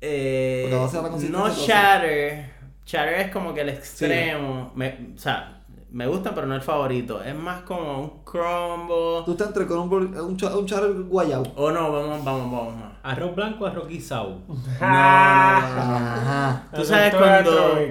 Eh, 0.00 0.60
Porque 0.64 0.76
va 0.76 0.86
a 0.86 0.88
ser 0.88 1.02
la 1.02 1.08
consistencia 1.10 1.48
no 1.48 1.66
chatter. 1.66 2.50
Chatter 2.84 3.14
es 3.20 3.30
como 3.32 3.52
que 3.54 3.60
el 3.60 3.68
extremo. 3.68 4.72
Me, 4.74 5.12
o 5.14 5.18
sea, 5.18 5.57
me 5.90 6.06
gustan, 6.06 6.34
pero 6.34 6.46
no 6.46 6.54
el 6.54 6.60
favorito. 6.62 7.22
Es 7.22 7.34
más 7.34 7.62
como 7.62 8.00
un 8.00 8.24
crumble. 8.24 9.22
Tú 9.24 9.32
estás 9.32 9.48
entre 9.48 9.66
con 9.66 9.78
un, 9.80 10.16
un, 10.18 10.36
cha- 10.36 10.56
un 10.56 10.66
char 10.66 10.86
guayabo. 10.92 11.44
O 11.56 11.70
no, 11.70 11.90
vamos, 11.92 12.24
vamos, 12.24 12.52
vamos. 12.52 12.74
Arroz 13.02 13.34
blanco, 13.34 13.66
arroz 13.66 13.88
guisado. 13.88 14.38
Ajá. 14.80 16.68
Tú 16.74 16.84
sabes 16.84 17.14
cuando, 17.14 17.50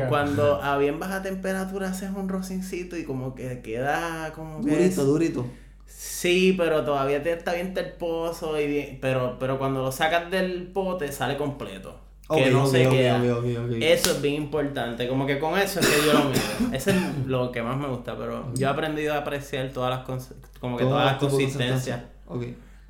cuando 0.09 0.61
a 0.61 0.77
bien 0.77 0.99
baja 0.99 1.21
temperatura 1.21 1.89
haces 1.89 2.11
un 2.15 2.29
rocincito 2.29 2.97
y 2.97 3.03
como 3.03 3.35
que 3.35 3.61
queda 3.61 4.31
como 4.33 4.63
que. 4.63 4.71
Durito, 4.71 5.03
durito. 5.05 5.45
Sí, 5.85 6.53
pero 6.57 6.83
todavía 6.83 7.23
te 7.23 7.31
está 7.31 7.53
bien 7.53 7.73
terposo 7.73 8.59
y 8.59 8.67
bien, 8.67 8.97
pero, 9.01 9.37
pero 9.39 9.57
cuando 9.57 9.81
lo 9.81 9.91
sacas 9.91 10.29
del 10.29 10.67
pote 10.67 11.11
sale 11.11 11.37
completo. 11.37 11.95
Que 12.29 12.45
Ok, 12.47 12.51
no 12.51 12.63
ok, 12.65 12.71
se 12.71 12.87
ok, 12.87 12.93
queda. 12.93 13.21
Eso 13.79 14.11
es 14.11 14.21
bien 14.21 14.35
importante. 14.35 15.07
Como 15.07 15.25
que 15.25 15.39
con 15.39 15.57
eso 15.57 15.79
es 15.79 15.87
que 15.87 16.05
yo 16.05 16.11
lo 16.13 16.25
mido. 16.25 16.73
Eso 16.75 16.89
es 16.91 16.97
lo 17.25 17.51
que 17.53 17.61
más 17.61 17.77
me 17.77 17.87
gusta, 17.87 18.17
pero 18.17 18.51
yo 18.53 18.67
he 18.67 18.69
aprendido 18.69 19.13
a 19.13 19.19
apreciar 19.19 19.69
todas 19.71 19.97
las 19.97 20.05
cons- 20.07 20.33
como 20.59 20.75
que 20.77 20.83
todas 20.83 21.05
las 21.05 21.17
consistencias. 21.17 22.01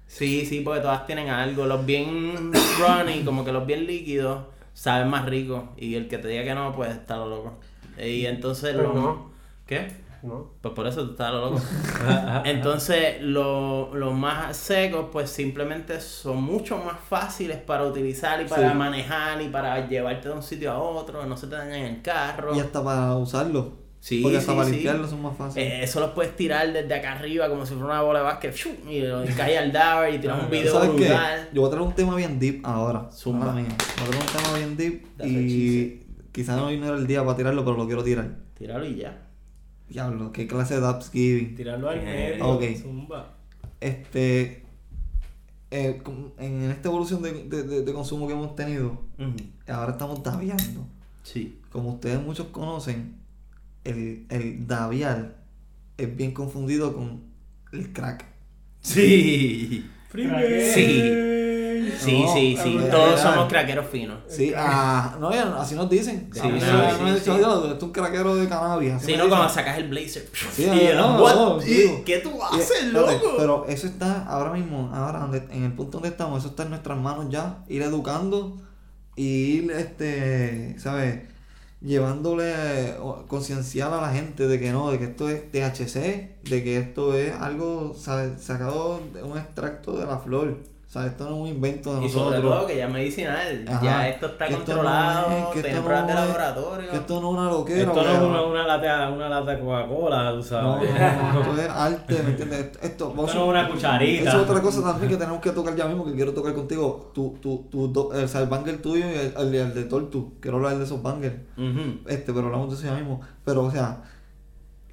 Sí, 0.08 0.46
sí, 0.46 0.62
porque 0.62 0.80
todas 0.82 1.06
tienen 1.06 1.30
algo. 1.30 1.66
Los 1.66 1.86
bien 1.86 2.52
runny, 2.80 3.24
como 3.26 3.44
que 3.46 3.52
los 3.52 3.66
bien 3.68 3.86
líquidos, 3.86 4.46
saben 4.74 5.10
más 5.10 5.26
ricos. 5.26 5.64
Y 5.78 5.96
el 5.96 6.08
que 6.08 6.18
te 6.18 6.30
diga 6.30 6.44
que 6.44 6.56
no, 6.56 6.74
pues 6.76 6.92
está 6.92 7.18
lo 7.18 7.28
loco. 7.30 7.60
Y 8.04 8.26
entonces 8.26 8.74
Pues 8.74 8.88
lo. 8.88 8.94
no. 8.94 9.32
¿Qué? 9.68 9.88
¿No? 10.28 10.52
Pues 10.62 10.74
por 10.74 10.86
eso 10.88 11.04
tú 11.06 11.12
estás 11.12 11.32
lo 11.32 11.50
loco. 11.52 11.62
Entonces, 12.46 13.22
lo- 13.22 13.94
los 13.96 14.14
más 14.14 14.56
secos, 14.56 15.08
pues 15.12 15.30
simplemente 15.30 16.00
son 16.02 16.44
mucho 16.44 16.78
más 16.78 16.98
fáciles 17.10 17.58
para 17.58 17.86
utilizar 17.86 18.42
y 18.42 18.46
para 18.46 18.72
Sí. 18.72 18.78
manejar 18.78 19.42
y 19.42 19.48
para 19.50 19.88
llevarte 19.88 20.30
de 20.30 20.36
un 20.36 20.44
sitio 20.44 20.72
a 20.72 20.80
otro, 20.80 21.26
no 21.26 21.38
se 21.38 21.48
te 21.48 21.56
dañan 21.56 21.80
el 21.82 22.02
carro. 22.02 22.56
Y 22.56 22.60
hasta 22.60 22.84
para 22.84 23.16
usarlo. 23.16 23.88
Sí, 24.00 24.22
Porque 24.22 24.38
hasta 24.38 24.52
sí, 24.52 24.56
para 24.58 24.70
sí. 24.70 24.76
limpiarlo 24.76 25.08
son 25.08 25.22
más 25.24 25.36
fáciles. 25.36 25.68
Eh, 25.74 25.84
eso 25.84 26.00
los 26.00 26.12
puedes 26.12 26.36
tirar 26.36 26.72
desde 26.72 26.94
acá 26.94 27.14
arriba 27.14 27.50
como 27.50 27.66
si 27.66 27.74
fuera 27.74 27.88
una 27.94 28.02
bola 28.04 28.20
de 28.20 28.26
básquet 28.26 28.56
y, 28.88 29.02
lo- 29.02 29.26
y 29.26 29.28
cae 29.30 29.58
al 29.58 29.72
dower 29.72 30.14
y 30.14 30.20
tiras 30.20 30.42
un 30.44 30.50
video 30.52 30.72
¿Sabes 30.74 30.92
qué? 30.92 30.96
brutal. 31.08 31.50
Yo 31.52 31.62
voy 31.62 31.68
a 31.68 31.72
traer 31.72 31.88
un 31.88 31.94
tema 31.96 32.16
bien 32.16 32.40
deep 32.40 32.62
ahora. 32.66 33.10
Zumba. 33.12 33.52
Mía. 33.54 33.66
Voy 33.66 34.06
a 34.06 34.10
traer 34.10 34.24
un 34.24 34.44
tema 34.44 34.58
bien 34.58 34.78
deep 34.78 35.18
That's 35.18 35.30
y 35.30 36.04
quizás 36.32 36.62
hoy 36.62 36.78
no 36.78 36.86
era 36.88 36.96
el 36.96 37.08
día 37.08 37.26
para 37.26 37.36
tirarlo, 37.36 37.66
pero 37.66 37.76
lo 37.76 37.86
quiero 37.88 38.04
tirar. 38.04 38.30
Tíralo 38.58 38.86
y 38.86 38.96
ya. 38.98 39.18
Diablo, 39.90 40.32
qué 40.32 40.48
clase 40.48 40.80
de 40.80 40.88
Upsgiving. 40.90 41.56
Tirarlo 41.56 41.90
al 41.90 42.00
Eh, 42.00 42.32
medio. 42.32 42.48
ok. 42.48 42.64
Zumba. 42.82 43.38
Este. 43.80 44.64
eh, 45.70 46.00
con- 46.02 46.32
en 46.40 46.72
esta 46.72 46.88
evolución 46.88 47.22
de, 47.22 47.44
de- 47.44 47.64
de- 47.64 47.82
de 47.84 47.94
consumo 47.94 48.26
que 48.26 48.32
hemos 48.34 48.56
tenido, 48.56 49.02
ahora 49.68 49.92
estamos 49.92 50.24
daviando. 50.24 50.88
Sí. 51.24 51.60
Como 51.72 51.90
ustedes 51.96 52.22
muchos 52.22 52.48
conocen, 52.48 53.16
el, 53.84 54.26
el 54.30 54.66
daviar 54.66 55.36
es 55.98 56.16
bien 56.16 56.32
confundido 56.32 56.94
con 56.96 57.22
el 57.74 57.92
crack. 57.92 58.24
Sí. 58.80 59.86
Sí. 60.74 61.12
Sí, 62.00 62.24
No, 62.24 62.34
sí, 62.34 62.58
sí. 62.62 62.80
Todos 62.92 63.20
somos 63.20 63.48
craqueros 63.48 63.86
finos. 63.88 64.18
Sí, 64.28 64.54
ah, 64.56 65.18
no, 65.20 65.30
así 65.30 65.76
nos 65.76 65.90
dicen. 65.90 66.30
Sí, 66.34 66.40
sí, 66.42 66.50
sí, 66.60 67.20
sí. 67.24 67.32
"Diablo, 67.32 67.62
tú 67.62 67.68
eres 67.68 67.84
un 67.84 67.92
craquero 67.92 68.36
de 68.36 68.48
cannabis. 68.48 69.04
me 69.06 69.18
no, 69.18 69.28
cuando 69.30 69.50
sacas 69.50 69.78
el 69.78 69.88
blazer. 69.90 70.28
Sí. 70.54 70.70
¿Qué 72.06 72.18
tú 72.20 72.42
haces, 72.44 72.86
loco? 72.92 73.36
Pero 73.38 73.66
eso 73.68 73.88
está 73.88 74.24
ahora 74.26 74.52
mismo, 74.52 74.90
ahora 74.94 75.30
en 75.52 75.64
el 75.64 75.74
punto 75.74 75.98
donde 75.98 76.10
estamos, 76.10 76.40
eso 76.40 76.50
está 76.50 76.64
en 76.64 76.70
nuestras 76.72 76.98
manos 76.98 77.28
ya. 77.30 77.64
Ir 77.68 77.82
educando 77.82 78.58
y 79.16 79.26
ir, 79.58 79.72
este, 79.72 80.76
¿sabes? 80.80 81.22
Llevándole 81.82 82.96
concienciar 83.28 83.94
a 83.94 84.02
la 84.02 84.10
gente 84.12 84.48
de 84.48 84.60
que 84.60 84.72
no, 84.72 84.92
de 84.92 84.98
que 84.98 85.06
esto 85.06 85.30
es 85.30 85.52
THC, 85.52 86.38
de 86.44 86.64
que 86.64 86.78
esto 86.78 87.16
es 87.16 87.34
algo 87.34 87.96
¿sabes? 88.00 88.42
sacado 88.42 89.00
de 89.14 89.22
un 89.22 89.38
extracto 89.38 89.96
de 89.98 90.06
la 90.06 90.18
flor. 90.18 90.58
Sea, 90.98 91.06
esto 91.08 91.24
no 91.30 91.36
es 91.36 91.42
un 91.42 91.48
invento 91.48 92.00
de 92.00 92.06
Y 92.06 92.10
sobre 92.10 92.38
nosotros. 92.38 92.58
todo 92.60 92.68
que 92.68 92.78
ya 92.78 92.86
es 92.88 92.92
medicinal, 92.94 93.66
Ajá. 93.68 93.82
ya 93.84 94.10
esto 94.10 94.26
está 94.28 94.46
esto 94.48 94.58
controlado, 94.58 95.30
no 95.30 95.36
es- 95.54 95.66
esto 95.66 95.84
pruebas 95.84 96.08
de 96.08 96.14
no 96.14 96.20
es- 96.20 96.26
laboratorio. 96.28 96.90
Que 96.92 96.98
esto 96.98 97.22
no 97.22 97.28
es 97.32 97.34
una 97.38 97.50
loquera. 97.52 97.82
Esto 97.82 98.04
no 98.04 98.10
es 98.12 98.20
una, 98.20 98.42
una 98.44 98.68
lata, 98.68 99.10
una 99.10 99.30
lata 99.30 99.52
de 99.52 99.60
Coca-Cola, 99.60 100.30
tú 100.32 100.38
No, 100.38 100.44
sabes. 100.44 100.90
no, 100.92 101.34
no, 101.34 101.42
esto 101.42 101.62
es 101.62 101.70
arte, 101.70 102.14
¿me 102.24 102.30
entiendes? 102.32 102.60
Esto, 102.60 102.80
esto, 102.82 103.10
vamos 103.10 103.26
Esto 103.30 103.38
a- 103.42 103.46
no 103.46 103.52
es 103.58 103.60
una 103.66 103.70
cucharita. 103.74 104.30
Eso 104.30 104.38
es 104.42 104.50
otra 104.50 104.62
cosa 104.62 104.84
también 104.84 105.10
que 105.12 105.18
tenemos 105.18 105.42
que 105.42 105.52
tocar 105.52 105.76
ya 105.76 105.86
mismo, 105.86 106.06
que 106.06 106.14
quiero 106.14 106.34
tocar 106.34 106.54
contigo. 106.54 107.12
Tu, 107.14 107.38
tu, 107.42 107.68
tu, 107.72 107.88
do- 107.88 108.08
o 108.10 108.28
sea, 108.28 108.42
el 108.42 108.48
banger 108.48 108.82
tuyo 108.82 109.06
y 109.06 109.14
el, 109.14 109.34
el, 109.38 109.56
el 109.56 109.74
de 109.74 109.84
Tortu. 109.84 110.34
Quiero 110.40 110.58
hablar 110.58 110.78
de 110.78 110.84
esos 110.84 111.02
bangers. 111.02 111.36
Ujú. 111.58 112.00
Este, 112.08 112.34
pero 112.34 112.48
hablamos 112.48 112.70
de 112.70 112.76
eso 112.76 112.86
ya 112.86 113.00
mismo. 113.00 113.22
Pero, 113.46 113.64
o 113.66 113.72
sea, 113.72 114.02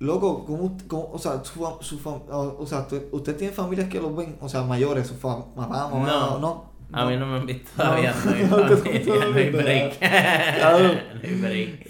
loco, 0.04 0.44
¿cómo, 0.44 0.76
cómo- 0.86 1.10
o 1.12 1.18
sea, 1.18 1.42
su, 1.44 1.66
su 1.80 2.00
o 2.30 2.66
sea, 2.66 2.86
usted 3.12 3.36
tiene 3.36 3.52
familias 3.52 3.88
que 3.88 4.00
los 4.00 4.14
ven, 4.16 4.36
o 4.40 4.48
sea, 4.48 4.62
mayores, 4.62 5.06
su 5.08 5.14
fam- 5.18 5.46
mamá, 5.56 5.88
mamá, 5.88 6.06
No. 6.06 6.38
no. 6.38 6.74
A 6.92 7.06
mí 7.06 7.16
no 7.16 7.26
me 7.26 7.38
han 7.38 7.46
visto 7.46 7.70
todavía, 7.76 8.14
No. 8.24 8.30
no, 8.30 8.36
hay 8.36 8.44
No, 8.44 8.56
break. 8.56 10.00
No 10.00 11.18
hay 11.22 11.34
break. 11.34 11.88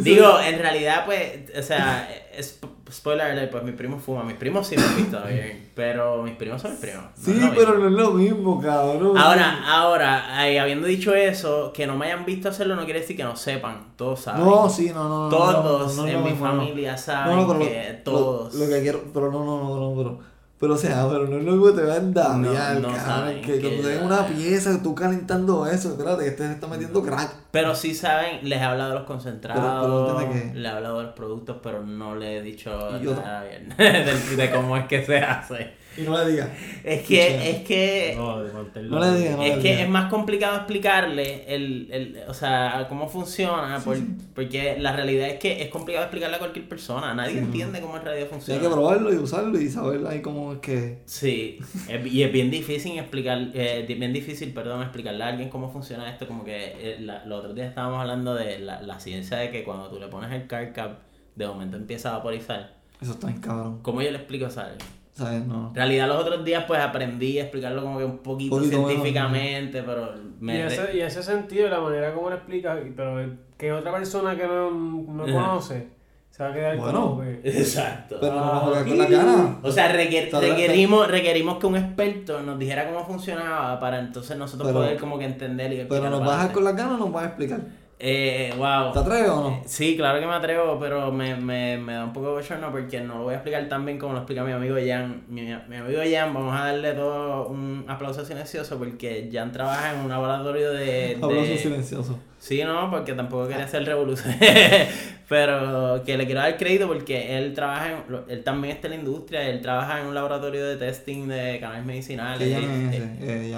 Digo, 0.00 0.40
en 0.40 0.58
realidad, 0.58 1.04
pues, 1.06 1.56
o 1.56 1.62
sea, 1.62 2.08
es, 2.36 2.58
spoiler 2.90 3.26
alert, 3.26 3.50
pues 3.50 3.62
mis 3.62 3.74
primos 3.74 4.02
fuman. 4.02 4.26
Mis 4.26 4.36
primos 4.36 4.66
sí 4.66 4.76
me 4.76 4.82
han 4.82 4.96
visto 4.96 5.18
bien, 5.26 5.70
pero 5.74 6.22
mis 6.22 6.34
primos 6.34 6.62
son 6.62 6.72
mis 6.72 6.80
primos. 6.80 7.04
no 7.16 7.24
Sí, 7.24 7.50
pero 7.54 7.78
no 7.78 7.86
es 7.86 7.92
lo 7.92 8.10
mismo, 8.12 8.60
cabrón. 8.60 9.16
Ahora, 9.16 9.64
ahora, 9.66 10.38
ahí, 10.38 10.58
habiendo 10.58 10.86
dicho 10.86 11.14
eso, 11.14 11.72
que 11.72 11.86
no 11.86 11.96
me 11.96 12.06
hayan 12.06 12.24
visto 12.24 12.48
hacerlo 12.48 12.76
no 12.76 12.84
quiere 12.84 13.00
decir 13.00 13.16
que 13.16 13.24
no 13.24 13.36
sepan. 13.36 13.92
Todos 13.96 14.20
saben. 14.20 14.44
No, 14.44 14.68
sí, 14.68 14.90
no, 14.94 15.08
no. 15.08 15.28
Todos 15.28 15.96
no, 15.96 16.06
en 16.06 16.24
mi 16.24 16.32
familia 16.32 16.96
saben 16.96 17.58
que 17.58 18.00
todos. 18.04 18.54
Lo, 18.54 18.66
lo 18.66 18.70
que 18.70 18.80
quiero, 18.82 19.04
pero 19.12 19.30
no, 19.30 19.44
no, 19.44 19.62
no, 19.62 19.80
no, 19.80 19.94
pero. 19.96 20.30
Pero 20.60 20.74
o 20.74 20.76
sea, 20.76 21.08
pero 21.08 21.26
no 21.26 21.38
es 21.38 21.44
lo 21.44 21.64
que 21.74 21.80
te 21.80 21.86
va 21.86 21.94
a 21.94 21.96
endaviar, 21.96 22.74
No, 22.80 22.90
no 22.90 22.94
cabrón, 22.94 23.40
que, 23.40 23.58
que- 23.58 23.60
cuando 23.60 23.88
te 23.88 23.98
una 24.04 24.26
pieza, 24.26 24.82
tú 24.82 24.94
calentando 24.94 25.66
eso, 25.66 25.92
espérate, 25.92 26.22
que 26.24 26.28
este 26.28 26.46
se 26.46 26.52
está 26.52 26.66
metiendo 26.66 27.02
crack. 27.02 27.32
Pero 27.50 27.74
sí 27.74 27.94
saben, 27.94 28.46
les 28.46 28.60
he 28.60 28.62
hablado 28.62 28.90
de 28.90 28.98
los 28.98 29.06
concentrados, 29.06 29.62
Pero- 29.64 30.30
les 30.54 30.64
he 30.64 30.68
hablado 30.68 30.98
de 30.98 31.04
los 31.04 31.12
productos, 31.14 31.56
pero 31.62 31.82
no 31.82 32.14
le 32.14 32.36
he 32.38 32.42
dicho 32.42 32.70
nada 33.00 33.44
bien 33.44 33.74
de, 33.78 34.36
de 34.36 34.50
cómo 34.50 34.76
es 34.76 34.84
que 34.86 35.02
se 35.04 35.18
hace. 35.18 35.79
Y 35.96 36.02
no 36.02 36.16
le 36.22 36.30
digas. 36.30 36.48
Es 36.84 37.02
que, 37.06 37.50
es 37.50 37.56
que, 37.66 38.14
No. 38.16 38.38
No 38.38 39.00
le 39.00 39.18
digas, 39.18 39.36
no 39.36 39.42
es 39.42 39.56
le 39.56 39.62
que 39.62 39.68
digas. 39.70 39.80
es 39.82 39.88
más 39.88 40.10
complicado 40.10 40.56
explicarle 40.56 41.44
el, 41.54 41.88
el, 41.90 42.18
o 42.28 42.32
sea, 42.34 42.86
cómo 42.88 43.08
funciona, 43.08 43.80
por- 43.84 43.98
porque 44.34 44.76
la 44.78 44.94
realidad 44.94 45.28
es 45.28 45.38
que 45.38 45.62
es 45.62 45.68
complicado 45.68 46.04
explicarle 46.04 46.36
a 46.36 46.38
cualquier 46.38 46.68
persona, 46.68 47.12
nadie 47.14 47.38
entiende 47.38 47.80
cómo 47.80 47.96
en 47.96 48.04
realidad 48.04 48.26
Sí, 48.28 48.32
funciona. 48.34 48.60
hay 48.60 48.66
que 48.66 48.72
probarlo 48.72 49.12
y 49.12 49.16
usarlo 49.16 49.60
y 49.60 49.68
saber 49.68 50.06
ahí 50.06 50.22
cómo 50.22 50.52
es 50.54 50.58
que. 50.60 50.98
Sí, 51.06 51.58
y 52.04 52.22
es 52.22 52.32
bien 52.32 52.50
difícil 52.50 52.98
explicar, 52.98 53.50
eh, 53.54 53.84
bien 53.88 54.12
difícil, 54.12 54.52
perdón, 54.54 54.82
explicarle 54.82 55.24
a 55.24 55.28
alguien 55.28 55.48
cómo 55.50 55.70
funciona 55.70 56.08
esto, 56.10 56.26
como 56.26 56.44
que 56.44 56.72
eh, 56.78 56.96
la- 57.00 57.24
los 57.26 57.40
otros 57.40 57.54
días 57.54 57.68
estábamos 57.68 58.00
hablando 58.00 58.34
de 58.34 58.60
la, 58.60 58.80
la 58.82 59.00
ciencia 59.00 59.36
de 59.38 59.50
que 59.50 59.64
cuando 59.64 59.88
tú 59.88 59.98
le 59.98 60.06
pones 60.06 60.30
el 60.32 60.46
car 60.46 60.72
cap, 60.72 60.98
de 61.34 61.46
momento 61.46 61.76
empieza 61.76 62.10
a 62.10 62.18
vaporizar. 62.18 62.74
Eso 63.00 63.12
está 63.12 63.26
bien 63.26 63.40
cabrón. 63.40 63.80
¿Cómo 63.82 64.02
yo 64.02 64.10
le 64.10 64.18
explico 64.18 64.46
eso 64.46 64.60
a 64.60 64.64
alguien? 64.64 64.86
¿Sabes? 65.24 65.46
No. 65.46 65.68
En 65.68 65.74
realidad 65.74 66.08
los 66.08 66.16
otros 66.22 66.44
días 66.44 66.64
pues 66.66 66.80
aprendí 66.80 67.38
a 67.38 67.42
explicarlo 67.42 67.82
como 67.82 67.98
que 67.98 68.04
un 68.04 68.18
poquito, 68.18 68.56
Poquito 68.56 68.76
menos, 68.78 68.90
científicamente, 68.90 69.82
pero 69.82 70.14
Y 70.40 70.44
me... 70.44 70.62
re- 70.66 70.66
ese, 70.74 70.96
y 70.96 71.00
ese 71.00 71.22
sentido, 71.22 71.68
la 71.68 71.80
manera 71.80 72.14
como 72.14 72.30
lo 72.30 72.36
explica, 72.36 72.78
pero 72.96 73.20
que 73.58 73.72
otra 73.72 73.92
persona 73.92 74.36
que 74.36 74.46
no, 74.46 74.70
no 74.70 75.24
conoce 75.24 75.88
se 76.30 76.42
va 76.44 76.50
a 76.50 76.52
quedar 76.54 76.76
Bueno. 76.78 77.00
como 77.10 77.20
que. 77.22 77.40
Exacto. 77.44 78.16
Pero 78.20 78.34
no 78.34 78.40
vamos 78.40 78.54
a 78.62 78.66
jugar 78.66 78.86
con 78.86 78.98
la 78.98 79.08
cara. 79.08 79.58
O 79.62 79.70
sea, 79.72 79.92
requer- 79.92 80.30
requerimos, 80.40 81.08
requerimos 81.08 81.58
que 81.58 81.66
un 81.66 81.76
experto 81.76 82.40
nos 82.42 82.58
dijera 82.58 82.88
cómo 82.88 83.04
funcionaba 83.04 83.78
para 83.80 83.98
entonces 83.98 84.36
nosotros 84.38 84.68
Pero- 84.68 84.80
poder 84.80 84.96
como 84.98 85.18
que 85.18 85.24
entender 85.26 85.72
y 85.72 85.84
Pero 85.88 86.08
nos 86.08 86.20
vas 86.20 86.30
a 86.30 86.36
dejar 86.36 86.52
con 86.52 86.64
las 86.64 86.76
ganas 86.76 86.94
o 86.94 86.98
nos 86.98 87.12
vas 87.12 87.24
a 87.24 87.26
explicar. 87.26 87.60
Eh, 88.02 88.54
wow. 88.56 88.92
¿Te 88.94 88.98
atreves 88.98 89.28
o 89.28 89.42
no? 89.50 89.62
Sí, 89.66 89.94
claro 89.94 90.18
que 90.20 90.26
me 90.26 90.32
atrevo, 90.32 90.78
pero 90.80 91.12
me, 91.12 91.36
me, 91.36 91.76
me 91.76 91.92
da 91.92 92.04
un 92.06 92.14
poco 92.14 92.28
de 92.28 92.32
bochorno 92.40 92.70
porque 92.72 92.98
no 93.00 93.18
lo 93.18 93.24
voy 93.24 93.34
a 93.34 93.36
explicar 93.36 93.68
tan 93.68 93.84
bien 93.84 93.98
como 93.98 94.14
lo 94.14 94.20
explica 94.20 94.42
mi 94.42 94.52
amigo 94.52 94.76
Jan. 94.82 95.24
Mi, 95.28 95.42
mi 95.42 95.76
amigo 95.76 96.00
Jan, 96.10 96.32
vamos 96.32 96.58
a 96.58 96.64
darle 96.66 96.92
todo 96.94 97.48
un 97.48 97.84
aplauso 97.88 98.24
silencioso 98.24 98.78
porque 98.78 99.28
Jan 99.30 99.52
trabaja 99.52 99.92
en 99.92 100.00
un 100.00 100.08
laboratorio 100.08 100.72
de... 100.72 101.16
Aplauso 101.22 101.50
de- 101.52 101.58
silencioso. 101.58 102.18
Sí, 102.38 102.64
no, 102.64 102.90
porque 102.90 103.12
tampoco 103.12 103.48
quería 103.48 103.64
hacer 103.64 103.84
revolución. 103.84 104.34
Pero 105.28 106.02
que 106.04 106.16
le 106.16 106.24
quiero 106.26 106.40
dar 106.40 106.56
crédito 106.56 106.88
porque 106.88 107.36
él 107.38 107.52
trabaja, 107.54 107.88
en, 107.92 107.96
él 108.28 108.42
también 108.42 108.74
está 108.74 108.88
en 108.88 108.94
la 108.94 108.98
industria, 109.00 109.48
él 109.48 109.60
trabaja 109.60 110.00
en 110.00 110.06
un 110.06 110.14
laboratorio 110.14 110.66
de 110.66 110.76
testing 110.76 111.28
de 111.28 111.58
canales 111.60 111.84
medicinales. 111.84 112.38
¿Qué 112.48 112.50
llaman 112.50 112.94
Eh, 112.94 112.96
eh, 113.20 113.46
Eh, 113.46 113.50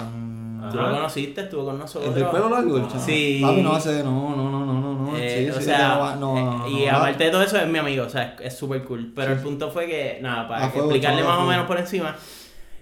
Tú 0.71 0.77
lo 0.77 0.91
conociste, 0.91 1.41
estuvo 1.41 1.65
con 1.65 1.77
nosotros. 1.79 2.13
¿El 2.15 2.21
del 2.21 2.29
pelo 2.31 2.49
largo? 2.49 2.77
El? 2.77 2.99
Sí. 2.99 3.39
Papi, 3.41 3.61
no 3.61 3.73
hace. 3.73 4.03
No, 4.03 4.35
no, 4.35 4.49
no, 4.51 4.65
no, 4.65 4.81
no. 4.81 4.93
no. 5.11 5.17
Eh, 5.17 5.45
sí, 5.45 5.49
o 5.49 5.59
sí, 5.59 5.63
sea, 5.65 5.95
no 5.95 5.99
va- 5.99 6.15
no, 6.15 6.37
eh, 6.37 6.41
no, 6.43 6.57
no, 6.59 6.67
y 6.69 6.85
no, 6.85 6.91
aparte 6.97 7.23
de 7.25 7.31
todo 7.31 7.43
eso 7.43 7.57
es 7.57 7.67
mi 7.67 7.77
amigo, 7.79 8.05
o 8.05 8.09
sea, 8.09 8.35
es- 8.41 8.55
súper 8.57 8.83
cool. 8.83 9.11
Pero 9.15 9.33
el 9.33 9.39
punto 9.39 9.69
fue 9.71 9.85
que, 9.87 10.19
nada, 10.21 10.47
para 10.47 10.69
fuego, 10.69 10.87
explicarle 10.89 11.23
más 11.23 11.39
o 11.39 11.45
menos 11.45 11.65
por 11.67 11.77
encima, 11.79 12.15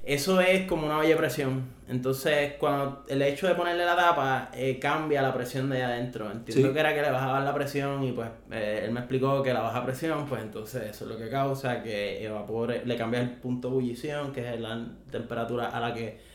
eso 0.04 0.42
es 0.42 0.66
como 0.68 0.86
una 0.88 0.98
olla 0.98 1.10
de 1.10 1.16
presión. 1.16 1.64
Entonces, 1.88 2.54
cuando 2.58 3.04
el 3.08 3.22
hecho 3.22 3.48
de 3.48 3.54
ponerle 3.54 3.86
la 3.86 3.96
tapa 3.96 4.50
eh, 4.54 4.80
cambia 4.80 5.22
la 5.22 5.34
presión 5.34 5.70
de 5.70 5.78
ahí 5.78 5.82
adentro. 5.84 6.32
Entiendo 6.32 6.70
Sí. 6.70 6.74
que 6.74 6.80
era 6.80 6.96
que 6.96 7.02
le 7.02 7.12
bajaban 7.12 7.44
la 7.46 7.54
presión 7.54 8.02
y 8.04 8.12
pues 8.14 8.30
eh, 8.52 8.84
él 8.86 8.92
me 8.92 9.02
explicó 9.02 9.44
que 9.44 9.54
la 9.54 9.60
baja 9.60 9.84
presión, 9.86 10.26
pues 10.26 10.42
entonces 10.42 10.84
eso 10.90 11.04
es 11.06 11.12
lo 11.12 11.18
que 11.18 11.30
causa 11.30 11.84
que 11.84 12.24
evapore, 12.26 12.84
le 12.86 12.96
cambia 12.96 13.20
el 13.20 13.30
punto 13.32 13.68
de 13.68 13.74
ebullición, 13.76 14.32
que 14.32 14.54
es 14.54 14.60
la 14.60 14.82
temperatura 15.12 15.68
a 15.68 15.80
la 15.82 15.94
que 15.94 16.31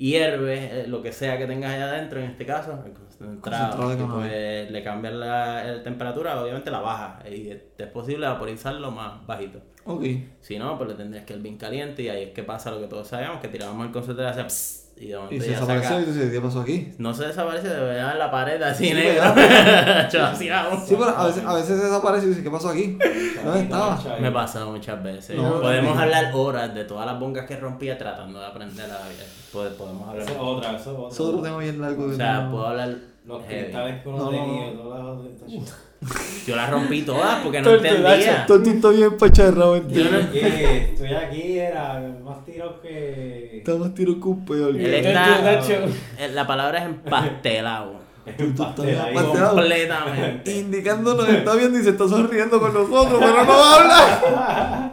hierve 0.00 0.80
eh, 0.80 0.86
lo 0.88 1.02
que 1.02 1.12
sea 1.12 1.36
que 1.36 1.46
tengas 1.46 1.74
allá 1.74 1.90
adentro, 1.90 2.20
en 2.20 2.30
este 2.30 2.46
caso, 2.46 2.82
el 2.86 2.92
concentrado, 2.92 4.08
pues, 4.14 4.70
le 4.70 4.82
cambian 4.82 5.20
la, 5.20 5.62
la 5.62 5.82
temperatura, 5.82 6.40
obviamente 6.42 6.70
la 6.70 6.80
baja, 6.80 7.22
y 7.30 7.50
es 7.50 7.86
posible 7.88 8.26
vaporizarlo 8.26 8.90
más 8.90 9.26
bajito. 9.26 9.60
Ok. 9.84 10.04
Si 10.40 10.58
no, 10.58 10.78
pues 10.78 10.88
le 10.90 10.96
tendrías 10.96 11.26
que 11.26 11.34
ir 11.34 11.40
bien 11.40 11.58
caliente 11.58 12.02
y 12.02 12.08
ahí 12.08 12.22
es 12.24 12.30
que 12.30 12.42
pasa 12.42 12.70
lo 12.70 12.80
que 12.80 12.86
todos 12.86 13.08
sabemos, 13.08 13.40
que 13.40 13.48
tirábamos 13.48 13.86
el 13.86 13.92
concentrado 13.92 14.30
hacia 14.30 14.44
pss, 14.44 14.79
y 15.00 15.06
de 15.08 15.16
momento 15.16 15.34
Y 15.34 15.40
se 15.40 15.50
desapareció 15.52 15.88
saca- 15.88 16.02
y 16.02 16.04
dices, 16.04 16.30
¿qué 16.30 16.40
pasó 16.42 16.60
aquí? 16.60 16.92
No 16.98 17.14
se 17.14 17.26
desaparece, 17.26 17.68
de 17.68 17.80
verdad 17.80 18.12
en 18.12 18.18
la 18.18 18.30
pared 18.30 18.62
así 18.62 18.84
Sí, 18.84 18.92
un- 18.92 18.98
Sí, 20.86 20.94
pero 20.98 21.08
a 21.16 21.26
veces, 21.26 21.44
a 21.44 21.54
veces 21.54 21.82
desaparece 21.82 22.26
y 22.26 22.28
dices, 22.28 22.44
¿qué 22.44 22.50
pasó 22.50 22.68
aquí? 22.68 22.98
¿Dónde 23.44 23.60
estaba? 23.62 23.98
Me 24.20 24.28
ha 24.28 24.32
pasado 24.32 24.70
muchas 24.70 25.02
veces. 25.02 25.36
No, 25.36 25.60
podemos 25.60 25.96
no. 25.96 26.02
hablar 26.02 26.30
horas 26.34 26.74
de 26.74 26.84
todas 26.84 27.06
las 27.06 27.18
bongas 27.18 27.46
que 27.46 27.56
rompía 27.56 27.96
tratando 27.96 28.38
de 28.40 28.46
aprender 28.46 28.90
a 28.90 28.98
Pod- 29.52 29.72
Podemos 29.76 30.08
hablar. 30.08 30.22
Eso 30.24 30.32
es 30.34 30.38
otra, 30.40 30.70
eso 30.76 30.78
es 30.78 30.86
otra. 30.98 31.08
Eso 31.08 31.22
es 31.22 31.28
otro 31.30 31.42
tema 31.42 31.58
bien 31.58 31.80
largo. 31.80 32.04
O 32.04 32.08
que 32.10 32.16
sea, 32.16 32.40
no- 32.42 32.50
puedo 32.52 32.66
hablar. 32.66 32.94
Los 33.26 33.42
heavy. 33.44 33.62
cristales 33.64 34.02
que 34.02 34.08
uno 34.08 34.18
No, 34.18 34.24
no, 34.24 34.30
tenía, 34.30 34.70
no. 34.72 34.80
todas 34.82 35.04
las 35.04 35.89
Yo 36.46 36.56
las 36.56 36.70
rompí 36.70 37.02
todas 37.02 37.40
porque 37.42 37.60
no 37.60 37.74
entendía. 37.74 38.46
Torti 38.46 38.70
está 38.70 38.88
bien 38.88 39.16
pacharrado, 39.18 39.76
Yo 39.76 39.82
¿entiendes? 39.82 40.24
no- 40.26 40.32
¿Qué? 40.32 40.76
Estoy 40.92 41.12
aquí, 41.14 41.58
era 41.58 42.00
más 42.24 42.44
tiro 42.44 42.80
que. 42.80 43.58
Está 43.58 43.74
más 43.76 43.94
tiro 43.94 44.18
que 44.18 44.28
un 44.28 44.44
peor. 44.44 44.74
Él 44.76 44.94
está. 44.94 45.60
Eh, 46.18 46.28
La 46.32 46.46
palabra 46.46 46.78
es 46.78 46.84
empastelado. 46.86 48.00
Tú- 48.38 48.52
tú 48.54 48.62
estás 48.62 48.84
bien 48.86 48.96
Pastel 48.98 49.08
ahí. 49.08 49.14
pastelado. 49.14 49.54
Completamente. 49.56 50.52
Indicándonos, 50.58 51.28
está 51.28 51.54
viendo 51.54 51.78
y 51.78 51.82
se 51.82 51.90
está 51.90 52.08
sonriendo 52.08 52.60
con 52.60 52.74
nosotros, 52.74 53.18
pero 53.20 53.44
no 53.44 53.52
habla. 53.64 54.92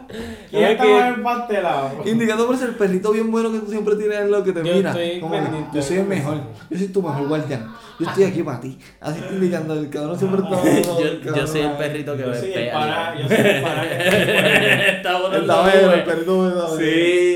¿Quién 0.50 0.62
Es 0.64 0.70
está 0.72 0.82
que- 0.84 0.98
empastelado? 1.08 1.90
Indicando 2.04 2.46
por 2.46 2.56
ser 2.56 2.68
el 2.70 2.74
perrito 2.76 3.12
bien 3.12 3.30
bueno 3.30 3.52
que 3.52 3.58
tú 3.58 3.70
siempre 3.70 3.96
tienes 3.96 4.18
en 4.20 4.30
lo 4.30 4.42
que 4.44 4.52
te 4.52 4.64
Yo 4.64 4.74
mira. 4.74 4.90
estoy 4.90 5.20
Como 5.20 5.34
que, 5.34 5.40
pendiente 5.42 5.70
yo 5.74 5.82
soy 5.82 5.96
el 5.98 6.06
mejor. 6.06 6.36
Yo 6.70 6.78
soy 6.78 6.88
tu 6.88 7.02
mejor 7.02 7.28
guardián. 7.28 7.74
Yo 7.98 8.06
estoy 8.08 8.24
aquí 8.24 8.42
para 8.44 8.60
ti. 8.60 8.78
Así 9.00 9.18
está 9.18 9.32
indicando 9.34 9.74
el 9.74 9.90
cabrón 9.90 10.16
siempre 10.18 10.40
está. 10.42 11.00
Yo, 11.00 11.34
yo 11.36 11.46
soy 11.46 11.60
el 11.62 11.72
perrito 11.72 12.16
que 12.16 12.22
Yo 12.22 12.30
ve 12.30 12.38
soy 12.40 12.52
el 12.54 12.70
pana, 12.70 13.14
yo 13.20 13.26
soy 13.28 13.36
el 13.38 13.62
pana 13.62 13.82
que 13.82 14.88
Está 14.98 15.18
El 15.36 15.46
tabero, 15.46 15.92
el 15.92 16.04
perrito 16.04 16.38
me 16.42 16.54
da. 16.54 16.68
Sí, 16.78 17.27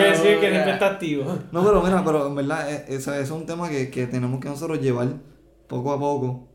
quiere 0.00 0.10
decir 0.18 0.40
que 0.40 0.50
siempre 0.50 0.72
está 0.72 0.86
activo. 0.86 1.38
No, 1.52 1.64
pero 1.64 1.82
mira, 1.82 2.04
pero 2.04 2.26
en 2.26 2.34
verdad, 2.34 2.70
eh, 2.72 2.84
esa- 2.88 3.14
eso 3.18 3.34
es 3.34 3.40
un 3.40 3.46
tema 3.46 3.68
que, 3.68 3.90
que 3.90 4.06
tenemos 4.06 4.40
que 4.40 4.48
nosotros 4.48 4.80
llevar 4.80 5.08
poco 5.66 5.92
a 5.92 5.98
poco. 5.98 6.46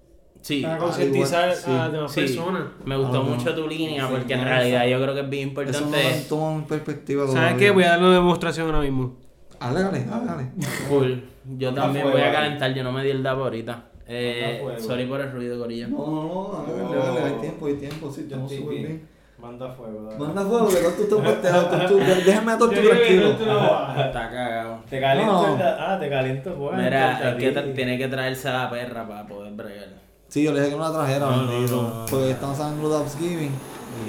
Sí. 0.42 0.62
Para 0.62 0.78
concientizar 0.78 1.46
igual, 1.46 1.56
sí. 1.58 1.72
a 1.72 1.74
las 1.78 1.92
demás 1.92 2.12
Sí, 2.12 2.20
personas. 2.22 2.64
me 2.86 2.96
gustó 2.98 3.18
Ah, 3.22 3.24
mucho 3.24 3.56
tu 3.56 3.68
línea 3.68 4.08
Sí, 4.08 4.14
porque 4.16 4.34
en 4.36 4.44
realidad 4.44 4.86
yo 4.88 5.02
creo 5.02 5.14
que 5.16 5.22
es 5.22 5.30
bien 5.30 5.50
Eso 5.50 5.62
no 5.62 5.62
importante. 5.88 6.20
lo 6.20 6.26
toma 6.28 6.54
en 6.56 6.64
perspectiva 6.66 7.22
¿Sabes 7.24 7.36
todavía. 7.36 7.58
qué? 7.58 7.72
Voy 7.72 7.84
a 7.84 7.90
darle 7.90 8.06
una 8.06 8.16
demostración 8.16 8.68
ahora 8.68 8.82
mismo. 8.82 9.16
Dale, 9.60 9.82
dale, 9.82 10.06
dale, 10.06 10.26
dale. 10.26 10.52
Cool. 10.90 11.24
Yo 11.58 11.74
también 11.74 12.12
voy 12.12 12.22
a 12.22 12.32
calentar, 12.32 12.74
yo 12.76 12.84
no 12.84 12.92
me 12.92 13.04
di 13.04 13.10
el 13.10 13.24
dabo 13.24 13.44
ahorita. 13.46 13.86
Eh, 14.08 14.64
sorry 14.78 15.06
por 15.08 15.20
el 15.22 15.32
ruido, 15.32 15.58
Corillo. 15.58 15.88
No, 15.88 15.98
no, 15.98 16.24
no, 16.24 16.66
dale, 16.68 16.84
No. 16.84 16.90
dale, 17.06 17.20
dale, 17.22 17.34
hay 17.36 17.42
tiempo, 17.42 17.66
hay 17.66 17.74
tiempo, 17.76 18.12
sí, 18.12 18.28
yo 18.30 18.38
no 18.38 18.48
súper 18.48 18.76
bien. 18.78 19.08
Manda 19.46 19.70
fuego. 19.70 20.06
dale. 20.10 20.18
Manda 20.20 20.42
fuego, 20.44 20.68
que 20.68 20.76
Tortu 20.82 21.02
está 21.04 21.16
empartelado. 21.16 21.68
Tortu, 21.68 21.98
déjame 22.26 22.52
a 22.52 22.58
Tortu 22.58 22.82
tranquilo. 22.82 23.32
tú 23.36 23.46
no. 23.46 24.02
Está 24.06 24.30
cagado. 24.30 24.80
Te 24.90 25.00
caliento. 25.00 25.34
No. 25.34 25.58
Ah, 25.64 25.98
te 26.00 26.10
caliento. 26.10 26.56
Bueno, 26.56 26.82
Mira, 26.84 27.30
es 27.32 27.36
que 27.36 27.52
te- 27.52 27.62
te- 27.62 27.74
tiene 27.74 27.98
que 27.98 28.08
traerse 28.08 28.50
a 28.50 28.54
la 28.64 28.70
perra 28.70 29.08
para 29.08 29.26
poder 29.28 29.54
bregar. 29.54 29.90
Sí, 30.28 30.44
yo 30.44 30.52
le 30.52 30.60
dije 30.60 30.72
que 30.72 30.78
no 30.78 30.84
la 30.84 30.92
trajera, 30.94 31.26
No, 31.28 31.44
no, 31.44 31.52
bendito. 31.52 31.76
no, 31.76 31.82
no, 32.00 32.06
porque 32.08 32.26
no. 32.26 32.32
estamos 32.32 32.60
hablando 32.60 32.90
de 32.90 32.98
Thanksgiving 32.98 33.52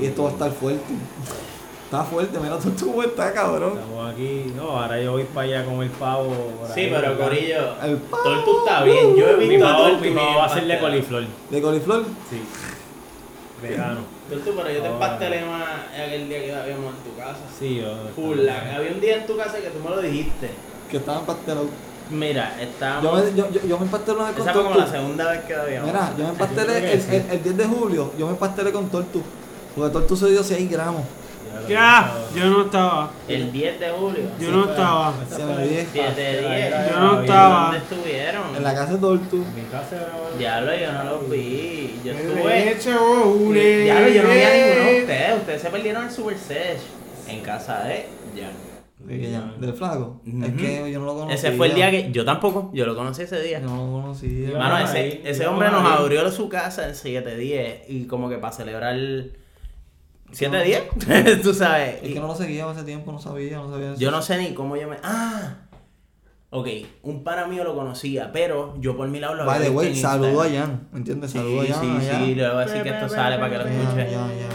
y 0.01 0.05
esto 0.07 0.23
va 0.25 0.29
a 0.31 0.33
estar 0.33 0.51
fuerte. 0.51 0.95
Está 1.85 2.03
fuerte, 2.03 2.39
mira 2.41 2.57
Tortu 2.59 2.87
cómo 2.87 3.03
está, 3.05 3.33
cabrón. 3.33 3.75
Estamos 3.79 4.13
aquí. 4.13 4.53
No, 4.57 4.71
ahora 4.81 5.01
yo 5.01 5.13
voy 5.13 5.23
para 5.25 5.43
allá 5.47 5.65
con 5.65 5.83
el 5.83 5.91
pavo. 5.91 6.33
Sí, 6.75 6.89
pero. 6.91 7.17
Corillo, 7.19 7.75
El 7.85 7.97
pavo. 7.99 8.23
Tortu 8.25 8.59
está 8.59 8.83
bien. 8.83 9.15
Yo 9.15 9.29
he 9.29 9.37
visto 9.37 9.69
a 9.69 9.77
Tortu 9.77 10.01
mi 10.05 10.11
pavo 10.11 10.39
va 10.39 10.45
a 10.47 10.49
ser 10.49 10.67
de 10.67 10.79
coliflor. 10.81 11.25
¿De 11.51 11.63
coliflor? 11.63 12.05
Sí. 12.29 12.43
Vegano. 13.63 14.16
Tortu, 14.29 14.55
pero 14.57 14.71
yo 14.71 14.83
te 14.83 14.89
Oh. 14.89 14.93
empastelé 14.93 15.45
más 15.45 15.65
aquel 15.95 16.29
día 16.29 16.45
que 16.45 16.55
habíamos 16.55 16.95
en 16.97 17.03
tu 17.13 17.17
casa. 17.17 17.39
Sí, 17.59 17.77
yo. 17.77 17.93
Había 18.75 18.93
un 18.93 19.01
día 19.01 19.17
en 19.19 19.27
tu 19.27 19.37
casa 19.37 19.59
que 19.59 19.69
tú 19.69 19.79
me 19.83 19.91
lo 19.91 20.01
dijiste. 20.03 20.51
Que 20.91 20.97
estaba 20.99 21.21
empastelado. 21.21 21.69
Mira, 22.09 22.55
Yo 22.57 22.63
estábamos... 22.65 23.25
me, 23.25 23.35
yo, 23.35 23.51
yo, 23.51 23.61
yo 23.67 23.79
me 23.79 23.85
empastelé 23.87 24.17
una 24.19 24.27
vez 24.29 24.37
con 24.37 24.43
Esa 24.45 24.53
fue 24.53 24.63
como 24.63 24.77
la 24.77 24.87
segunda 24.87 25.31
vez 25.33 25.41
que 25.45 25.55
habíamos. 25.55 25.87
Mira, 25.89 26.11
yo 26.11 26.19
me 26.19 26.23
Yo 26.25 26.29
empastelé 26.31 26.79
el, 26.93 27.01
el, 27.01 27.31
el 27.33 27.43
10 27.43 27.57
de 27.57 27.65
julio. 27.67 28.13
Yo 28.19 28.27
me 28.27 28.33
empastelé 28.33 28.73
con 28.73 28.89
Tortu. 28.89 29.23
Porque 29.75 29.93
Tortu 29.93 30.17
se 30.17 30.31
dio 30.31 30.43
6 30.45 30.71
gramos. 30.71 31.03
Ya, 31.69 32.13
yo 32.35 32.47
no 32.47 32.63
estaba. 32.67 33.11
El 33.29 33.53
10 33.53 33.81
de 33.81 33.91
julio. 33.91 34.23
Yo 34.41 34.51
no 34.53 34.71
estaba. 34.71 35.15
Se 35.29 35.45
me 35.45 35.67
dio 35.69 35.85
7 35.93 36.21
de 36.21 36.41
10. 36.49 36.91
Yo 36.91 37.01
no 37.01 37.21
estaba. 37.21 37.63
¿Dónde 37.65 37.79
estuvieron? 37.79 38.57
en 38.57 38.63
la 38.63 38.75
casa 38.75 38.93
de 38.95 38.99
Tortu. 38.99 39.37
Mi 39.55 39.63
casa 39.71 39.97
era. 39.97 40.09
Diablo, 40.39 40.73
yo 40.77 40.93
no 40.93 41.05
los 41.05 41.31
vi. 41.31 42.01
Yo 42.05 42.13
estuve... 42.13 42.65
Leche, 42.65 42.91
Diablo, 43.85 44.09
yo 44.09 44.23
no 44.23 44.29
vi 44.31 44.43
a 44.43 44.53
ninguno 44.55 44.91
de 44.91 45.01
ustedes. 45.01 45.37
Ustedes 45.39 45.63
se 45.63 45.71
perdieron 45.71 46.05
el 46.05 46.11
Super 46.11 46.37
Sesh. 46.39 46.81
En 47.29 47.41
casa 47.41 47.85
de 47.85 48.07
Jan. 48.37 48.53
Ya- 49.09 49.53
del 49.61 49.73
flaco. 49.73 50.21
Es 50.27 50.53
que 50.55 50.91
yo 50.91 50.99
no 50.99 51.07
lo 51.07 51.15
conocía. 51.15 51.35
Ese 51.37 51.53
fue 51.53 51.69
el 51.69 51.75
día 51.75 51.91
que... 51.93 52.11
Yo 52.11 52.25
tampoco. 52.25 52.71
Yo 52.73 52.87
lo 52.87 52.97
conocí 52.97 53.23
ese 53.23 53.41
día. 53.41 53.61
Yo 53.61 53.67
no 53.69 53.77
lo 53.87 54.03
conocía. 54.03 54.49
Yo- 54.51 54.59
Mano, 54.59 54.75
Vamos 54.75 54.91
ese, 54.91 54.99
ahí, 54.99 55.23
ese 55.25 55.47
hombre 55.47 55.71
nos 55.71 55.83
ahí. 55.83 55.93
abrió 55.99 56.31
su 56.33 56.49
casa 56.49 56.89
en 56.89 56.95
7-10 56.95 57.83
y 57.89 58.07
como 58.07 58.29
que 58.29 58.39
para 58.39 58.53
celebrar 58.53 58.97
7-10, 60.33 61.41
tú 61.43 61.55
sabes. 61.55 62.03
Es 62.03 62.11
Y 62.11 62.15
que 62.15 62.21
no 62.21 62.27
lo 62.29 62.35
seguía 62.35 62.69
hace 62.69 62.83
tiempo, 62.85 63.13
no 63.13 63.19
sabía, 63.19 63.57
no 63.59 63.71
sabía 63.71 63.93
eso. 63.93 64.01
Yo 64.01 64.11
no 64.11 64.21
sé 64.23 64.39
ni 64.39 64.55
cómo 64.55 64.77
yo 64.77 64.89
me... 64.89 64.97
Ah, 65.03 65.55
ok, 66.51 66.69
un 67.03 67.23
pana 67.25 67.47
mío 67.47 67.65
lo 67.65 67.75
conocía, 67.75 68.31
pero 68.33 68.75
yo 68.81 68.97
por 68.97 69.09
mi 69.09 69.21
lado 69.21 69.35
lo 69.35 69.45
visto 69.51 69.73
way, 69.73 69.89
en 69.89 69.97
saludo 69.97 70.43
a. 70.43 70.49
Jan, 70.49 70.89
¿me 70.93 70.99
entiendes? 70.99 71.31
Sí, 71.33 71.39
Saludo 71.39 71.61
a 71.63 71.67
Jan. 71.67 71.81
sí, 72.01 72.07
allá. 72.09 72.25
sí, 72.25 72.35
le 72.35 72.49
voy 72.49 72.57
a 72.57 72.67
decir 72.67 72.83
que 72.83 72.89
esto 72.91 73.09
sale 73.09 73.37
para 73.39 73.51
que 73.51 73.57
lo 73.59 73.65
escuche. 73.67 73.97
ya, 74.11 74.27
ya. 74.29 74.49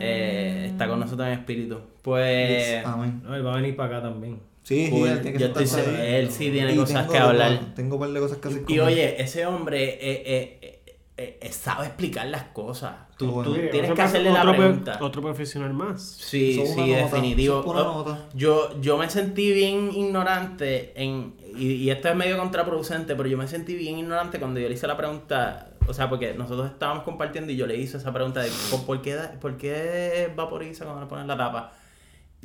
Eh, 0.00 0.66
está 0.70 0.88
con 0.88 1.00
nosotros 1.00 1.26
en 1.28 1.34
espíritu. 1.34 1.78
Pues... 2.02 2.66
Yes, 2.78 2.86
Amén. 2.86 3.22
No, 3.24 3.34
él 3.34 3.46
va 3.46 3.52
a 3.52 3.56
venir 3.56 3.76
para 3.76 3.98
acá 3.98 4.08
también. 4.08 4.40
Sí, 4.62 4.86
sí, 4.86 4.90
Cool. 4.90 5.08
él 5.08 5.20
tiene 5.20 5.32
que 5.36 5.38
Yo 5.42 5.46
estoy 5.48 5.66
seguro, 5.66 5.96
él 6.02 6.30
sí 6.30 6.50
tiene 6.50 6.72
Y 6.72 6.76
cosas 6.76 7.06
que 7.06 7.12
de- 7.12 7.18
hablar. 7.18 7.60
Tengo 7.74 7.96
un 7.96 8.00
par 8.00 8.10
de 8.10 8.20
cosas 8.20 8.38
que 8.38 8.48
hacer 8.48 8.62
con 8.62 8.70
Y 8.70 8.74
él. 8.76 8.80
oye, 8.80 9.22
ese 9.22 9.46
hombre 9.46 9.84
eh, 9.84 10.22
eh, 10.26 10.82
eh, 11.18 11.38
eh, 11.40 11.52
sabe 11.52 11.86
explicar 11.86 12.26
las 12.28 12.44
cosas. 12.44 12.92
Tú, 13.26 13.54
tienes 13.54 13.82
otro 13.82 13.94
que 13.94 14.02
hacerle 14.02 14.30
la 14.30 14.42
otro 14.42 14.56
pregunta. 14.56 14.98
Otro 15.00 15.22
profesional 15.22 15.74
más. 15.74 16.02
Sí, 16.02 16.56
Son 16.56 16.66
sí, 16.84 16.90
definitivo. 16.90 17.62
son. 17.62 18.18
Yo, 18.34 18.80
yo 18.80 18.96
me 18.98 19.08
sentí 19.10 19.52
bien 19.52 19.90
ignorante 19.94 20.92
en, 21.00 21.34
y, 21.56 21.72
y 21.72 21.90
esto 21.90 22.08
es 22.08 22.16
medio 22.16 22.38
contraproducente, 22.38 23.14
pero 23.14 23.28
yo 23.28 23.36
me 23.38 23.46
sentí 23.46 23.74
bien 23.74 23.98
ignorante 23.98 24.38
cuando 24.38 24.60
yo 24.60 24.68
le 24.68 24.74
hice 24.74 24.86
la 24.86 24.96
pregunta, 24.96 25.68
o 25.86 25.92
sea, 25.92 26.08
porque 26.08 26.34
nosotros 26.34 26.70
estábamos 26.70 27.04
compartiendo 27.04 27.52
y 27.52 27.56
yo 27.56 27.66
le 27.66 27.76
hice 27.76 27.96
esa 27.96 28.12
pregunta 28.12 28.40
de 28.40 28.50
¿por, 28.86 29.02
qué, 29.02 29.16
por 29.40 29.56
qué 29.56 30.32
vaporiza 30.34 30.84
cuando 30.84 31.02
le 31.02 31.08
pones 31.08 31.26
la 31.26 31.36
tapa? 31.36 31.72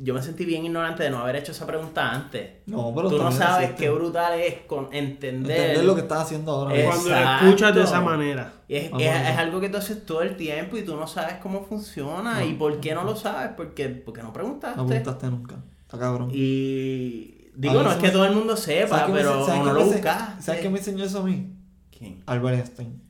Yo 0.02 0.14
me 0.14 0.22
sentí 0.22 0.46
bien 0.46 0.64
ignorante 0.64 1.02
de 1.02 1.10
no 1.10 1.18
haber 1.18 1.36
hecho 1.36 1.52
esa 1.52 1.66
pregunta 1.66 2.10
antes. 2.10 2.50
No, 2.66 2.90
pero 2.94 3.10
Tú 3.10 3.18
no 3.18 3.30
sabes 3.30 3.64
existe. 3.70 3.84
qué 3.84 3.90
brutal 3.90 4.40
es 4.40 4.54
con 4.66 4.88
entender, 4.92 5.60
Entender 5.60 5.84
lo 5.84 5.94
que 5.94 6.00
estás 6.00 6.22
haciendo 6.22 6.52
ahora. 6.52 6.74
Mismo. 6.74 6.88
Cuando 6.90 7.08
lo 7.10 7.16
Exacto. 7.16 7.44
escuchas 7.46 7.74
de 7.74 7.82
esa 7.82 8.00
manera. 8.00 8.52
Y 8.66 8.76
es, 8.76 8.90
es- 8.98 9.36
algo 9.38 9.60
que 9.60 9.68
tú 9.68 9.76
haces 9.76 10.06
todo 10.06 10.22
el 10.22 10.36
tiempo 10.36 10.78
y 10.78 10.84
tú 10.86 10.96
no 10.96 11.06
sabes 11.06 11.34
cómo 11.42 11.64
funciona. 11.66 12.42
¿Y 12.44 12.54
por 12.54 12.80
qué 12.80 12.94
no 12.94 13.04
lo 13.04 13.14
sabes? 13.14 13.50
Porque, 13.56 13.88
porque 13.90 14.22
no 14.22 14.32
preguntaste. 14.32 14.76
No 14.78 14.86
preguntaste 14.86 15.26
nunca. 15.26 15.56
Está 15.82 15.98
cabrón. 15.98 16.30
Y 16.32 17.48
digo, 17.54 17.82
no 17.82 17.90
es 17.90 17.96
que 17.98 18.06
me- 18.06 18.10
todo 18.12 18.24
el 18.24 18.32
mundo 18.34 18.56
sepa, 18.56 18.88
¿Sabes 18.88 19.04
qué 19.04 19.12
me 19.12 19.18
pero 19.18 19.34
ense- 19.42 19.46
¿sabes 19.46 19.60
no 19.60 19.66
qué 19.66 19.72
lo 19.80 19.84
buscaste. 19.84 20.42
¿Sabes 20.42 20.60
qué 20.62 20.70
me 20.70 20.78
enseñó 20.78 21.04
eso 21.04 21.18
a 21.18 21.22
mí? 21.24 21.52
¿Quién? 21.96 22.22
Albert 22.26 22.56
Einstein. 22.56 23.02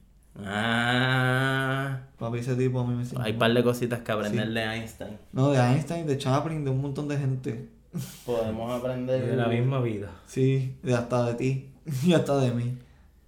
Ah, 0.45 2.01
Papi, 2.21 2.39
ese 2.39 2.55
tipo 2.55 2.79
a 2.81 2.85
mí 2.87 2.95
me 2.95 3.03
enseñó. 3.03 3.23
hay 3.23 3.33
un 3.33 3.39
par 3.39 3.53
de 3.53 3.65
cositas 3.65 4.01
que 4.01 4.13
aprender 4.13 4.47
Sí. 4.47 4.53
de 4.55 4.63
Einstein. 4.63 5.19
No, 5.33 5.51
de 5.51 5.59
Einstein, 5.59 6.07
de 6.07 6.19
Chaplin, 6.19 6.63
de 6.65 6.71
un 6.71 6.81
montón 6.83 7.09
de 7.09 7.17
gente. 7.17 7.69
Podemos 8.27 8.71
aprender 8.79 9.25
De 9.27 9.37
la 9.37 9.47
misma 9.49 9.81
vida. 9.81 10.11
Sí, 10.27 10.77
de 10.83 10.95
hasta 10.95 11.25
de 11.25 11.35
ti 11.35 11.71
y 12.05 12.13
hasta 12.13 12.37
de 12.39 12.53
mí. 12.53 12.77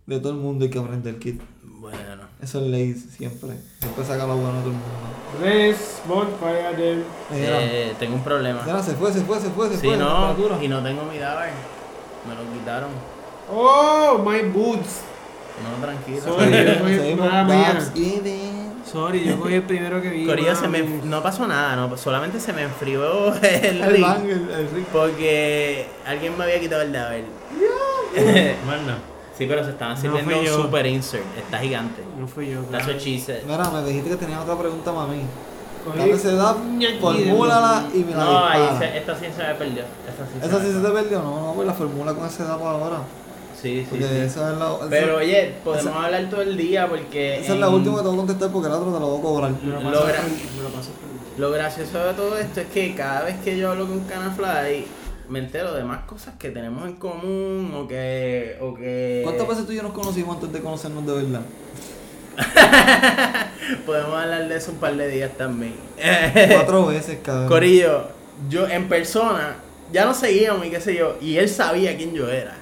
De 0.07 0.21
todo 0.21 0.33
el 0.33 0.39
mundo 0.39 0.65
hay 0.67 0.71
que 0.71 0.79
aprender, 0.79 1.19
kid. 1.19 1.41
Bueno, 1.65 1.99
Eso 2.41 2.61
es 2.61 2.67
ley 2.71 2.93
siempre. 2.95 3.51
Siempre 3.81 4.05
saca 4.05 4.27
lo 4.27 4.37
bueno 4.37 4.55
de 4.59 4.61
todo 4.61 4.71
el 4.71 4.77
mundo. 4.77 4.87
Res, 5.41 6.03
bonfire 6.07 6.77
del. 6.77 7.05
Eh, 7.33 7.95
tengo 7.99 8.15
un 8.17 8.23
problema. 8.23 8.63
mira, 8.65 8.83
se 8.83 8.93
fue, 8.95 9.13
se 9.13 9.23
fue, 9.23 9.41
se 9.41 9.49
fue, 9.51 9.69
se 9.69 9.79
Sí, 9.79 9.87
fue. 9.89 9.97
no, 9.97 10.37
y 10.63 10.69
no 10.69 10.83
tengo 10.83 11.05
mi 11.11 11.19
Dabar. 11.19 11.49
Me 12.29 12.35
lo 12.35 12.53
quitaron. 12.53 12.91
Oh, 13.51 14.19
my 14.25 14.43
boots. 14.51 15.01
No, 15.63 15.85
tranquilo. 15.85 16.37
Sorry, 18.93 19.25
yo 19.25 19.39
cogí 19.41 19.55
el 19.55 19.63
primero 19.63 20.03
que 20.03 20.11
vi. 20.11 20.27
Corillo, 20.27 20.55
se 20.55 20.69
me, 20.69 20.83
mami. 20.83 21.01
no 21.05 21.23
pasó 21.23 21.47
nada, 21.47 21.75
no, 21.77 21.97
solamente 21.97 22.39
se 22.39 22.53
me 22.53 22.63
enfrió 22.63 23.35
el, 23.43 23.83
El 23.83 23.91
ring 23.93 24.03
bang, 24.03 24.25
el, 24.29 24.51
el 24.51 24.71
ring. 24.71 24.85
porque 24.93 25.87
alguien 26.07 26.37
me 26.37 26.45
había 26.45 26.61
quitado 26.61 26.83
el 26.83 26.93
Dabar. 26.93 27.21
Manda. 28.67 28.99
sí, 29.37 29.47
pero 29.47 29.65
se 29.65 29.71
estaban 29.71 29.97
sirviendo 29.97 30.31
fui 30.31 30.41
un 30.41 30.45
yo. 30.47 30.63
super 30.63 30.85
insert. 30.87 31.25
Está 31.39 31.59
gigante. 31.59 32.03
No 32.19 32.27
fui 32.29 32.51
yo, 32.51 32.61
That's 32.71 32.85
claro. 32.85 32.93
what 32.93 33.03
she 33.03 33.19
said. 33.19 33.43
Mira, 33.47 33.71
me 33.71 33.83
dijiste 33.85 34.11
que 34.11 34.17
tenías 34.17 34.41
otra 34.43 34.59
pregunta, 34.59 34.93
mami. 34.93 35.23
Cogí- 35.85 36.23
Dame 36.37 36.77
Ñaki, 36.79 36.99
formúlala 37.01 37.85
y 37.93 37.99
me 38.05 38.13
la 38.13 38.25
No, 38.25 38.45
ahí 38.47 38.61
dispara. 38.61 38.79
se, 38.79 38.99
esta 38.99 39.15
sí 39.19 39.27
se 39.37 39.43
me 39.43 39.55
perdió. 39.55 39.83
Esta 40.09 40.27
sí, 40.27 40.39
¿Esa 40.47 40.59
se 40.61 40.67
sí 40.67 40.73
me 40.75 40.81
se 40.83 40.87
te 40.87 40.93
perdió? 40.93 41.23
No, 41.23 41.47
no, 41.47 41.53
pues 41.55 41.67
la 41.67 41.75
formula 41.75 42.15
con 42.15 42.27
esa 42.27 42.45
edad 42.45 42.59
para 42.59 42.71
ahora. 42.71 42.99
Sí, 43.63 43.81
sí, 43.83 43.87
Porque 43.91 44.05
sí. 44.07 44.17
esa 44.17 44.53
es 44.53 44.59
la, 44.59 44.75
esa- 44.77 44.89
Pero 44.91 45.17
oye, 45.19 45.55
podemos 45.63 45.95
hablar 46.05 46.29
todo 46.29 46.43
el 46.43 46.57
día 46.57 46.89
porque. 46.89 47.39
esa 47.41 47.55
es 47.55 47.61
la 47.61 47.69
última 47.69 47.97
que 47.97 48.03
te 48.03 48.09
voy 48.09 48.15
a 48.15 48.19
contestar 48.19 48.51
porque 48.51 48.67
el 48.69 48.75
otro 48.75 48.93
te 48.93 48.99
lo 49.01 49.07
voy 49.07 49.19
a 49.19 49.23
cobrar. 49.23 49.51
Me 49.63 49.71
lo 49.73 49.81
Lo 49.81 49.91
paso 49.93 50.07
gra- 50.09 50.17
por- 50.23 50.57
me 50.57 50.63
lo 50.65 50.69
paso 50.71 50.91
por- 50.91 51.41
Lo 51.41 51.51
gracioso 51.53 51.99
de 52.05 52.15
todo 52.15 52.37
esto 52.39 52.61
es 52.61 52.67
que 52.67 52.95
cada 52.97 53.23
vez 53.23 53.37
que 53.45 53.57
yo 53.57 53.71
hablo 53.71 53.87
con 53.87 54.01
Canafly, 54.01 54.85
me 55.29 55.39
entero 55.39 55.73
de 55.75 55.85
más 55.85 56.03
cosas 56.05 56.35
que 56.39 56.51
tenemos 56.51 56.85
en 56.89 56.97
común 56.97 57.73
o 57.77 57.87
que. 57.87 58.57
O 58.61 58.75
que... 58.75 59.21
¿Cuántas 59.25 59.47
veces 59.49 59.65
tú 59.67 59.73
y 59.73 59.77
yo 59.77 59.83
nos 59.85 59.93
conocimos 59.93 60.35
antes 60.37 60.53
de 60.53 60.61
conocernos 60.61 61.07
de 61.07 61.13
verdad? 61.15 61.43
Podemos 63.87 64.15
hablar 64.21 64.49
de 64.49 64.57
eso 64.57 64.73
un 64.73 64.79
par 64.79 64.97
de 64.97 65.09
días 65.09 65.31
también. 65.37 65.75
Cuatro 66.53 66.87
veces, 66.89 67.19
cabrón. 67.23 67.49
Corillo, 67.49 68.09
yo 68.49 68.67
en 68.69 68.89
persona, 68.89 69.57
ya 69.93 70.05
nos 70.05 70.17
seguíamos 70.17 70.67
y 70.67 70.71
qué 70.71 70.81
sé 70.81 70.95
yo, 70.97 71.17
y 71.21 71.37
él 71.37 71.49
sabía 71.49 71.97
quién 71.97 72.13
yo 72.13 72.29
era. 72.29 72.57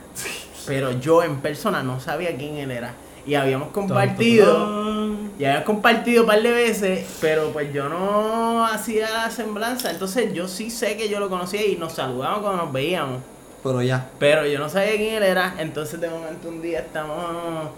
Pero 0.67 0.99
yo 1.01 1.23
en 1.23 1.41
persona 1.41 1.83
no 1.83 2.01
sabía 2.01 2.37
quién 2.37 2.57
él 2.57 2.71
era. 2.71 2.95
Y 3.27 3.35
habíamos 3.35 3.69
compartido, 3.69 5.17
y 5.39 5.45
habíamos 5.45 5.65
compartido 5.65 6.23
un 6.23 6.27
par 6.27 6.43
de 6.43 6.53
veces, 6.53 7.19
pero 7.21 7.53
pues 7.53 7.73
yo 7.73 7.89
no 7.89 8.65
hacía 8.67 9.11
la 9.11 9.31
semblanza. 9.31 9.91
Entonces 9.91 10.33
yo 10.33 10.49
sí 10.49 10.71
sé 10.71 10.97
que 10.97 11.09
yo 11.09 11.21
lo 11.21 11.29
conocía 11.29 11.65
y 11.65 11.77
nos 11.77 11.93
saludábamos 11.93 12.43
cuando 12.43 12.65
nos 12.65 12.73
veíamos. 12.73 13.23
Pero 13.63 13.83
ya. 13.83 14.09
Pero 14.19 14.47
yo 14.47 14.59
no 14.59 14.69
sabía 14.69 14.97
quién 14.97 15.15
él 15.17 15.23
era. 15.23 15.57
Entonces 15.59 16.01
de 16.01 16.09
momento 16.09 16.49
un 16.49 16.63
día 16.63 16.81
estamos 16.81 17.71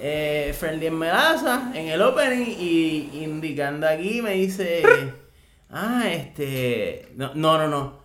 eh, 0.00 0.54
friendly 0.58 0.86
en 0.86 0.98
Melaza, 0.98 1.72
en 1.74 1.88
el 1.88 2.00
opening, 2.00 2.54
y 2.58 3.10
indicando 3.22 3.88
aquí 3.88 4.22
me 4.22 4.32
dice, 4.32 4.82
ah, 5.70 6.04
este, 6.08 7.08
no, 7.16 7.32
no, 7.34 7.58
no. 7.58 7.68
no. 7.68 7.97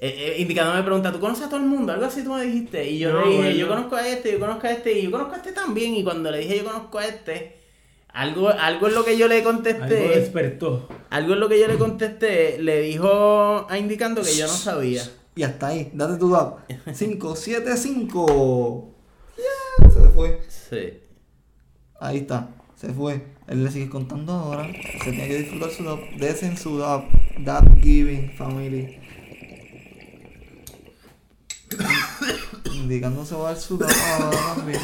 Eh, 0.00 0.34
eh, 0.36 0.40
indicando 0.40 0.74
me 0.74 0.82
pregunta, 0.84 1.10
¿tú 1.12 1.18
conoces 1.18 1.46
a 1.46 1.48
todo 1.48 1.58
el 1.58 1.66
mundo? 1.66 1.92
Algo 1.92 2.06
así 2.06 2.22
tú 2.22 2.32
me 2.32 2.44
dijiste. 2.44 2.88
Y 2.88 2.98
yo 3.00 3.12
No, 3.12 3.20
le 3.22 3.26
dije, 3.30 3.42
bueno. 3.42 3.56
yo 3.56 3.68
conozco 3.68 3.96
a 3.96 4.08
este, 4.08 4.32
yo 4.32 4.38
conozco 4.38 4.66
a 4.66 4.70
este, 4.70 4.92
y 4.98 5.02
yo 5.02 5.10
conozco 5.10 5.34
a 5.34 5.36
este 5.38 5.52
también. 5.52 5.94
Y 5.96 6.04
cuando 6.04 6.30
le 6.30 6.38
dije 6.38 6.58
yo 6.58 6.64
conozco 6.64 6.98
a 6.98 7.06
este, 7.06 7.56
algo, 8.08 8.48
algo 8.48 8.86
es 8.86 8.94
lo 8.94 9.04
que 9.04 9.18
yo 9.18 9.26
le 9.28 9.36
Algo 9.38 9.50
contesté. 9.50 9.94
despertó. 10.08 10.88
Algo 11.10 11.34
es 11.34 11.40
lo 11.40 11.48
que 11.48 11.58
yo 11.60 11.66
le 11.66 11.76
contesté, 11.78 12.58
le 12.62 12.80
dijo 12.82 13.66
a 13.68 13.76
indicando 13.78 14.22
que 14.22 14.34
yo 14.36 14.46
no 14.46 14.52
sabía. 14.52 15.02
Y 15.34 15.42
hasta 15.42 15.68
ahí. 15.68 15.90
Date 15.94 16.16
tu 16.18 16.30
dab. 16.30 16.58
5, 16.92 17.36
7, 17.36 17.76
5. 17.76 18.94
Ya, 19.36 19.90
se 19.90 20.08
fue. 20.10 20.40
Sí. 20.48 20.98
Ahí 22.00 22.18
está. 22.18 22.50
Se 22.76 22.92
fue. 22.92 23.22
Él 23.48 23.64
le 23.64 23.70
sigue 23.70 23.88
contando 23.88 24.32
ahora. 24.32 24.66
Se 25.02 25.10
tiene 25.10 25.28
que 25.28 25.38
disfrutar 25.38 25.70
su 25.70 25.84
dab. 25.84 25.98
Desen 26.18 26.56
su 26.56 26.78
dab. 26.78 27.04
Dab 27.38 27.80
giving, 27.80 28.30
family. 28.36 28.98
Indicando 32.74 33.24
se 33.24 33.34
va 33.34 33.50
a 33.50 33.52
dar 33.52 33.60
su 33.60 33.76
dab 33.78 33.90
ahora 33.90 34.54
también. 34.56 34.80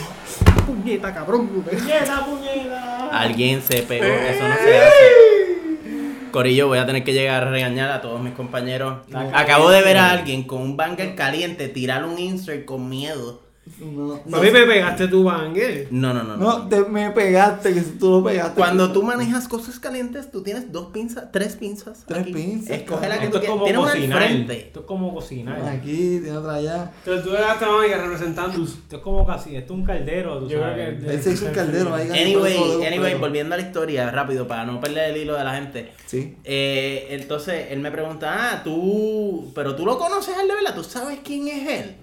Puñeta, 0.66 1.14
cabrón. 1.14 1.49
¡Puñeta, 1.49 2.24
puñeta! 2.24 3.09
Alguien 3.11 3.62
se 3.62 3.82
pegó, 3.82 4.05
eso 4.05 4.49
no 4.49 4.55
se 4.57 4.78
hace. 4.78 6.30
Corillo, 6.30 6.66
voy 6.66 6.78
a 6.78 6.87
tener 6.87 7.05
que 7.05 7.12
llegar 7.12 7.45
a 7.45 7.51
regañar 7.51 7.93
a 7.93 8.01
todos 8.01 8.20
mis 8.20 8.35
compañeros. 8.35 9.07
Acabo 9.32 9.70
de 9.70 9.82
ver 9.82 9.99
a 9.99 10.11
alguien 10.11 10.43
con 10.43 10.62
un 10.62 10.76
banger 10.76 11.14
caliente 11.14 11.68
tirar 11.68 12.05
un 12.05 12.18
insert 12.18 12.64
con 12.64 12.89
miedo. 12.89 13.43
No, 13.81 14.15
A 14.37 14.41
mí 14.43 14.51
me 14.51 14.67
pegaste 14.67 15.09
tu 15.09 15.25
banger. 15.25 15.89
No, 15.91 16.12
no, 16.12 16.23
no. 16.23 16.37
no. 16.37 16.59
no, 16.59 16.69
te- 16.69 16.85
me 16.85 17.11
pegaste, 17.11 17.73
que 17.73 17.81
tú 17.81 18.11
lo 18.11 18.23
pegaste. 18.25 18.55
Cuando 18.57 18.93
tú 18.93 19.03
manejas 19.03 19.49
cosas 19.49 19.81
calientes, 19.81 20.31
tú 20.31 20.43
tienes 20.43 20.71
dos 20.71 20.89
pinzas, 20.93 21.33
tres 21.33 21.57
pinzas. 21.57 22.05
Tres 22.07 22.21
aquí. 22.21 22.33
pinzas, 22.33 22.71
Escoge 22.79 23.09
la 23.09 23.19
que 23.19 23.25
Esto 23.27 23.39
tú 23.39 23.45
es 23.45 23.51
como 23.51 23.65
quieras. 23.65 23.83
Tienes 23.83 23.83
una 23.83 23.93
al 23.93 24.19
cocinar. 24.19 24.29
frente. 24.47 24.67
Esto 24.67 24.81
es 24.81 24.87
como 24.87 25.15
cocinar. 25.15 25.62
Aquí, 25.69 26.21
tiene 26.23 26.33
otra 26.37 26.55
allá. 26.55 26.93
Entonces 27.05 27.25
tú 27.25 27.31
mágica 27.33 28.03
representando. 28.03 28.65
Esto 28.65 28.97
es 28.97 29.03
como 29.03 29.27
casi, 29.27 29.57
esto 29.57 29.73
es 29.73 29.79
un 29.81 29.87
caldero, 29.87 30.39
tú 30.41 30.49
Yo 30.49 30.61
creo 30.61 30.75
que- 31.01 31.12
Él 31.15 31.23
se 31.23 31.33
hizo 31.33 31.47
un 31.47 31.53
caldero 31.53 31.95
ahí. 31.95 32.09
Anyway, 32.11 32.87
anyway, 32.87 33.15
volviendo 33.15 33.55
a 33.55 33.59
la 33.59 33.65
historia, 33.65 34.11
rápido, 34.11 34.47
para 34.47 34.65
no 34.65 34.81
perder 34.81 35.11
el 35.11 35.23
hilo 35.23 35.37
de 35.37 35.45
la 35.45 35.55
gente. 35.55 35.91
Sí. 36.07 36.37
Eh, 36.45 37.09
entonces 37.11 37.67
él 37.71 37.81
me 37.81 37.91
pregunta, 37.91 38.53
ah, 38.53 38.62
tú, 38.62 39.51
pero 39.55 39.75
tú 39.75 39.87
lo 39.87 39.99
conoces 39.99 40.37
a 40.37 40.43
él 40.43 40.49
de 40.49 40.55
verdad, 40.55 40.75
tú 40.75 40.85
sabes 40.85 41.21
quién 41.25 41.49
es 41.49 41.69
él. 41.81 41.97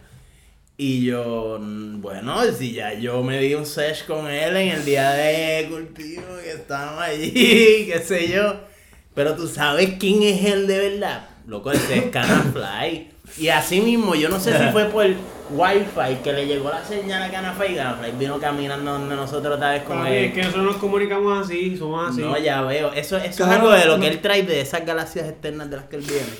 Y 0.83 1.05
yo, 1.05 1.59
"Mm, 1.61 2.01
bueno, 2.01 2.41
si 2.57 2.71
ya 2.73 2.93
yo 2.95 3.21
me 3.21 3.39
di 3.39 3.53
un 3.53 3.67
sesh 3.67 4.03
con 4.07 4.27
él 4.27 4.55
en 4.57 4.69
el 4.69 4.83
día 4.83 5.11
de 5.11 5.67
cultivo, 5.69 6.23
que 6.43 6.53
estábamos 6.53 7.03
allí, 7.03 7.31
qué 7.91 8.01
sé 8.03 8.27
yo. 8.29 8.55
Pero 9.13 9.35
tú 9.35 9.47
sabes 9.47 9.91
quién 9.99 10.23
es 10.23 10.43
él 10.43 10.65
de 10.65 10.89
verdad. 10.89 11.29
Loco, 11.45 11.71
ese 11.71 11.97
es 11.99 12.05
Canafly. 12.11 13.09
Y 13.37 13.49
así 13.49 13.79
mismo, 13.79 14.15
yo 14.15 14.27
no 14.29 14.39
sé 14.39 14.57
si 14.57 14.63
fue 14.71 14.85
por 14.85 15.05
Wi-Fi 15.51 16.15
que 16.23 16.33
le 16.33 16.47
llegó 16.47 16.69
la 16.71 16.83
señal 16.83 17.21
a 17.21 17.29
Canafly 17.29 17.73
y 17.73 17.75
Canafly 17.75 18.11
vino 18.17 18.39
caminando 18.39 18.93
donde 18.93 19.15
nosotros 19.15 19.57
otra 19.57 19.71
vez 19.73 19.83
con 19.83 19.99
Papi, 19.99 20.09
él. 20.11 20.23
es 20.25 20.33
que 20.33 20.39
nosotros 20.41 20.65
nos 20.65 20.75
comunicamos 20.77 21.45
así, 21.45 21.77
somos 21.77 22.09
así. 22.09 22.21
No, 22.21 22.35
ya 22.39 22.63
veo. 22.63 22.91
Eso, 22.93 23.17
eso 23.17 23.25
es 23.27 23.35
Claro, 23.35 23.53
algo 23.53 23.71
de 23.71 23.85
lo 23.85 23.97
no. 23.97 24.01
que 24.03 24.07
él 24.09 24.19
trae 24.19 24.41
de 24.41 24.61
esas 24.61 24.83
galaxias 24.83 25.27
externas 25.29 25.69
de 25.69 25.75
las 25.77 25.85
que 25.85 25.97
él 25.97 26.01
viene. 26.01 26.33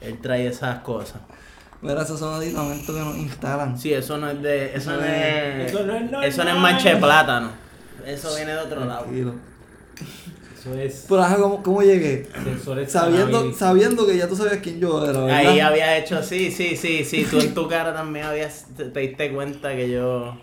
Él 0.00 0.18
trae 0.20 0.48
esas 0.48 0.80
cosas. 0.80 1.20
Mira, 1.82 2.02
esos 2.02 2.18
son 2.20 2.34
aditamentos 2.34 2.94
que 2.94 3.00
nos 3.00 3.16
instalan. 3.16 3.78
Sí, 3.78 3.92
eso 3.92 4.18
no 4.18 4.28
es 4.30 4.42
de. 4.42 4.74
Eso 4.76 4.92
no 4.92 5.02
es. 5.04 5.72
Eso 5.72 5.86
no 5.86 5.94
es 5.94 6.02
normal. 6.02 6.24
Eso 6.24 6.44
no 6.44 6.50
es 6.50 6.56
mancha 6.56 6.88
de 6.90 6.96
plátano. 6.96 7.50
Eso 8.06 8.34
viene 8.36 8.52
de 8.52 8.58
otro 8.58 8.84
lado. 8.84 9.06
Eso 10.58 10.74
es 10.74 11.06
Pero 11.08 11.22
ajá, 11.22 11.36
¿cómo, 11.36 11.62
cómo 11.62 11.82
llegué? 11.82 12.28
sensores 12.44 12.92
Sabiendo, 12.92 13.50
sabiendo 13.54 14.06
que 14.06 14.18
ya 14.18 14.28
tú 14.28 14.36
sabías 14.36 14.58
quién 14.58 14.78
yo 14.78 15.02
era, 15.02 15.18
¿verdad? 15.20 15.36
Ahí 15.38 15.58
había 15.60 15.96
hecho, 15.96 16.22
sí, 16.22 16.50
sí, 16.50 16.76
sí, 16.76 17.02
sí. 17.04 17.26
Tú 17.30 17.40
en 17.40 17.54
tu 17.54 17.66
cara 17.66 17.94
también 17.94 18.26
habías. 18.26 18.66
Te, 18.76 18.84
te 18.86 19.00
diste 19.00 19.32
cuenta 19.32 19.74
que 19.74 19.90
yo. 19.90 20.36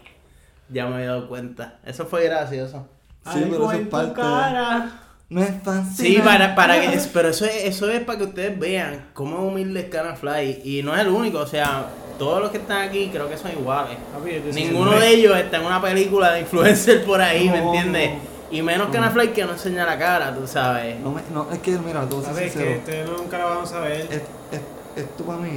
Ya 0.69 0.88
me 0.88 0.95
había 0.95 1.07
dado 1.09 1.27
cuenta. 1.29 1.79
Eso 1.85 2.05
fue 2.07 2.23
gracioso. 2.25 2.88
Sí, 3.31 3.39
pero 3.49 3.55
eso 3.63 3.71
es 3.73 3.77
en 3.77 3.83
tu 3.85 3.89
parte 3.91 4.07
de- 4.09 4.13
cara. 4.15 4.91
No 5.30 5.41
es 5.43 5.51
fácil. 5.63 6.05
Sí, 6.15 6.21
para, 6.23 6.55
para 6.55 6.80
que, 6.80 6.99
pero 7.13 7.30
eso 7.30 7.45
es, 7.45 7.65
eso 7.65 7.89
es 7.91 8.01
para 8.01 8.17
que 8.19 8.23
ustedes 8.25 8.57
vean 8.57 9.07
cómo 9.13 9.45
humilde 9.45 9.82
es 9.82 9.86
Canafly. 9.89 10.61
Y 10.63 10.84
no 10.84 10.95
es 10.95 11.01
el 11.01 11.09
único, 11.09 11.39
o 11.39 11.47
sea, 11.47 11.88
todos 12.17 12.41
los 12.41 12.49
que 12.51 12.57
están 12.59 12.88
aquí 12.88 13.09
creo 13.11 13.28
que 13.30 13.38
son 13.38 13.51
iguales. 13.51 13.97
Yo 14.25 14.41
te 14.41 14.53
Ninguno 14.53 14.91
de 14.97 15.09
ellos 15.09 15.36
está 15.38 15.57
en 15.57 15.65
una 15.65 15.82
película 15.82 16.32
de 16.32 16.41
influencer 16.41 17.03
por 17.03 17.21
ahí, 17.21 17.49
¿me 17.49 17.59
No, 17.59 17.73
entiendes? 17.73 18.11
Y 18.49 18.61
menos 18.61 18.88
Canafly 18.89 19.30
que 19.34 19.43
no 19.43 19.51
enseña 19.51 19.86
la 19.86 19.99
cara, 19.99 20.34
tú 20.34 20.47
sabes. 20.47 20.97
No, 21.01 21.11
me- 21.11 21.21
no, 21.34 21.47
es 21.51 21.59
que, 21.59 21.71
mira, 21.71 22.07
tú 22.07 22.21
Papi, 22.21 22.36
ser 22.36 22.43
es 22.45 22.53
que 22.55 22.73
este 22.75 23.03
nunca 23.03 23.38
lo 23.38 23.45
vamos 23.49 23.73
a 23.73 23.80
ver. 23.82 24.01
Es- 24.09 24.21
es- 24.51 24.61
Esto 25.03 25.25
para 25.25 25.39
mí 25.39 25.49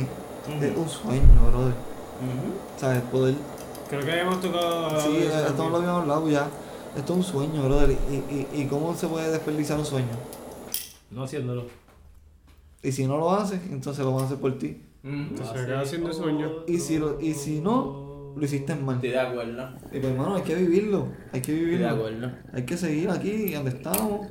es 0.61 0.77
un 0.77 0.89
sueño, 0.89 1.23
brother. 1.51 1.73
Ujú. 1.73 2.53
¿Sabes? 2.79 3.01
Poder. 3.12 3.35
Creo 3.89 4.01
que 4.05 4.11
habíamos 4.12 4.41
tocado. 4.41 5.01
Sí, 5.01 5.29
esto 5.33 5.68
lo 5.71 5.77
habíamos 5.77 6.03
hablado 6.03 6.29
ya. 6.29 6.47
Esto 6.97 7.12
es 7.12 7.18
un 7.18 7.22
sueño, 7.24 7.62
brother. 7.64 7.97
Y, 8.11 8.14
y, 8.59 8.62
y 8.62 8.66
cómo 8.66 8.95
se 8.95 9.07
puede 9.07 9.30
desperdiciar 9.30 9.78
un 9.78 9.84
sueño. 9.86 10.09
No 11.11 11.22
haciéndolo. 11.24 11.64
Y 12.82 12.93
si 12.93 13.07
no 13.07 13.18
lo 13.18 13.30
haces, 13.32 13.61
entonces 13.70 14.05
lo 14.05 14.12
van 14.12 14.22
a 14.24 14.26
hacer 14.26 14.38
por 14.38 14.59
ti. 14.59 14.82
Se 15.03 15.59
acaba 15.61 15.80
haciendo 15.80 16.12
sueño. 16.12 16.51
Y 16.66 16.78
si, 16.78 16.99
lo, 16.99 17.20
y 17.20 17.34
si 17.34 17.61
no, 17.61 18.32
lo 18.36 18.45
hiciste 18.45 18.74
mal. 18.74 18.97
Estoy 18.97 19.11
de 19.11 19.20
acuerdo. 19.20 19.68
Y 19.93 19.99
pues, 20.01 20.05
hermano, 20.05 20.34
hay 20.36 20.43
que 20.43 20.55
vivirlo. 20.55 21.09
Hay 21.32 21.41
que 21.41 21.53
Estoy 21.53 21.55
de 21.57 21.64
vivirlo. 21.64 21.88
acuerdo. 21.91 22.30
Hay 22.53 22.64
que 22.64 22.76
seguir 22.76 23.11
aquí, 23.11 23.53
donde 23.53 23.70
estamos. 23.70 24.26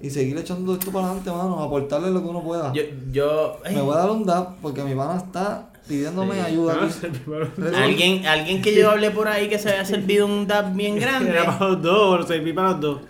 Y 0.00 0.10
seguir 0.10 0.36
echando 0.38 0.74
esto 0.74 0.92
para 0.92 1.06
adelante, 1.06 1.30
mano. 1.30 1.60
Aportarle 1.62 2.10
lo 2.10 2.22
que 2.22 2.28
uno 2.28 2.42
pueda. 2.42 2.72
Yo, 2.72 2.82
yo, 3.10 3.56
ay, 3.64 3.74
Me 3.74 3.82
voy 3.82 3.94
a 3.94 3.98
dar 3.98 4.10
un 4.10 4.24
dab 4.24 4.56
porque 4.62 4.82
mi 4.84 4.94
pana 4.94 5.16
está 5.16 5.67
pidiéndome 5.88 6.34
Sí. 6.34 6.40
ayuda 6.40 6.88
el 7.02 7.10
primero. 7.12 7.50
alguien, 7.76 8.26
alguien 8.26 8.62
que 8.62 8.74
yo 8.74 8.90
hablé 8.90 9.10
por 9.10 9.28
ahí 9.28 9.48
que 9.48 9.58
se 9.58 9.70
había 9.70 9.84
servido 9.84 10.26
un 10.26 10.46
dab 10.46 10.74
bien 10.74 10.96
grande, 11.00 11.30
Era 11.30 11.58
para 11.58 11.70
los 11.72 11.82
dos, 11.82 12.20
lo 12.20 12.26
serví 12.26 12.52
para 12.52 12.70
los 12.72 12.80
dos. 12.80 13.00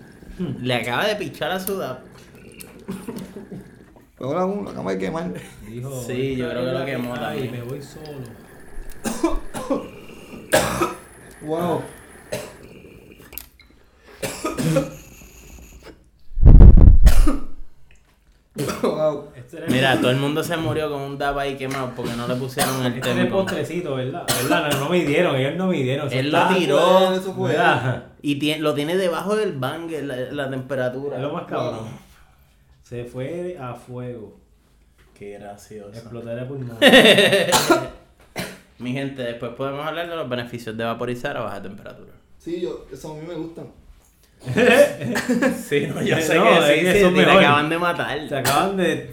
le 0.63 0.75
acaba 0.75 1.07
de 1.07 1.17
pichar 1.17 1.51
a 1.51 1.61
su 1.61 1.77
dab. 1.77 1.99
Pero 4.17 4.31
ahora 4.31 4.47
uno, 4.47 4.71
acaba 4.71 4.93
de 4.93 4.99
quemar. 4.99 5.33
Dijo, 5.69 6.03
Sí, 6.07 6.37
yo 6.37 6.49
creo 6.51 6.65
que 6.65 6.73
lo 6.73 6.85
quemó 6.87 7.15
también. 7.15 7.53
me 7.53 7.63
voy 7.63 7.81
solo. 7.83 8.39
Wow. 11.43 11.83
wow. 18.83 19.29
Este 19.37 19.63
Mira, 19.69 19.97
todo 20.01 20.11
el 20.11 20.17
mundo 20.17 20.43
se 20.43 20.57
murió 20.57 20.91
con 20.91 21.01
un 21.03 21.19
dab 21.19 21.39
ahí 21.39 21.57
quemado 21.57 21.93
porque 21.95 22.13
no 22.15 22.27
le 22.27 22.35
pusieron 22.35 22.85
el 22.85 22.95
Este 22.95 23.15
tempo. 23.15 23.39
postrecito, 23.39 23.95
¿verdad? 23.95 24.27
¿Verdad? 24.43 24.71
No, 24.73 24.81
no 24.81 24.89
me 24.91 25.05
dieron, 25.05 25.37
ellos 25.37 25.55
no 25.57 25.67
me 25.69 25.77
dieron. 25.83 26.13
Él 26.13 26.31
lo 26.31 26.49
tiró. 26.49 27.15
Eso 27.15 27.33
fue. 27.35 27.51
¿Verdad? 27.51 28.05
Y 28.23 28.39
tiene- 28.39 28.61
lo 28.61 28.75
tiene 28.75 28.97
debajo 28.97 29.37
del 29.37 29.53
banger, 29.53 30.05
la, 30.05 30.17
la 30.17 30.51
temperatura. 30.51 31.17
Es 31.17 31.23
lo 31.23 31.33
más 31.33 31.45
cabrón. 31.47 31.87
Se 32.83 33.05
fue 33.05 33.57
a 33.61 33.75
fuego. 33.75 34.39
Qué 35.15 35.33
gracioso. 35.39 35.91
Explotar 35.91 36.39
el 36.39 36.47
pulmón. 36.47 36.79
Mi 38.79 38.93
gente, 38.93 39.23
después 39.23 39.53
podemos 39.57 39.85
hablar 39.87 40.09
de 40.09 40.15
los 40.17 40.29
beneficios 40.29 40.77
de 40.77 40.85
vaporizar 40.85 41.37
a 41.37 41.41
baja 41.41 41.61
temperatura. 41.63 42.13
Sí, 42.39 42.61
yo, 42.61 42.87
eso 42.93 43.13
a 43.13 43.15
mí 43.17 43.27
me 43.27 43.35
gusta. 43.35 43.63
Sí, 44.41 45.89
no, 45.93 46.01
yo 46.01 46.17
sé 46.21 46.37
no, 46.37 46.45
que 46.45 46.59
es 46.59 46.65
sí, 46.65 46.85
que 46.85 47.09
sí, 47.09 47.15
te 47.15 47.31
acaban 47.31 47.69
de 47.69 47.79
matar. 47.79 48.19
Se 48.29 48.37
acaban 48.37 48.77
de, 48.77 49.11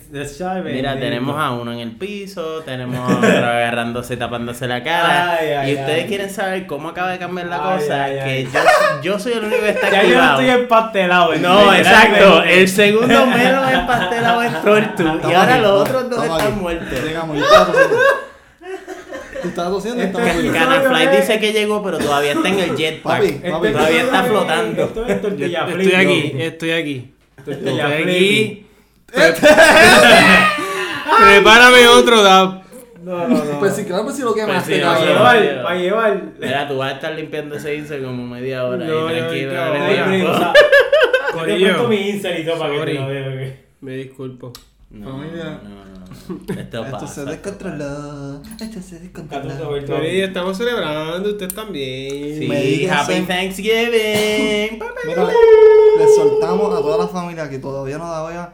Mira, 0.65 0.99
tenemos 0.99 1.37
a 1.37 1.51
uno 1.51 1.73
en 1.73 1.79
el 1.79 1.91
piso, 1.91 2.61
tenemos 2.61 2.97
a 2.99 3.17
otro 3.17 3.27
agarrándose 3.29 4.13
y 4.13 4.17
tapándose 4.17 4.67
la 4.67 4.83
cara. 4.83 5.37
Ay, 5.39 5.49
ay, 5.49 5.71
y 5.71 5.75
ustedes 5.75 6.03
ay. 6.03 6.07
quieren 6.07 6.29
saber 6.29 6.67
cómo 6.67 6.89
acaba 6.89 7.11
de 7.11 7.17
cambiar 7.17 7.47
la 7.47 7.57
Ay, 7.57 7.79
cosa, 7.79 8.03
ay, 8.03 8.13
que 8.13 8.21
ay. 8.21 8.49
Yo, 8.53 8.59
yo 9.01 9.19
soy 9.19 9.33
el 9.33 9.43
único 9.45 9.61
que 9.61 9.69
está 9.69 9.89
Ya 9.91 10.03
yo 10.03 10.15
no 10.15 10.21
activado. 10.23 10.41
estoy 10.41 10.61
empastelado. 10.61 11.35
No, 11.35 11.73
exacto. 11.73 12.43
El 12.43 12.67
segundo 12.67 13.25
menos 13.25 13.71
empastelado 13.71 14.43
es 14.43 14.61
Tortu. 14.61 15.03
Y 15.29 15.33
ahora 15.33 15.53
aquí, 15.55 15.63
los 15.63 15.81
otros 15.81 16.09
dos 16.11 16.23
están 16.23 16.41
aquí. 16.41 16.59
muertos. 16.59 17.03
Llegamos, 17.03 17.37
yo 17.37 17.43
estaba 17.43 17.65
tosiendo. 17.65 17.97
Tú 19.45 19.49
estabas 19.49 19.71
tosiendo 19.73 20.01
Este-. 20.01 20.51
Canafly 20.51 21.17
dice 21.17 21.39
que 21.39 21.53
llegó, 21.53 21.83
pero 21.83 21.99
todavía 21.99 22.31
está 22.31 22.49
en 22.49 22.59
el 22.59 22.75
jetpack. 22.75 23.03
Papi, 23.17 23.27
Este 23.27 23.51
papi. 23.51 23.71
Todavía 23.71 24.01
está 24.01 24.23
flotando. 24.23 24.83
Estoy 25.07 25.93
aquí, 25.93 26.31
estoy 26.39 26.71
aquí. 26.71 27.11
Estoy 27.45 27.79
aquí. 27.79 28.65
Prepárame 31.23 31.87
otro 31.87 32.23
dab. 32.23 32.63
No, 33.03 33.27
no, 33.27 33.43
no. 33.45 33.59
Pues 33.59 33.75
sí, 33.75 33.85
claro, 33.85 34.03
pues 34.03 34.15
si 34.15 34.23
lo 34.23 34.33
quemaste, 34.33 34.79
Pues 34.81 34.97
sí, 34.97 35.05
Para 35.13 35.39
llevar, 35.39 35.63
para 35.63 35.75
llevar. 35.75 36.23
Mira, 36.39 36.67
tú 36.67 36.77
vas 36.77 36.91
a 36.91 36.95
estar 36.95 37.13
limpiando 37.13 37.55
ese 37.55 37.75
insert 37.75 38.03
como 38.03 38.25
media 38.25 38.65
hora. 38.65 38.83
No, 38.83 39.07
ahí, 39.07 39.41
yo- 39.43 39.51
tranquilo, 41.33 41.87
mi 41.87 42.09
Instagram 42.09 42.41
y 42.41 42.45
todo 42.45 42.57
para 42.57 42.73
que 42.73 42.79
te 42.85 42.93
lo 42.95 43.07
veas. 43.07 43.27
ok. 43.27 43.57
Me 43.81 43.91
disculpo. 43.91 44.51
No, 44.89 45.19
no, 45.19 45.19
no. 45.19 45.94
Esto 46.57 46.85
Esto 46.85 47.07
se 47.07 47.25
descontroló. 47.25 48.41
Esto 48.59 48.81
se 48.81 48.99
descontroló. 48.99 49.75
Estamos 50.05 50.57
celebrando, 50.57 51.29
ustedes 51.29 51.53
también. 51.53 52.39
Sí. 52.39 52.87
Happy 52.87 53.21
Thanksgiving. 53.21 54.79
Mira, 55.07 55.27
le 55.97 56.07
soltamos 56.15 56.73
a 56.73 56.77
toda 56.81 56.97
la 57.05 57.07
familia 57.07 57.49
que 57.49 57.59
todavía 57.59 57.97
no 57.97 58.09
da 58.09 58.27
vea 58.27 58.53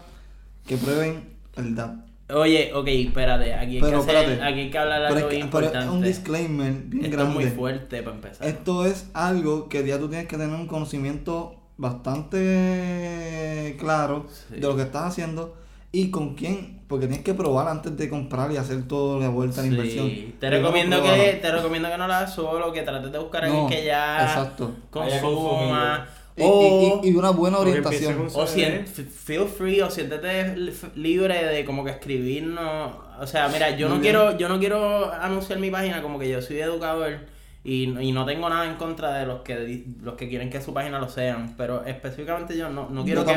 que 0.65 0.77
prueben 0.77 1.23
el 1.57 1.75
DAP. 1.75 1.95
Oye, 2.33 2.71
ok, 2.73 2.87
espérate. 2.87 3.53
Aquí 3.53 3.75
hay, 3.75 3.81
Pero, 3.81 4.05
que, 4.05 4.11
hacer- 4.11 4.15
espérate. 4.29 4.43
aquí 4.51 4.59
hay 4.61 4.71
que 4.71 4.77
hablar 4.77 5.01
Pero, 5.13 5.27
algo 5.27 5.29
es 5.29 5.45
pero 5.51 5.79
es 5.79 5.85
un 5.87 6.01
disclaimer 6.01 6.73
bien 6.85 7.05
Esto 7.05 7.23
es 7.23 7.29
muy 7.29 7.45
fuerte 7.47 8.01
para 8.03 8.15
empezar. 8.15 8.47
Esto 8.47 8.85
es 8.85 9.07
algo 9.13 9.67
que 9.67 9.85
ya 9.85 9.99
tú 9.99 10.07
tienes 10.07 10.27
que 10.27 10.37
tener 10.37 10.55
un 10.55 10.67
conocimiento 10.67 11.57
bastante 11.75 13.75
claro 13.79 14.27
Sí. 14.29 14.55
de 14.55 14.61
lo 14.61 14.75
que 14.75 14.83
estás 14.83 15.03
haciendo 15.11 15.55
y 15.91 16.09
con 16.09 16.35
quién, 16.35 16.80
porque 16.91 17.07
tienes 17.07 17.25
que 17.25 17.33
probar 17.33 17.67
antes 17.67 17.97
de 17.97 18.07
comprar 18.07 18.51
y 18.51 18.57
hacer 18.57 18.87
toda 18.87 19.19
la 19.19 19.29
vuelta 19.29 19.61
a 19.61 19.63
la 19.63 19.69
Sí, 19.69 19.75
inversión. 19.75 20.33
Te 20.39 20.49
recomiendo, 20.51 21.01
que, 21.01 21.39
te 21.41 21.51
recomiendo 21.51 21.89
que 21.89 21.97
no 21.97 22.05
lo 22.07 22.13
hagas 22.13 22.35
solo, 22.35 22.71
que 22.71 22.83
trates 22.83 23.11
de 23.11 23.17
buscar 23.17 23.43
a 23.43 23.45
alguien 23.47 23.63
No, 23.63 23.69
que 23.69 23.83
ya 23.83 24.23
exacto. 24.25 24.71
Consuma. 24.91 26.07
Y, 26.37 26.43
O, 26.45 27.01
y- 27.03 27.07
y- 27.07 27.11
y 27.11 27.15
una 27.15 27.31
buena 27.31 27.57
orientación. 27.59 28.27
o 28.33 28.43
f- 28.45 29.03
feel 29.03 29.47
free 29.47 29.81
o 29.81 29.89
siéntete 29.89 30.55
li- 30.55 30.73
libre 30.95 31.43
de 31.45 31.65
como 31.65 31.83
que 31.83 31.91
escribirnos. 31.91 32.93
O 33.19 33.27
sea, 33.27 33.49
mira, 33.49 33.71
yo 33.71 33.87
no 33.89 33.95
bien. 33.95 34.03
quiero, 34.03 34.37
yo 34.37 34.47
no 34.47 34.57
quiero 34.59 35.11
anunciar 35.13 35.59
mi 35.59 35.69
página 35.69 36.01
como 36.01 36.17
que 36.19 36.29
yo 36.29 36.41
soy 36.41 36.59
educador 36.59 37.19
Y, 37.63 37.83
y 37.99 38.11
no 38.11 38.25
tengo 38.25 38.49
nada 38.49 38.65
en 38.65 38.73
contra 38.75 39.13
de 39.19 39.27
los 39.27 39.41
que 39.41 39.85
los 40.01 40.15
que 40.15 40.27
quieren 40.27 40.49
que 40.49 40.59
su 40.61 40.73
página 40.73 40.97
lo 40.97 41.07
sean, 41.09 41.53
pero 41.57 41.85
específicamente 41.85 42.57
yo 42.57 42.69
no, 42.69 42.89
no 42.89 43.03
quiero 43.03 43.21
Yo 43.21 43.27
que 43.27 43.33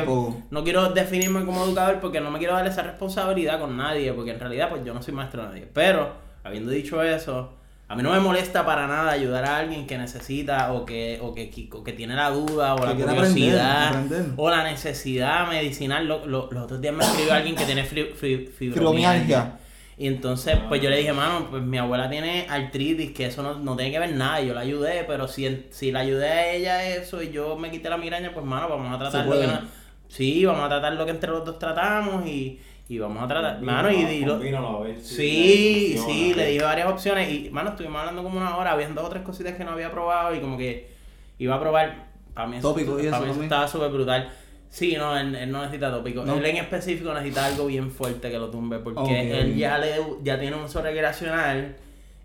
no 0.51 0.65
quiero 0.65 0.89
definirme 0.93 1.45
como 1.45 1.63
educador 1.65 2.01
porque 2.01 2.23
no 2.23 2.31
me 2.31 2.39
quiero 2.39 2.55
dar 2.55 2.67
esa 2.67 2.83
responsabilidad 2.83 3.61
con 3.61 3.77
nadie, 3.77 4.13
porque 4.15 4.31
en 4.31 4.41
realidad 4.41 4.71
pues 4.71 4.83
yo 4.83 4.95
no 4.95 5.03
soy 5.03 5.13
maestro 5.13 5.43
de 5.43 5.49
nadie. 5.49 5.69
Pero, 5.75 6.13
habiendo 6.43 6.71
dicho 6.71 7.03
eso, 7.03 7.53
a 7.87 7.95
mí 7.97 8.03
no 8.03 8.13
me 8.13 8.19
molesta 8.21 8.65
para 8.65 8.87
nada 8.87 9.11
ayudar 9.13 9.45
a 9.45 9.59
alguien 9.59 9.87
que 9.87 9.99
necesita 9.99 10.73
o 10.73 10.87
que, 10.87 11.19
o 11.21 11.35
que, 11.35 11.69
o 11.71 11.85
que 11.85 11.93
tiene 11.93 12.15
la 12.15 12.31
duda 12.31 12.77
o 12.77 12.79
Que 12.79 12.87
la 12.87 12.95
curiosidad 12.95 13.89
aprender, 13.89 14.17
aprender. 14.21 14.35
o 14.39 14.49
la 14.49 14.65
necesidad 14.65 15.49
medicinal. 15.51 16.07
Lo- 16.09 16.25
lo- 16.25 16.49
los 16.51 16.63
otros 16.65 16.81
días 16.81 16.95
me 16.95 17.05
escribió 17.05 17.35
alguien 17.35 17.55
que 17.57 17.67
tiene 17.67 17.85
fibromialgia. 17.85 19.59
Y 19.97 20.09
entonces, 20.09 20.59
pues 20.69 20.81
yo 20.83 20.91
le 20.91 20.97
dije, 20.97 21.13
mano, 21.13 21.47
pues 21.51 21.63
mi 21.63 21.79
abuela 21.79 22.11
tiene 22.11 22.47
artritis, 22.49 23.13
que 23.13 23.27
eso 23.27 23.43
no, 23.45 23.59
no 23.61 23.77
tiene 23.77 23.93
que 23.93 23.99
ver 24.01 24.13
nada. 24.15 24.41
Y 24.41 24.49
yo 24.49 24.55
la 24.55 24.61
ayudé, 24.63 25.05
pero 25.07 25.29
si, 25.29 25.67
si 25.71 25.93
la 25.93 26.01
ayudé 26.01 26.29
a 26.29 26.53
ella 26.53 26.85
eso 26.97 27.23
y 27.23 27.31
yo 27.31 27.57
me 27.57 27.71
quité 27.71 27.89
la 27.89 27.97
migraña, 27.97 28.33
pues, 28.35 28.45
mano, 28.45 28.69
vamos 28.69 28.93
a 28.95 28.99
tratar 28.99 29.27
lo 29.27 29.39
que 29.41 29.47
no- 29.47 29.61
Sí, 30.09 30.45
vamos 30.45 30.65
a 30.65 30.69
tratar 30.69 30.93
lo 30.95 31.05
que 31.05 31.11
entre 31.13 31.31
los 31.31 31.45
dos 31.45 31.59
tratamos 31.59 32.27
y, 32.27 32.61
y 32.89 32.99
vamos 32.99 33.23
a 33.23 33.29
tratar. 33.29 33.61
Mano, 33.63 33.91
y, 33.91 33.95
y 33.97 34.25
lo- 34.25 34.35
Combínalo 34.35 34.69
a 34.69 34.81
ver 34.81 35.01
si 35.01 35.15
Sí, 35.15 35.95
funciona. 35.97 36.07
sí, 36.29 36.35
le 36.35 36.47
dije 36.49 36.65
varias 36.65 36.89
opciones 36.89 37.31
y, 37.33 37.51
mano, 37.51 37.71
estuvimos 37.71 38.01
hablando 38.01 38.23
como 38.25 38.39
una 38.39 38.57
hora, 38.57 38.73
había 38.73 38.89
dos 38.89 39.05
o 39.05 39.09
tres 39.09 39.23
cositas 39.23 39.55
que 39.55 39.65
no 39.65 39.71
había 39.73 39.91
probado 39.93 40.35
y 40.35 40.41
como 40.41 40.57
que 40.59 40.93
iba 41.39 41.55
a 41.55 41.61
probar, 41.61 42.07
para 42.35 42.49
mí 42.49 42.57
eso, 42.57 42.69
Tópico 42.73 42.99
y 43.01 43.05
para 43.05 43.09
eso 43.09 43.11
mí 43.11 43.15
eso 43.17 43.27
también. 43.31 43.43
estaba 43.45 43.69
súper 43.69 43.91
brutal. 43.91 44.29
Sí, 44.75 44.97
no, 44.99 45.17
él, 45.17 45.37
él 45.37 45.53
no 45.53 45.61
necesita 45.61 45.89
tópico. 45.93 46.25
No. 46.25 46.35
Él 46.35 46.45
en 46.47 46.57
específico 46.57 47.15
necesita 47.15 47.47
algo 47.47 47.67
bien 47.67 47.93
fuerte 47.93 48.29
que 48.29 48.39
lo 48.39 48.51
tumbe 48.51 48.81
porque 48.81 49.41
él 49.41 49.55
ya 49.55 49.79
le 49.79 50.01
ya 50.25 50.41
tiene 50.41 50.57
un 50.57 50.65
uso 50.65 50.83
recreacional 50.83 51.77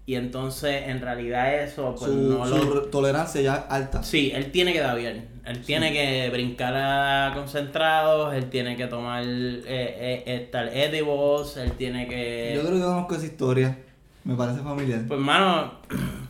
y 0.07 0.15
entonces 0.15 0.87
en 0.87 0.99
realidad 0.99 1.61
eso 1.61 1.93
pues 1.95 2.09
su, 2.09 2.17
no 2.17 2.47
su 2.47 2.73
lo... 2.73 2.81
tolerancia 2.85 3.39
ya 3.39 3.53
alta. 3.53 4.01
Sí, 4.01 4.31
él 4.33 4.49
tiene 4.51 4.73
que 4.73 4.79
dar 4.79 4.97
bien. 4.97 5.27
Él 5.45 5.61
tiene 5.61 5.93
que 5.93 6.27
brincar 6.31 6.73
a 6.75 7.35
concentrados, 7.35 8.33
él 8.33 8.49
tiene 8.49 8.75
que 8.75 8.87
tomar 8.87 9.21
eh, 9.23 10.23
eh, 10.25 10.49
tal 10.51 10.69
edibles, 10.69 11.55
él 11.57 11.73
tiene 11.73 12.07
que... 12.07 12.53
Yo 12.55 12.61
creo 12.61 12.73
que 12.73 12.81
conozco 12.81 13.13
esa 13.13 13.25
historia. 13.27 13.77
Me 14.23 14.33
parece 14.35 14.61
familiar. 14.61 15.01
Pues 15.07 15.19
mano, 15.19 15.73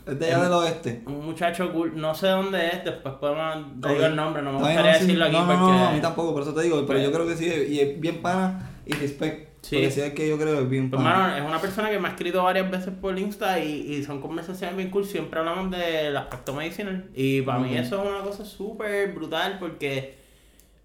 Es 0.09 0.19
de 0.19 0.25
allá 0.27 0.43
del 0.43 0.53
oeste. 0.53 1.01
un 1.05 1.25
muchacho 1.25 1.71
cool, 1.71 1.93
no 1.95 2.13
sé 2.15 2.27
dónde 2.27 2.67
es, 2.67 2.83
después 2.83 3.15
podemos, 3.15 3.81
te 3.81 3.89
digo 3.89 4.05
el 4.05 4.15
nombre, 4.15 4.41
no 4.41 4.53
me 4.53 4.59
gustaría 4.59 4.93
sí. 4.95 5.01
decirlo 5.01 5.25
aquí 5.25 5.33
no, 5.35 5.41
no, 5.41 5.47
porque... 5.47 5.77
no, 5.77 5.87
a 5.87 5.91
mí 5.91 5.99
tampoco, 6.01 6.33
por 6.33 6.41
eso 6.43 6.53
te 6.53 6.61
digo, 6.63 6.85
pero 6.87 6.99
yo 6.99 7.11
creo 7.11 7.27
que 7.27 7.35
sí, 7.35 7.45
y 7.69 7.79
es 7.79 7.99
bien 7.99 8.21
pana 8.21 8.71
y 8.85 8.93
respect. 8.93 9.49
Sí. 9.61 9.75
Porque 9.75 9.91
si 9.91 9.99
es 9.99 10.13
que 10.13 10.29
yo 10.29 10.37
creo 10.37 10.55
que 10.55 10.61
es 10.63 10.69
bien 10.69 10.89
Pues 10.89 11.03
pana. 11.03 11.17
mano, 11.17 11.35
es 11.35 11.43
una 11.43 11.59
persona 11.59 11.89
que 11.89 11.99
me 11.99 12.07
ha 12.07 12.11
escrito 12.11 12.41
varias 12.43 12.71
veces 12.71 12.93
por 13.01 13.19
Insta 13.19 13.59
y, 13.59 13.93
y 13.93 14.03
son 14.03 14.21
conversaciones 14.21 14.77
bien 14.77 14.89
cool, 14.89 15.03
siempre 15.03 15.37
hablamos 15.39 15.69
del 15.69 16.15
aspecto 16.15 16.53
medicinal. 16.53 17.09
Y 17.13 17.41
para 17.41 17.59
mí 17.59 17.71
Ok. 17.73 17.79
eso 17.81 18.01
es 18.01 18.09
una 18.09 18.21
cosa 18.21 18.45
súper 18.45 19.11
brutal 19.13 19.57
porque, 19.59 20.18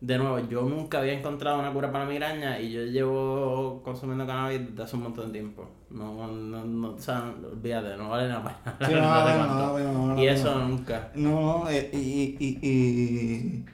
de 0.06 0.18
nuevo, 0.18 0.38
yo 0.50 0.62
nunca 0.62 0.98
había 0.98 1.14
encontrado 1.14 1.58
una 1.58 1.72
cura 1.72 1.90
para 1.90 2.04
la 2.04 2.10
migraña 2.10 2.60
y 2.60 2.72
yo 2.72 2.82
llevo 2.84 3.80
consumiendo 3.82 4.26
cannabis 4.26 4.68
desde 4.68 4.82
hace 4.82 4.96
un 4.96 5.02
montón 5.04 5.26
de 5.28 5.32
tiempo. 5.38 5.66
No, 5.88 6.26
no, 6.26 6.64
no, 6.64 6.90
o 6.90 6.98
sea, 6.98 7.32
olvídate, 7.50 7.96
no 7.96 8.10
vale 8.10 8.28
nada 8.28 8.42
para 8.76 8.86
Sí, 8.86 8.94
no, 8.94 9.80
no 9.82 10.08
no, 10.14 10.22
Y 10.22 10.26
eso 10.26 10.54
no. 10.58 10.68
nunca. 10.68 11.10
No, 11.14 11.70
eh, 11.70 11.88
y, 11.92 12.36
y, 12.38 12.58
y, 12.60 13.64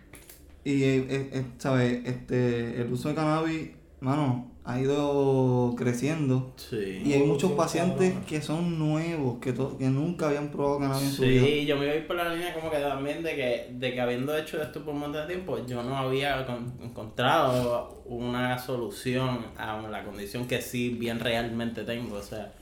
y, 0.64 0.84
eh, 0.84 1.06
eh, 1.08 1.30
eh, 1.32 1.46
¿sabes? 1.58 2.00
Este, 2.06 2.80
el 2.80 2.92
uso 2.92 3.08
de 3.08 3.16
cannabis, 3.16 3.70
mano, 4.00 4.52
ha 4.72 4.80
ido 4.80 5.74
creciendo. 5.76 6.52
Sí. 6.56 7.02
Y 7.04 7.12
hay 7.12 7.22
muchos 7.22 7.52
pacientes 7.52 8.10
cabrón. 8.10 8.26
que 8.28 8.40
son 8.42 8.78
nuevos, 8.78 9.38
que, 9.40 9.52
to- 9.52 9.76
que 9.78 9.86
nunca 9.86 10.28
habían 10.28 10.48
probado 10.50 10.78
cannabis 10.80 11.04
en 11.08 11.10
su 11.12 11.22
vida. 11.22 11.44
Sí, 11.44 11.66
yo 11.66 11.76
me 11.76 11.84
iba 11.86 11.94
a 11.94 11.96
ir 11.96 12.06
por 12.06 12.16
la 12.16 12.32
línea 12.34 12.54
como 12.54 12.70
que 12.70 12.78
también 12.78 13.22
de 13.22 13.34
que, 13.36 13.68
de 13.72 13.92
que 13.94 14.00
habiendo 14.00 14.36
hecho 14.36 14.62
esto 14.62 14.82
por 14.84 14.94
un 14.94 15.00
montón 15.00 15.26
de 15.26 15.34
tiempo, 15.34 15.58
yo 15.66 15.82
no 15.82 15.96
había 15.96 16.44
con- 16.46 16.72
encontrado 16.82 18.02
una 18.06 18.58
solución 18.58 19.46
a 19.56 19.80
la 19.90 20.04
condición 20.04 20.46
que 20.46 20.60
sí 20.62 20.90
bien 20.90 21.20
realmente 21.20 21.84
tengo. 21.84 22.16
O 22.16 22.22
sea, 22.22 22.52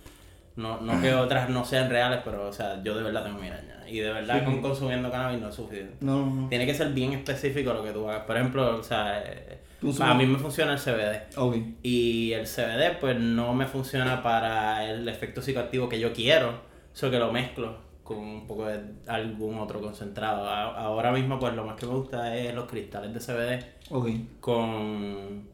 no, 0.57 0.81
no 0.81 1.01
que 1.01 1.15
otras 1.15 1.49
no 1.51 1.65
sean 1.65 1.89
reales, 1.89 2.21
pero 2.25 2.49
o 2.49 2.53
sea, 2.53 2.83
yo 2.83 2.97
de 2.97 3.05
verdad 3.05 3.25
tengo 3.25 3.39
migraña. 3.39 3.77
Y 3.89 4.01
de 4.01 4.13
verdad 4.13 4.41
Sí. 4.41 4.45
con 4.45 4.61
consumiendo 4.61 5.11
cannabis 5.11 5.41
no 5.41 5.49
es 5.49 5.55
suficiente. 5.55 5.95
No, 6.01 6.27
no, 6.27 6.35
no. 6.43 6.49
Tiene 6.49 6.67
que 6.67 6.75
ser 6.75 6.93
bien 6.93 7.13
específico 7.13 7.73
lo 7.73 7.83
que 7.83 7.93
tú 7.93 8.09
hagas. 8.09 8.25
Por 8.25 8.37
ejemplo, 8.37 8.77
o 8.79 8.83
sea, 8.83 9.23
eh, 9.25 9.59
a 9.83 10.15
mí 10.15 10.25
solo- 10.25 10.33
me 10.33 10.39
funciona 10.39 10.73
el 10.73 10.79
CBD. 10.79 11.23
Y 11.83 12.33
el 12.33 12.47
CBD 12.47 12.99
pues 13.01 13.19
no 13.19 13.55
me 13.55 13.67
funciona 13.67 14.23
para 14.23 14.85
el 14.91 15.09
efecto 15.09 15.41
psicoactivo 15.43 15.89
que 15.89 15.99
yo 16.01 16.13
quiero, 16.13 16.61
eso 16.95 17.11
que 17.11 17.19
lo 17.19 17.33
mezclo 17.33 17.77
con 18.03 18.19
un 18.19 18.47
poco 18.47 18.67
de 18.67 18.81
algún 19.07 19.59
otro 19.59 19.81
concentrado. 19.81 20.49
Ahora 20.49 21.13
mismo 21.13 21.39
pues 21.39 21.55
lo 21.55 21.65
más 21.65 21.77
que 21.77 21.87
me 21.87 21.93
gusta 21.95 22.35
es 22.37 22.55
los 22.55 22.65
cristales 22.67 23.13
de 23.13 23.21
CBD 23.21 23.65
con, 24.41 25.47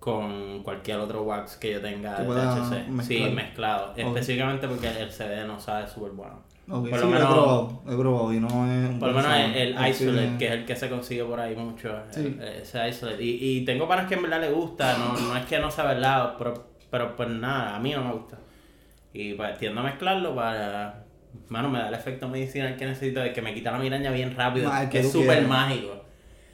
con 0.00 0.62
cualquier 0.64 0.98
otro 0.98 1.22
wax 1.22 1.56
que 1.56 1.72
yo 1.72 1.80
tenga 1.80 2.16
de 2.18 2.26
THC. 2.70 2.88
Sí, 3.06 3.18
mezclado. 3.34 3.94
Específicamente 4.08 4.66
porque 4.68 4.88
el 4.88 5.10
CBD 5.10 5.46
no 5.46 5.60
sabe 5.60 5.86
súper 5.88 6.10
bueno. 6.10 6.40
Por 6.68 6.84
sí, 6.86 6.90
lo 6.90 6.96
lo 6.98 7.02
he 7.02 7.06
menos- 7.10 7.32
probado, 7.34 7.82
he 7.88 7.96
probado 7.96 8.32
y 8.32 8.40
no 8.40 8.46
es 8.72 8.98
Por 8.98 9.08
lo 9.08 9.14
menos 9.14 9.32
el, 9.36 9.54
el 9.76 9.88
isolate, 9.88 10.38
que 10.38 10.46
es 10.46 10.52
el 10.52 10.64
que 10.64 10.76
se 10.76 10.88
consigue 10.88 11.24
por 11.24 11.40
ahí 11.40 11.56
mucho. 11.56 11.92
Sí. 12.10 12.20
el- 12.20 12.40
ese 12.62 12.88
isolate. 12.88 13.22
Y, 13.22 13.58
y 13.58 13.64
tengo 13.64 13.88
panas 13.88 14.06
que 14.06 14.14
en 14.14 14.22
verdad 14.22 14.40
le 14.40 14.50
gusta, 14.50 14.96
no, 14.96 15.12
no 15.18 15.36
es 15.36 15.44
que 15.46 15.58
no 15.58 15.70
sea 15.70 15.84
verdad, 15.84 16.34
pero, 16.38 16.54
pero 16.90 17.16
pues 17.16 17.28
nada, 17.28 17.74
a 17.76 17.78
mí 17.80 17.92
no 17.92 18.04
me 18.04 18.12
gusta. 18.12 18.38
Y 19.12 19.34
pues 19.34 19.58
tiendo 19.58 19.80
a 19.80 19.84
mezclarlo 19.84 20.34
para. 20.34 21.04
Mano, 21.48 21.68
me 21.70 21.78
da 21.78 21.88
el 21.88 21.94
efecto 21.94 22.28
medicinal 22.28 22.76
que 22.76 22.86
necesito 22.86 23.20
de 23.20 23.32
que 23.32 23.42
me 23.42 23.52
quita 23.54 23.72
la 23.72 23.78
miraña 23.78 24.10
bien 24.10 24.34
rápido. 24.36 24.70
Que 24.82 24.88
que 24.88 24.98
es 25.00 25.10
súper 25.12 25.46
mágico. 25.48 26.01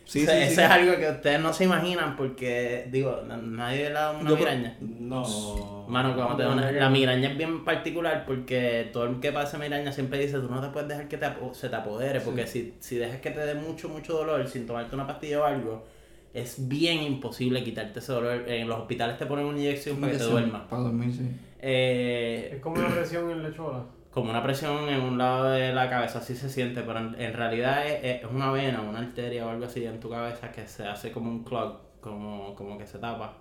Sí, 0.09 0.23
O 0.23 0.25
sea, 0.25 0.35
sí, 0.37 0.41
eso 0.45 0.55
sí. 0.55 0.61
es 0.63 0.71
algo 0.71 0.97
que 0.97 1.11
ustedes 1.11 1.39
no 1.39 1.53
se 1.53 1.65
imaginan 1.65 2.17
porque, 2.17 2.87
digo, 2.91 3.21
na- 3.27 3.37
nadie 3.37 3.89
le 3.89 3.93
da 3.93 4.13
una 4.13 4.31
Yo- 4.31 4.37
migraña. 4.37 4.75
No. 4.81 5.85
Mano, 5.87 6.15
cuando 6.17 6.37
te 6.37 6.43
da 6.45 6.51
una- 6.53 6.73
la 6.73 6.89
migraña 6.89 7.31
es 7.31 7.37
bien 7.37 7.63
particular 7.63 8.25
porque 8.27 8.89
todo 8.91 9.05
el 9.05 9.21
que 9.21 9.33
pasa 9.33 9.59
migraña 9.59 9.93
siempre 9.93 10.19
dice, 10.19 10.39
tú 10.39 10.49
no 10.49 10.63
te 10.63 10.69
puedes 10.69 10.89
dejar 10.89 11.09
que 11.09 11.19
te 11.19 11.27
se 11.53 11.69
te 11.69 11.77
apodere, 11.77 12.21
porque 12.23 12.47
si, 12.47 12.73
si 12.79 12.97
dejas 12.97 13.21
que 13.21 13.31
te 13.33 13.41
dé 13.41 13.55
mucho, 13.55 13.91
mucho 13.91 14.15
dolor 14.15 14.49
sin 14.49 14.67
tomarte 14.67 14.95
una 14.95 15.07
pastilla 15.07 15.41
o 15.43 15.45
algo, 15.45 15.85
es 16.33 16.67
bien 16.69 17.03
imposible 17.03 17.63
quitarte 17.63 17.99
ese 17.99 18.11
dolor. 18.13 18.45
En 18.49 18.67
los 18.67 18.79
hospitales 18.79 19.19
te 19.19 19.27
ponen 19.27 19.45
una 19.45 19.59
inyección 19.59 19.99
para 19.99 20.13
que 20.13 20.19
te 20.19 20.25
duermas. 20.25 20.63
Para 20.71 20.83
dormir, 20.85 21.13
sí. 21.13 21.23
Es 21.61 22.55
Eh, 22.55 22.59
como 22.63 22.77
una 22.77 22.89
presión 22.89 23.31
en 23.31 23.43
la 23.43 23.53
chola. 23.55 23.85
Como 24.11 24.31
una 24.31 24.43
presión 24.43 24.89
en 24.89 25.01
un 25.01 25.19
lado 25.19 25.51
de 25.51 25.73
la 25.73 25.89
cabeza, 25.91 26.19
así 26.19 26.35
se 26.35 26.49
siente, 26.49 26.83
pero 26.83 26.99
en, 26.99 27.21
en 27.21 27.33
realidad 27.35 27.87
es, 27.87 28.23
es 28.23 28.31
una 28.31 28.51
vena, 28.51 28.81
una 28.81 29.01
arteria 29.01 29.47
o 29.47 29.51
algo 29.51 29.67
así 29.67 29.85
en 29.85 30.01
tu 30.01 30.11
cabeza 30.11 30.51
que 30.51 30.67
se 30.67 30.87
hace 30.87 31.13
como 31.13 31.31
un 31.31 31.45
clog, 31.45 31.79
como, 32.01 32.55
como 32.55 32.79
que 32.79 32.87
se 32.87 32.99
tapa. 32.99 33.35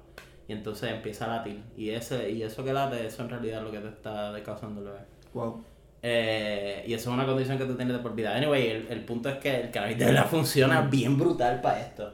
Y 0.47 0.53
entonces 0.53 0.91
empieza 0.91 1.25
a 1.25 1.37
latir. 1.37 1.61
Y 1.75 1.89
ese 1.89 2.29
y 2.31 2.41
eso 2.41 2.63
que 2.63 2.73
late, 2.73 3.05
eso 3.05 3.23
en 3.23 3.29
realidad 3.29 3.59
es 3.59 3.63
lo 3.65 3.71
que 3.71 3.79
te 3.79 3.89
está 3.89 4.33
causando 4.45 4.81
el 4.81 4.87
bebé. 4.87 4.99
Wow. 5.33 5.63
Eh, 6.01 6.83
y 6.87 6.93
eso 6.93 7.09
es 7.09 7.13
una 7.13 7.25
condición 7.25 7.57
que 7.57 7.65
tú 7.65 7.75
tienes 7.75 7.97
de 7.97 8.01
por 8.01 8.15
vida. 8.15 8.35
Anyway, 8.35 8.67
el, 8.69 8.87
el 8.89 9.03
punto 9.03 9.29
es 9.29 9.37
que 9.37 9.61
el 9.61 9.71
cannabis 9.71 9.97
de 9.97 10.05
verdad 10.05 10.27
funciona 10.29 10.81
bien 10.81 11.17
brutal 11.17 11.59
para 11.61 11.81
esto. 11.81 12.13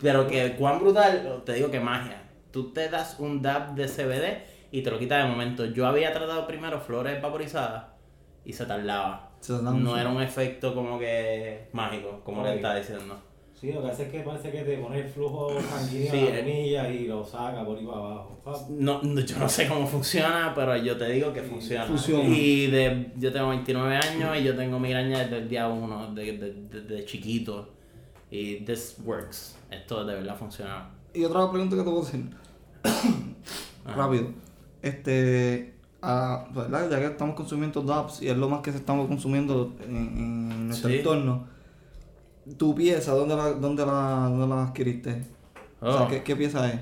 Pero 0.00 0.26
que 0.26 0.52
cuán 0.52 0.78
brutal, 0.78 1.42
te 1.44 1.54
digo 1.54 1.70
que 1.70 1.80
magia. 1.80 2.22
Tú 2.52 2.72
te 2.72 2.88
das 2.88 3.16
un 3.18 3.42
dab 3.42 3.74
de 3.74 3.86
CBD 3.86 4.57
y 4.70 4.82
te 4.82 4.90
lo 4.90 4.98
quitas 4.98 5.24
de 5.24 5.30
momento. 5.30 5.64
Yo 5.66 5.86
había 5.86 6.12
tratado 6.12 6.46
primero 6.46 6.80
flores 6.80 7.20
vaporizadas 7.22 7.84
y 8.44 8.52
se 8.52 8.66
tardaba. 8.66 9.30
Se 9.40 9.52
tardaba 9.54 9.76
No 9.76 9.90
mucho. 9.90 9.98
era 9.98 10.10
un 10.10 10.22
efecto 10.22 10.74
como 10.74 10.98
que 10.98 11.68
mágico, 11.72 12.20
como 12.24 12.42
le 12.42 12.50
Ok. 12.50 12.56
estaba 12.56 12.76
diciendo. 12.76 13.16
Sí, 13.54 13.72
lo 13.72 13.82
que 13.82 13.88
hace 13.90 14.04
es 14.04 14.12
que 14.12 14.20
parece 14.20 14.52
que 14.52 14.62
te 14.62 14.78
pone 14.78 15.00
el 15.00 15.08
flujo 15.08 15.48
sanguíneo 15.60 16.10
Sí, 16.12 16.18
a 16.28 16.30
la 16.30 16.38
eh. 16.38 16.94
y 17.02 17.06
lo 17.08 17.24
saca 17.24 17.64
por 17.64 17.76
ahí 17.76 17.84
para 17.84 17.96
abajo. 17.98 18.38
No, 18.70 19.02
no, 19.02 19.20
yo 19.20 19.36
no 19.38 19.48
sé 19.48 19.66
cómo 19.66 19.84
funciona, 19.86 20.52
pero 20.54 20.76
yo 20.76 20.96
te 20.96 21.08
digo 21.10 21.32
que 21.32 21.42
funciona. 21.42 21.84
Funciona. 21.84 22.24
Y 22.28 22.68
de, 22.68 23.10
yo 23.16 23.32
tengo 23.32 23.48
29 23.48 23.96
años 23.96 24.36
y 24.38 24.44
yo 24.44 24.54
tengo 24.54 24.78
migraña 24.78 25.18
desde 25.20 25.38
el 25.38 25.48
día 25.48 25.66
1, 25.68 26.14
de, 26.14 26.38
de, 26.38 26.52
de- 26.52 26.80
de 26.82 27.04
chiquito. 27.04 27.68
Y 28.30 28.60
this 28.64 28.96
works. 29.04 29.58
Esto 29.70 30.04
de 30.04 30.14
verdad 30.14 30.36
funciona. 30.36 30.90
Y 31.12 31.24
otra 31.24 31.50
pregunta 31.50 31.74
que 31.74 31.82
te 31.82 31.88
puedo 31.88 32.02
hacer. 32.02 32.20
Rápido. 33.84 34.28
Este. 34.82 35.74
ah, 36.02 36.46
¿verdad? 36.54 36.90
Ya 36.90 36.98
que 37.00 37.06
estamos 37.06 37.34
consumiendo 37.34 37.82
DAPs 37.82 38.22
y 38.22 38.28
es 38.28 38.36
lo 38.36 38.48
más 38.48 38.60
que 38.60 38.70
se 38.72 38.78
estamos 38.78 39.08
consumiendo 39.08 39.74
en, 39.84 39.96
en 39.96 40.66
nuestro 40.68 40.90
Sí. 40.90 40.98
entorno. 40.98 41.46
¿Tu 42.56 42.74
pieza 42.74 43.12
dónde 43.12 43.36
la, 43.36 43.50
dónde 43.52 43.84
la, 43.84 44.28
dónde 44.30 44.46
la 44.46 44.62
adquiriste? 44.64 45.22
O 45.80 45.92
sea, 45.92 46.02
Oh. 46.04 46.08
¿qué, 46.08 46.22
qué 46.22 46.34
pieza 46.36 46.68
es? 46.72 46.80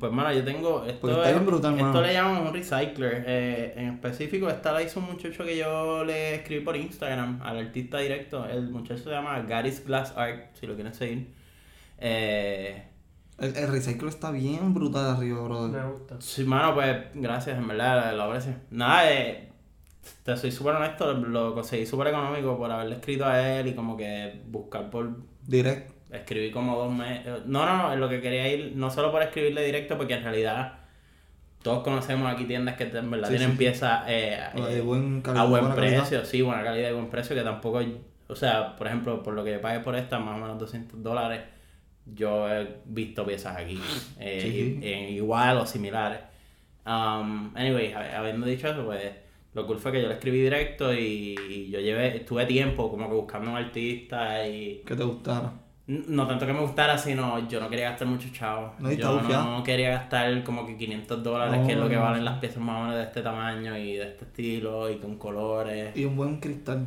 Pues 0.00 0.10
mano, 0.10 0.32
yo 0.32 0.42
tengo. 0.44 0.84
Esto, 0.84 1.10
está 1.10 1.30
es- 1.30 1.44
brutal, 1.46 1.78
esto 1.78 2.00
le 2.00 2.12
llaman 2.12 2.46
un 2.46 2.52
recycler. 2.52 3.24
Eh, 3.26 3.74
en 3.76 3.88
específico, 3.94 4.48
esta 4.48 4.72
la 4.72 4.82
hizo 4.82 5.00
un 5.00 5.06
muchacho 5.06 5.44
que 5.44 5.56
yo 5.56 6.02
le 6.04 6.36
escribí 6.36 6.64
por 6.64 6.76
Instagram 6.76 7.40
al 7.42 7.58
artista 7.58 7.98
directo. 7.98 8.46
El 8.46 8.70
muchacho 8.70 9.04
se 9.04 9.10
llama 9.10 9.38
Gary's 9.40 9.84
Glass 9.86 10.14
Art, 10.16 10.54
si 10.58 10.66
lo 10.66 10.74
quieren 10.74 10.94
seguir. 10.94 11.28
Eh, 11.98 12.82
El, 13.38 13.54
el 13.56 13.68
recycle 13.68 14.08
está 14.08 14.30
bien 14.30 14.72
brutal 14.72 15.16
arriba, 15.16 15.42
brother. 15.42 15.82
Me 15.82 15.90
gusta. 15.92 16.16
Sí, 16.20 16.44
mano, 16.44 16.74
pues 16.74 16.96
gracias, 17.14 17.58
en 17.58 17.68
verdad, 17.68 18.14
lo 18.16 18.22
aprecio. 18.24 18.54
Nada, 18.70 19.12
eh, 19.12 19.50
te 20.22 20.36
soy 20.36 20.50
súper 20.52 20.74
honesto, 20.76 21.12
lo 21.12 21.54
conseguí 21.54 21.84
súper 21.84 22.08
económico 22.08 22.56
por 22.56 22.70
haberle 22.70 22.94
escrito 22.96 23.26
a 23.26 23.40
él 23.58 23.66
y 23.68 23.74
como 23.74 23.96
que 23.96 24.40
buscar 24.46 24.88
por 24.88 25.10
Direct. 25.46 25.90
escribí 26.10 26.50
como 26.50 26.76
dos 26.78 26.92
meses. 26.92 27.44
No, 27.46 27.66
no, 27.66 27.76
no, 27.90 27.96
lo 27.96 28.08
que 28.08 28.20
quería 28.22 28.48
ir, 28.48 28.72
no 28.76 28.90
solo 28.90 29.12
por 29.12 29.22
escribirle 29.22 29.64
directo, 29.64 29.96
porque 29.98 30.14
en 30.14 30.22
realidad 30.22 30.78
todos 31.62 31.82
conocemos 31.82 32.32
aquí 32.32 32.44
tiendas 32.44 32.76
que 32.76 32.84
en 32.84 33.10
verdad 33.10 33.28
Sí, 33.28 33.34
tienen 33.36 33.50
sí. 33.52 33.58
piezas 33.58 34.04
eh, 34.06 34.38
eh, 34.54 34.80
buen 34.80 35.22
a 35.26 35.44
buen 35.44 35.62
buena 35.62 35.74
calidad. 35.74 35.98
precio, 36.00 36.24
sí, 36.24 36.40
buena 36.40 36.62
calidad 36.62 36.90
y 36.90 36.92
buen 36.94 37.10
precio, 37.10 37.34
que 37.36 37.42
tampoco, 37.42 37.80
o 38.28 38.36
sea, 38.36 38.76
por 38.76 38.86
ejemplo, 38.86 39.22
por 39.22 39.34
lo 39.34 39.44
que 39.44 39.52
yo 39.52 39.60
pagué 39.60 39.80
por 39.80 39.94
esta, 39.96 40.18
más 40.20 40.36
o 40.36 40.40
menos 40.40 40.58
200 40.58 41.02
dólares, 41.02 41.42
yo 42.14 42.48
he 42.52 42.66
visto 42.86 43.24
piezas 43.26 43.56
aquí, 43.56 43.78
eh, 44.20 44.40
Sí. 44.42 44.78
y- 44.82 44.92
en 44.92 45.08
igual 45.14 45.58
o 45.58 45.66
similares. 45.66 46.20
Um, 46.86 47.50
anyway, 47.56 47.92
hab- 47.92 48.14
habiendo 48.14 48.46
dicho 48.46 48.68
eso, 48.68 48.84
pues 48.84 49.02
lo 49.54 49.66
cool 49.66 49.78
fue 49.78 49.90
que 49.92 50.02
yo 50.02 50.08
le 50.08 50.14
escribí 50.14 50.40
directo 50.40 50.92
y, 50.94 51.68
yo 51.70 51.80
llevé, 51.80 52.16
estuve 52.18 52.46
tiempo 52.46 52.90
como 52.90 53.08
que 53.08 53.14
buscando 53.14 53.50
un 53.50 53.56
artista 53.56 54.46
y 54.46 54.82
Que 54.86 54.94
te 54.94 55.02
gustara. 55.02 55.52
No 55.88 56.26
tanto 56.26 56.46
que 56.46 56.52
me 56.52 56.60
gustara, 56.60 56.98
sino 56.98 57.48
yo 57.48 57.60
no 57.60 57.68
quería 57.70 57.90
gastar 57.90 58.08
mucho 58.08 58.28
chavo. 58.32 58.74
No, 58.80 58.90
yo 58.92 59.18
bufiado. 59.20 59.56
no 59.58 59.62
quería 59.64 59.90
gastar 59.90 60.42
como 60.42 60.66
que 60.66 60.76
500 60.76 61.22
dólares, 61.22 61.60
No, 61.60 61.66
que 61.66 61.72
es 61.74 61.78
lo 61.78 61.88
que 61.88 61.94
no, 61.94 62.02
valen 62.02 62.24
no. 62.24 62.30
las 62.30 62.38
piezas 62.40 62.58
más 62.58 62.76
o 62.76 62.80
menos 62.82 62.96
de 62.96 63.02
este 63.04 63.22
tamaño 63.22 63.78
y 63.78 63.94
de 63.94 64.02
este 64.08 64.24
estilo 64.24 64.90
y 64.90 64.96
con 64.96 65.16
colores. 65.16 65.96
Y 65.96 66.04
un 66.04 66.16
buen 66.16 66.40
cristal. 66.40 66.86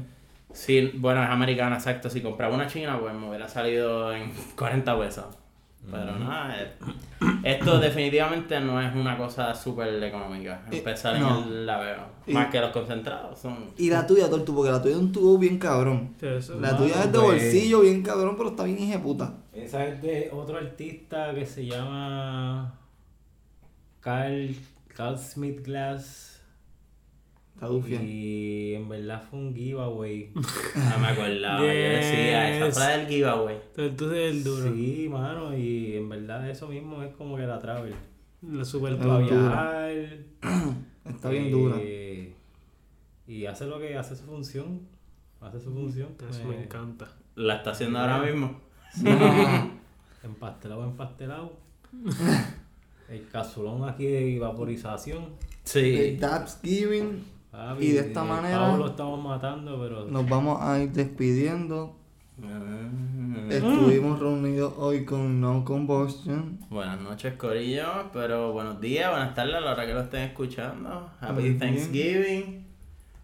Sí, 0.54 0.92
bueno, 0.96 1.24
es 1.24 1.30
americana, 1.30 1.76
exacto. 1.76 2.10
Si 2.10 2.22
compraba 2.22 2.56
una 2.56 2.68
china, 2.68 3.00
pues 3.00 3.14
me 3.14 3.28
hubiera 3.30 3.48
salido 3.48 4.14
en 4.14 4.32
40 4.56 5.00
pesos. 5.00 5.26
Pero 5.90 6.20
nada, 6.20 6.62
eh, 6.62 6.74
esto 7.44 7.80
definitivamente 7.80 8.60
no 8.60 8.82
es 8.82 8.94
una 8.94 9.18
cosa 9.18 9.56
súper 9.56 10.04
económica. 10.04 10.62
Eh, 10.70 10.78
Empezar 10.80 11.16
en 11.16 11.24
el 11.26 11.66
laveo. 11.66 12.04
Y- 12.28 12.34
Más 12.34 12.48
que 12.52 12.60
los 12.60 12.72
concentrados 12.72 13.40
son... 13.40 13.72
Y 13.78 13.90
la 13.90 14.06
tuya, 14.06 14.30
Tortu, 14.30 14.54
porque 14.54 14.72
la 14.72 14.82
tuya 14.82 14.96
es 14.96 15.02
un 15.02 15.12
tubo 15.12 15.38
bien 15.38 15.58
cabrón. 15.58 16.16
Eso- 16.22 16.60
La 16.60 16.76
tuya 16.78 16.96
es 17.06 17.12
de 17.12 17.18
pues. 17.20 17.24
bolsillo 17.42 17.80
bien 17.82 18.04
cabrón, 18.04 18.36
pero 18.38 18.50
está 18.50 18.66
bien 18.66 19.02
puta. 19.02 19.34
Esa 19.54 19.86
es 19.86 20.02
de 20.02 20.30
otro 20.34 20.58
artista 20.58 21.34
que 21.34 21.46
se 21.46 21.66
llama 21.66 22.74
Carl, 24.02 24.56
Carl 24.96 25.18
Smith 25.18 25.66
Glass. 25.66 26.29
Está. 27.60 28.04
Y 28.04 28.74
en 28.76 28.88
verdad 28.88 29.22
fue 29.30 29.40
un 29.40 29.54
giveaway. 29.56 30.32
No 30.36 31.00
me 31.00 31.08
acordaba. 31.08 31.60
Yo 31.60 31.66
decía, 31.68 32.58
esa 32.68 32.72
fue 32.86 32.98
del 32.98 33.08
giveaway. 33.08 33.58
Entonces 33.78 34.32
el 34.32 34.44
duro. 34.44 34.74
Sí, 34.74 35.08
mano, 35.10 35.58
y 35.58 35.96
en 35.98 36.08
verdad 36.10 36.50
eso 36.50 36.68
mismo 36.68 37.04
es 37.04 37.14
como 37.16 37.36
que 37.36 37.44
la 37.44 37.60
travel. 37.60 37.94
La 38.42 38.64
super 38.64 38.96
viajar. 38.96 39.92
Está 41.06 41.30
bien 41.30 41.46
eh, 41.46 41.52
dura. 41.52 41.78
Y 43.28 43.46
hace 43.46 43.66
lo 43.66 43.80
que 43.80 43.98
hace 43.98 44.16
su 44.16 44.24
función. 44.26 44.82
Hace 45.42 45.60
su 45.60 45.72
función. 45.74 46.10
Eso 46.30 46.42
Eh, 46.42 46.46
me 46.46 46.64
encanta. 46.64 47.08
La 47.36 47.58
está 47.58 47.72
haciendo 47.72 48.00
ahora 48.00 48.20
mismo. 48.22 48.60
Empastelado, 50.24 50.84
empastelado. 50.84 51.54
El 53.10 53.28
casulón 53.30 53.88
aquí 53.90 54.06
de 54.06 54.38
vaporización. 54.40 55.30
Sí. 55.64 56.18
Thanksgiving 56.20 57.24
Papi, 57.52 57.84
Y 57.86 57.92
de 57.94 58.00
esta 58.02 58.22
el 58.22 58.28
manera- 58.28 58.78
lo 58.78 58.88
estamos 58.88 59.24
matando, 59.24 59.80
pero. 59.82 60.06
nos 60.06 60.28
vamos 60.30 60.62
a 60.62 60.80
ir 60.80 60.92
despidiendo. 60.92 61.96
Mm. 62.38 63.52
Estuvimos 63.52 64.20
reunidos 64.20 64.74
hoy 64.78 65.04
con 65.04 65.42
No 65.42 65.66
Combustion. 65.66 66.60
Buenas 66.70 67.02
noches, 67.02 67.34
Corillo, 67.34 67.86
pero 68.14 68.54
buenos 68.54 68.80
días, 68.80 69.10
buenas 69.10 69.34
tardes 69.34 69.56
a 69.56 69.60
la 69.62 69.72
hora 69.74 69.86
que 69.86 69.94
lo 69.94 70.02
estén 70.02 70.22
escuchando. 70.22 71.10
Happy 71.20 71.34
Muy 71.34 71.44
bien. 71.44 71.60
Thanksgiving. 71.60 72.66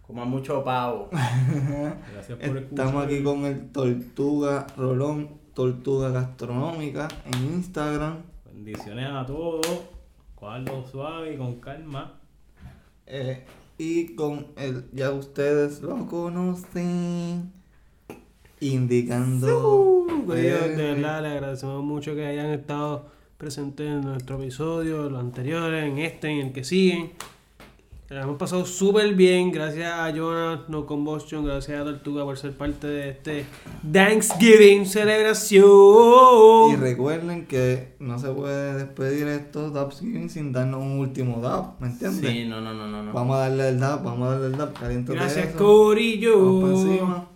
Coman 0.05 0.28
mucho 0.30 0.63
pavo. 0.63 1.09
Gracias 1.11 2.38
por 2.38 2.57
escuchar. 2.57 2.63
Estamos 2.63 3.05
aquí 3.05 3.23
con 3.23 3.45
el 3.45 3.71
Tortuga 3.71 4.67
Rolón, 4.76 5.30
Tortuga 5.53 6.09
Gastronómica 6.09 7.07
en 7.26 7.53
Instagram. 7.53 8.17
Bendiciones 8.53 9.09
a 9.09 9.26
todos. 9.26 9.65
Cuadro 10.36 10.86
suave 10.86 11.34
y 11.34 11.38
con 11.38 11.55
calma. 11.59 12.13
Eh, 13.07 13.45
y 13.78 14.15
con 14.15 14.47
el, 14.55 14.86
ya 14.93 15.11
ustedes 15.11 15.82
lo 15.82 16.07
conocen, 16.07 17.51
indicando. 18.59 20.05
De 20.28 20.51
verdad, 20.76 21.21
le 21.21 21.28
agradecemos 21.30 21.84
mucho 21.84 22.15
que 22.15 22.26
hayan 22.26 22.51
estado 22.51 23.07
presentes 23.38 23.88
en 23.88 24.01
nuestro 24.01 24.41
episodio, 24.41 25.09
los 25.09 25.19
anteriores, 25.19 25.86
en 25.86 25.97
este, 25.99 26.30
en 26.30 26.47
el 26.47 26.53
que 26.53 26.63
siguen. 26.63 27.11
La 28.08 28.22
hemos 28.22 28.38
pasado 28.38 28.68
súper 28.68 29.16
bien. 29.16 29.51
Gracias 29.51 29.91
a 29.91 30.12
Jonas, 30.12 30.70
No 30.70 30.86
Combustion, 30.86 31.43
gracias 31.43 31.82
a 31.82 31.84
Tortuga 31.84 32.24
por 32.24 32.38
ser 32.38 32.51
parte 32.51 32.86
de 32.86 33.10
este 33.10 33.47
Thanksgiving 33.91 34.86
celebración. 34.86 35.66
Y 36.72 36.76
recuerden 36.76 37.47
que 37.47 37.95
no 37.97 38.20
se 38.20 38.30
puede 38.30 38.76
despedir 38.76 39.28
estos 39.28 39.74
Thanksgiving 39.74 40.30
sin 40.30 40.53
darnos 40.53 40.84
un 40.84 40.99
último 40.99 41.41
dab, 41.41 41.80
¿me 41.80 41.88
entiendes? 41.88 42.30
Sí, 42.30 42.45
no, 42.45 42.62
no, 42.62 42.76
no, 42.76 42.88
no. 42.88 43.01
no. 43.01 43.12
Vamos 43.12 43.38
a 43.38 43.39
darle 43.39 43.70
el 43.70 43.80
dab, 43.80 44.03
vamos 44.03 44.28
a 44.28 44.32
darle 44.34 44.47
el 44.47 44.58
dab, 44.58 44.74
caliéntate 44.74 45.18
Gracias, 45.18 45.47
eso. 45.47 45.58
Corillo. 45.58 46.38
Vamos 46.38 46.62
para 46.62 46.91
encima. 46.91 47.28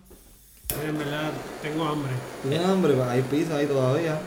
En 0.86 0.98
verdad, 0.98 1.32
tengo 1.62 1.84
hambre. 1.84 2.12
¿Tienes 2.42 2.64
hambre? 2.64 2.92
Pues 2.94 3.08
hay 3.08 3.22
pizza 3.22 3.56
ahí 3.56 3.66
todavía. 3.66 4.20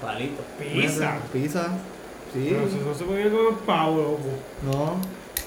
Palito. 0.00 0.42
Pizza. 0.58 1.18
Pizza. 1.30 1.68
Sí. 2.32 2.46
Pero 2.48 2.66
si 2.66 2.76
no 2.76 2.94
se 2.94 3.04
puede 3.04 3.30
comer 3.30 3.58
pavo, 3.66 3.98
loco. 3.98 4.30
No, 4.64 4.96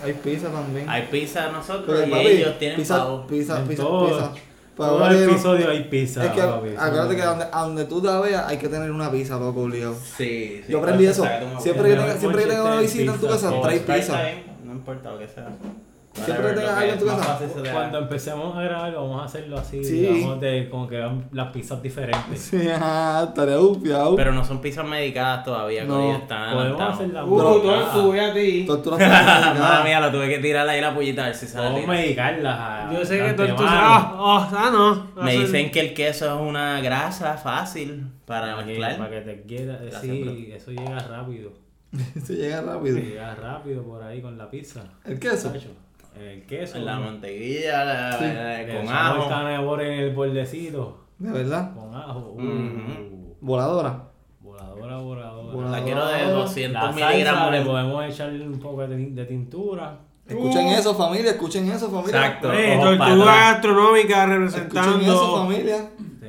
hay 0.06 0.14
pizza 0.14 0.48
también. 0.50 0.90
Hay 0.90 1.04
pizza 1.12 1.52
nosotros 1.52 1.86
Pero, 1.88 2.08
y 2.08 2.12
papi, 2.12 2.28
ellos 2.28 2.60
tienen 2.60 2.78
pizza, 2.78 2.98
pavo. 2.98 3.28
Pizza, 3.28 3.60
En 3.60 3.68
pizza, 3.68 3.84
todo- 3.84 4.08
pizza. 4.08 4.32
Pero 4.78 4.90
Todo 4.90 5.08
el 5.10 5.30
episodio 5.30 5.70
hay 5.70 5.84
pizza. 5.86 6.26
Es 6.26 6.32
que 6.32 6.42
papi, 6.42 6.70
acuérdate 6.78 7.16
que 7.16 7.22
a 7.22 7.26
donde, 7.28 7.46
a 7.52 7.62
donde 7.62 7.86
tú 7.86 8.02
te 8.02 8.08
veas 8.10 8.46
hay 8.46 8.58
que 8.58 8.68
tener 8.68 8.92
una 8.92 9.10
pizza, 9.10 9.38
loco, 9.40 9.62
obligado. 9.62 9.96
Sí, 9.96 10.62
sí. 10.66 10.72
Yo 10.72 10.80
aprendí 10.80 11.06
eso. 11.06 11.26
Siempre 11.60 11.84
que, 11.90 11.96
buena. 11.96 12.06
tenga, 12.08 12.20
siempre 12.20 12.44
que 12.44 12.50
tenga 12.50 12.64
una 12.64 12.80
visita 12.82 13.14
en 13.14 13.20
tu 13.20 13.28
casa, 13.28 13.52
O 13.52 13.62
trae 13.62 13.78
Sprite 13.80 14.00
pizza. 14.00 14.22
No 14.66 14.72
importa 14.74 15.12
lo 15.12 15.20
que 15.20 15.28
sea. 15.28 15.48
Siempre 16.24 16.54
tengas 16.54 16.78
algo 16.78 16.94
en 16.94 17.00
tu 17.00 17.06
casa. 17.08 17.40
Cuando 17.74 17.98
empecemos 18.00 18.56
a 18.58 18.62
grabar, 18.62 18.94
vamos 18.96 19.22
a 19.22 19.26
hacerlo 19.26 19.58
así. 19.60 19.84
Sí. 19.84 20.08
Vamos 20.24 20.40
de 20.40 20.70
como 20.70 20.88
que 20.88 20.96
vean 20.96 21.28
las 21.34 21.52
pizzas 21.52 21.82
diferentes. 21.82 22.40
Sí, 22.42 22.70
ajá, 22.70 23.26
estaría 23.26 23.58
bufiado. 23.58 24.16
Pero 24.16 24.32
no 24.32 24.44
son 24.46 24.62
pizzas 24.62 24.86
medicadas 24.88 25.44
todavía, 25.44 25.84
No, 25.84 25.96
Corillo, 25.96 26.18
están 26.20 26.54
Podemos 26.54 26.62
adelantados. 26.82 26.94
hacer 26.96 27.10
la 27.10 27.26
Uh, 27.26 27.38
tú, 27.94 28.00
tú, 28.00 28.02
voy 28.08 28.20
a 28.20 28.34
ti. 28.34 28.64
Tortura 28.66 28.98
Madre 29.60 29.84
mía, 29.84 30.00
lo 30.00 30.12
tuve 30.12 30.30
que 30.30 30.40
tirar 30.40 30.68
ahí 30.70 30.80
la 30.80 30.94
pullita 30.96 31.24
a 31.24 31.26
ver 31.28 31.36
si 31.36 31.46
la 31.48 31.54
Podemos 31.62 31.82
tira. 31.82 31.94
medicarlas. 31.94 32.60
a- 32.60 32.94
Yo 32.94 33.06
sé 33.06 33.18
que 33.20 33.34
tú, 33.34 33.46
tú 33.56 33.64
ah, 33.68 34.16
ah, 34.18 34.50
ah, 34.56 34.70
no. 34.72 35.22
Me 35.24 35.32
Hacer- 35.32 35.42
dicen 35.42 35.72
que 35.72 35.80
el 35.82 35.94
queso 35.94 36.34
es 36.34 36.42
una 36.42 36.80
grasa 36.82 37.36
fácil 37.38 38.08
para 38.26 38.56
mezclar. 38.58 38.98
para 38.98 39.10
que 39.10 39.22
te 39.22 39.42
quiera. 39.44 39.80
Sí, 40.02 40.50
eso 40.56 40.72
llega 40.72 40.98
rápido. 41.00 41.52
Se 42.24 42.36
llega 42.36 42.62
rápido. 42.62 42.98
Llega 42.98 43.36
rápido 43.36 43.84
por 43.84 44.02
ahí 44.04 44.22
con 44.22 44.38
la 44.38 44.50
pizza. 44.50 44.82
¿El 45.06 45.20
queso? 45.20 45.52
El 46.20 46.46
queso. 46.46 46.80
La 46.80 46.96
¿no? 46.96 47.02
mantequilla 47.06 47.84
la- 47.86 48.12
Sí. 48.18 48.26
la- 48.26 48.66
con 48.68 48.84
el 48.84 48.90
ajo. 48.90 49.80
en 49.82 49.92
el 49.92 50.14
bordecito. 50.16 51.06
¿De 51.18 51.32
verdad? 51.32 51.74
Con 51.74 51.96
ajo. 51.96 52.34
Uh, 52.36 52.42
Ujú. 52.42 53.36
Voladora. 53.42 54.04
Voladora, 54.42 54.98
voladora. 54.98 55.54
Voladora. 55.54 55.70
La 55.80 55.84
quiero 55.84 56.06
de 56.08 56.24
200 56.32 56.74
La 56.84 56.92
salsa 56.92 57.10
miligramos. 57.10 57.52
le 57.52 57.62
podemos 57.62 58.06
echarle 58.06 58.48
un 58.48 58.60
poco 58.60 58.88
de, 58.88 58.96
tin- 58.98 59.16
de 59.16 59.26
tintura. 59.26 60.00
Escuchen 60.28 60.68
eso, 60.70 60.96
familia, 60.96 61.32
escuchen 61.32 61.70
eso, 61.70 61.90
familia. 61.90 62.26
Exacto. 62.26 62.52
Eh, 62.54 62.80
tortuga 62.82 63.26
gastronómica 63.52 64.24
Escuchen 64.24 64.44
eso, 64.44 64.58
representando. 64.58 65.38
familia. 65.38 65.78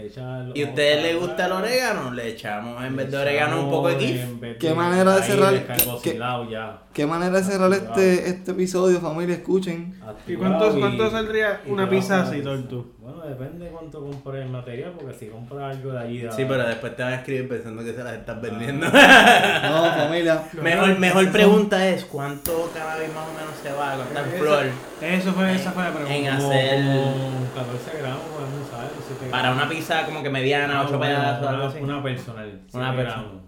Echa 0.07 0.47
¿Y 0.55 0.63
a 0.63 0.67
ustedes 0.69 1.03
les 1.03 1.21
gusta 1.21 1.47
el 1.47 1.53
orégano? 1.53 2.11
Le 2.13 2.29
echamos 2.29 2.83
en 2.85 2.97
vez 2.97 3.11
de 3.11 3.17
orégano 3.17 3.65
un 3.65 3.71
poco 3.71 3.89
de 3.89 3.97
kif. 3.97 4.21
¿Qué 4.59 4.75
manera 4.75 5.17
de 5.17 5.23
cerrar- 5.23 6.51
ya. 6.51 6.83
Qué 6.93 7.07
manera 7.07 7.39
de 7.39 7.45
cerrar 7.45 7.73
este, 7.73 8.29
este 8.29 8.51
episodio, 8.53 9.01
familia, 9.01 9.37
escuchen. 9.37 10.01
¿Y 10.27 10.35
cuánto, 10.35 10.79
cuánto 10.79 11.11
saldría 11.11 11.61
y 11.67 11.71
una 11.71 11.89
pizza 11.89 12.23
así, 12.23 12.43
Tortu? 12.43 12.96
Depende 13.27 13.69
cuánto 13.69 14.01
compres 14.01 14.45
el 14.45 14.51
material, 14.51 14.93
porque 14.99 15.15
si 15.15 15.27
compras 15.27 15.77
algo 15.77 15.93
de 15.93 15.99
allí. 15.99 16.19
de- 16.19 16.33
Sí, 16.33 16.45
pero 16.49 16.67
después 16.67 16.95
te 16.97 17.03
van 17.03 17.13
a 17.13 17.17
escribir 17.17 17.49
pensando 17.49 17.83
que 17.85 17.93
se 17.93 18.03
las 18.05 18.15
estás 18.15 18.41
vendiendo. 18.41 18.87
No, 18.87 19.93
familia. 19.97 20.43
mejor 20.63 20.99
mejor 20.99 21.31
pregunta 21.33 21.87
es, 21.89 22.05
¿cuánto 22.05 22.71
cannabis 22.75 23.09
más 23.15 23.25
o 23.29 23.33
menos 23.33 23.55
se 23.63 23.73
va 23.73 23.93
a 23.93 23.97
cortar 23.97 24.25
flor 24.25 24.65
Eso 25.03 25.33
fue, 25.33 25.55
esa 25.55 25.73
fue 25.73 25.83
la 25.83 25.89
en 25.91 25.95
pregunta. 25.97 26.37
Como- 26.39 26.51
hacer 26.53 26.85
como 26.85 27.55
14 27.55 27.99
gramos 27.99 28.21
podemos 28.21 28.69
siete 29.07 29.31
para 29.31 29.53
una 29.53 29.69
pizza 29.69 30.05
como 30.05 30.23
que 30.23 30.31
mediana, 30.31 30.81
Ah, 30.81 30.85
8 30.87 30.99
bueno, 30.99 31.15
pedazos, 31.17 31.47
algo 31.49 31.63
una, 31.63 31.69
así? 31.73 31.79
una 31.81 32.03
personal. 32.03 32.61
Una 32.73 32.95
personal. 32.97 33.25
gramos. 33.25 33.43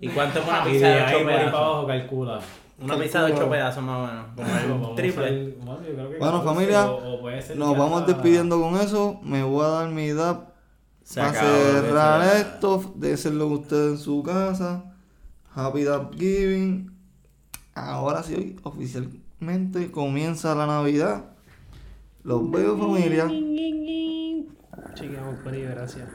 ¿Y 0.00 0.08
cuánto 0.08 0.38
es 0.40 0.46
una 0.48 0.64
pizza 0.64 0.86
de 0.88 0.94
de 0.94 1.00
ahí 1.00 1.14
8 1.14 1.22
por 1.24 1.32
ahí 1.32 1.36
para 1.36 1.38
pedazos? 1.50 1.60
abajo 1.68 1.86
calcula. 1.86 2.40
Una 2.84 2.98
pizza 2.98 3.24
de 3.24 3.32
8 3.32 3.50
pedazos 3.50 3.82
más 3.82 3.96
o 3.98 4.12
menos, 4.12 4.26
como 4.68 4.88
el 4.90 4.94
triple. 4.96 5.56
bueno, 5.64 5.82
yo 5.82 5.94
creo 5.94 6.10
que 6.10 6.18
Bueno, 6.18 6.38
14 6.44 6.44
familia, 6.54 6.86
o- 6.90 7.14
o 7.14 7.54
Nos 7.56 7.78
vamos 7.78 8.06
despidiendo 8.06 8.60
con 8.60 8.76
eso. 8.76 9.20
Me 9.22 9.42
voy 9.42 9.64
a 9.64 9.68
dar 9.68 9.88
mi 9.90 10.04
edad 10.08 10.48
Se 11.02 11.20
para 11.20 11.30
acabó 11.30 11.48
lo 11.50 11.56
que 11.82 11.86
cerrar 11.88 12.36
esto. 12.36 12.92
Déjenlo 12.96 13.46
ustedes 13.48 13.92
en 13.92 13.98
su 13.98 14.22
casa. 14.22 14.84
Happy 15.54 15.84
Thanksgiving. 15.84 16.90
Ahora 17.74 18.22
sí, 18.22 18.56
oficialmente 18.62 19.90
comienza 19.90 20.54
la 20.54 20.66
Navidad. 20.66 21.24
Los 22.22 22.50
veo 22.50 22.76
familia. 22.78 23.26
Chequeamos, 24.94 25.40
Corillo, 25.42 25.70
gracias. 25.70 26.08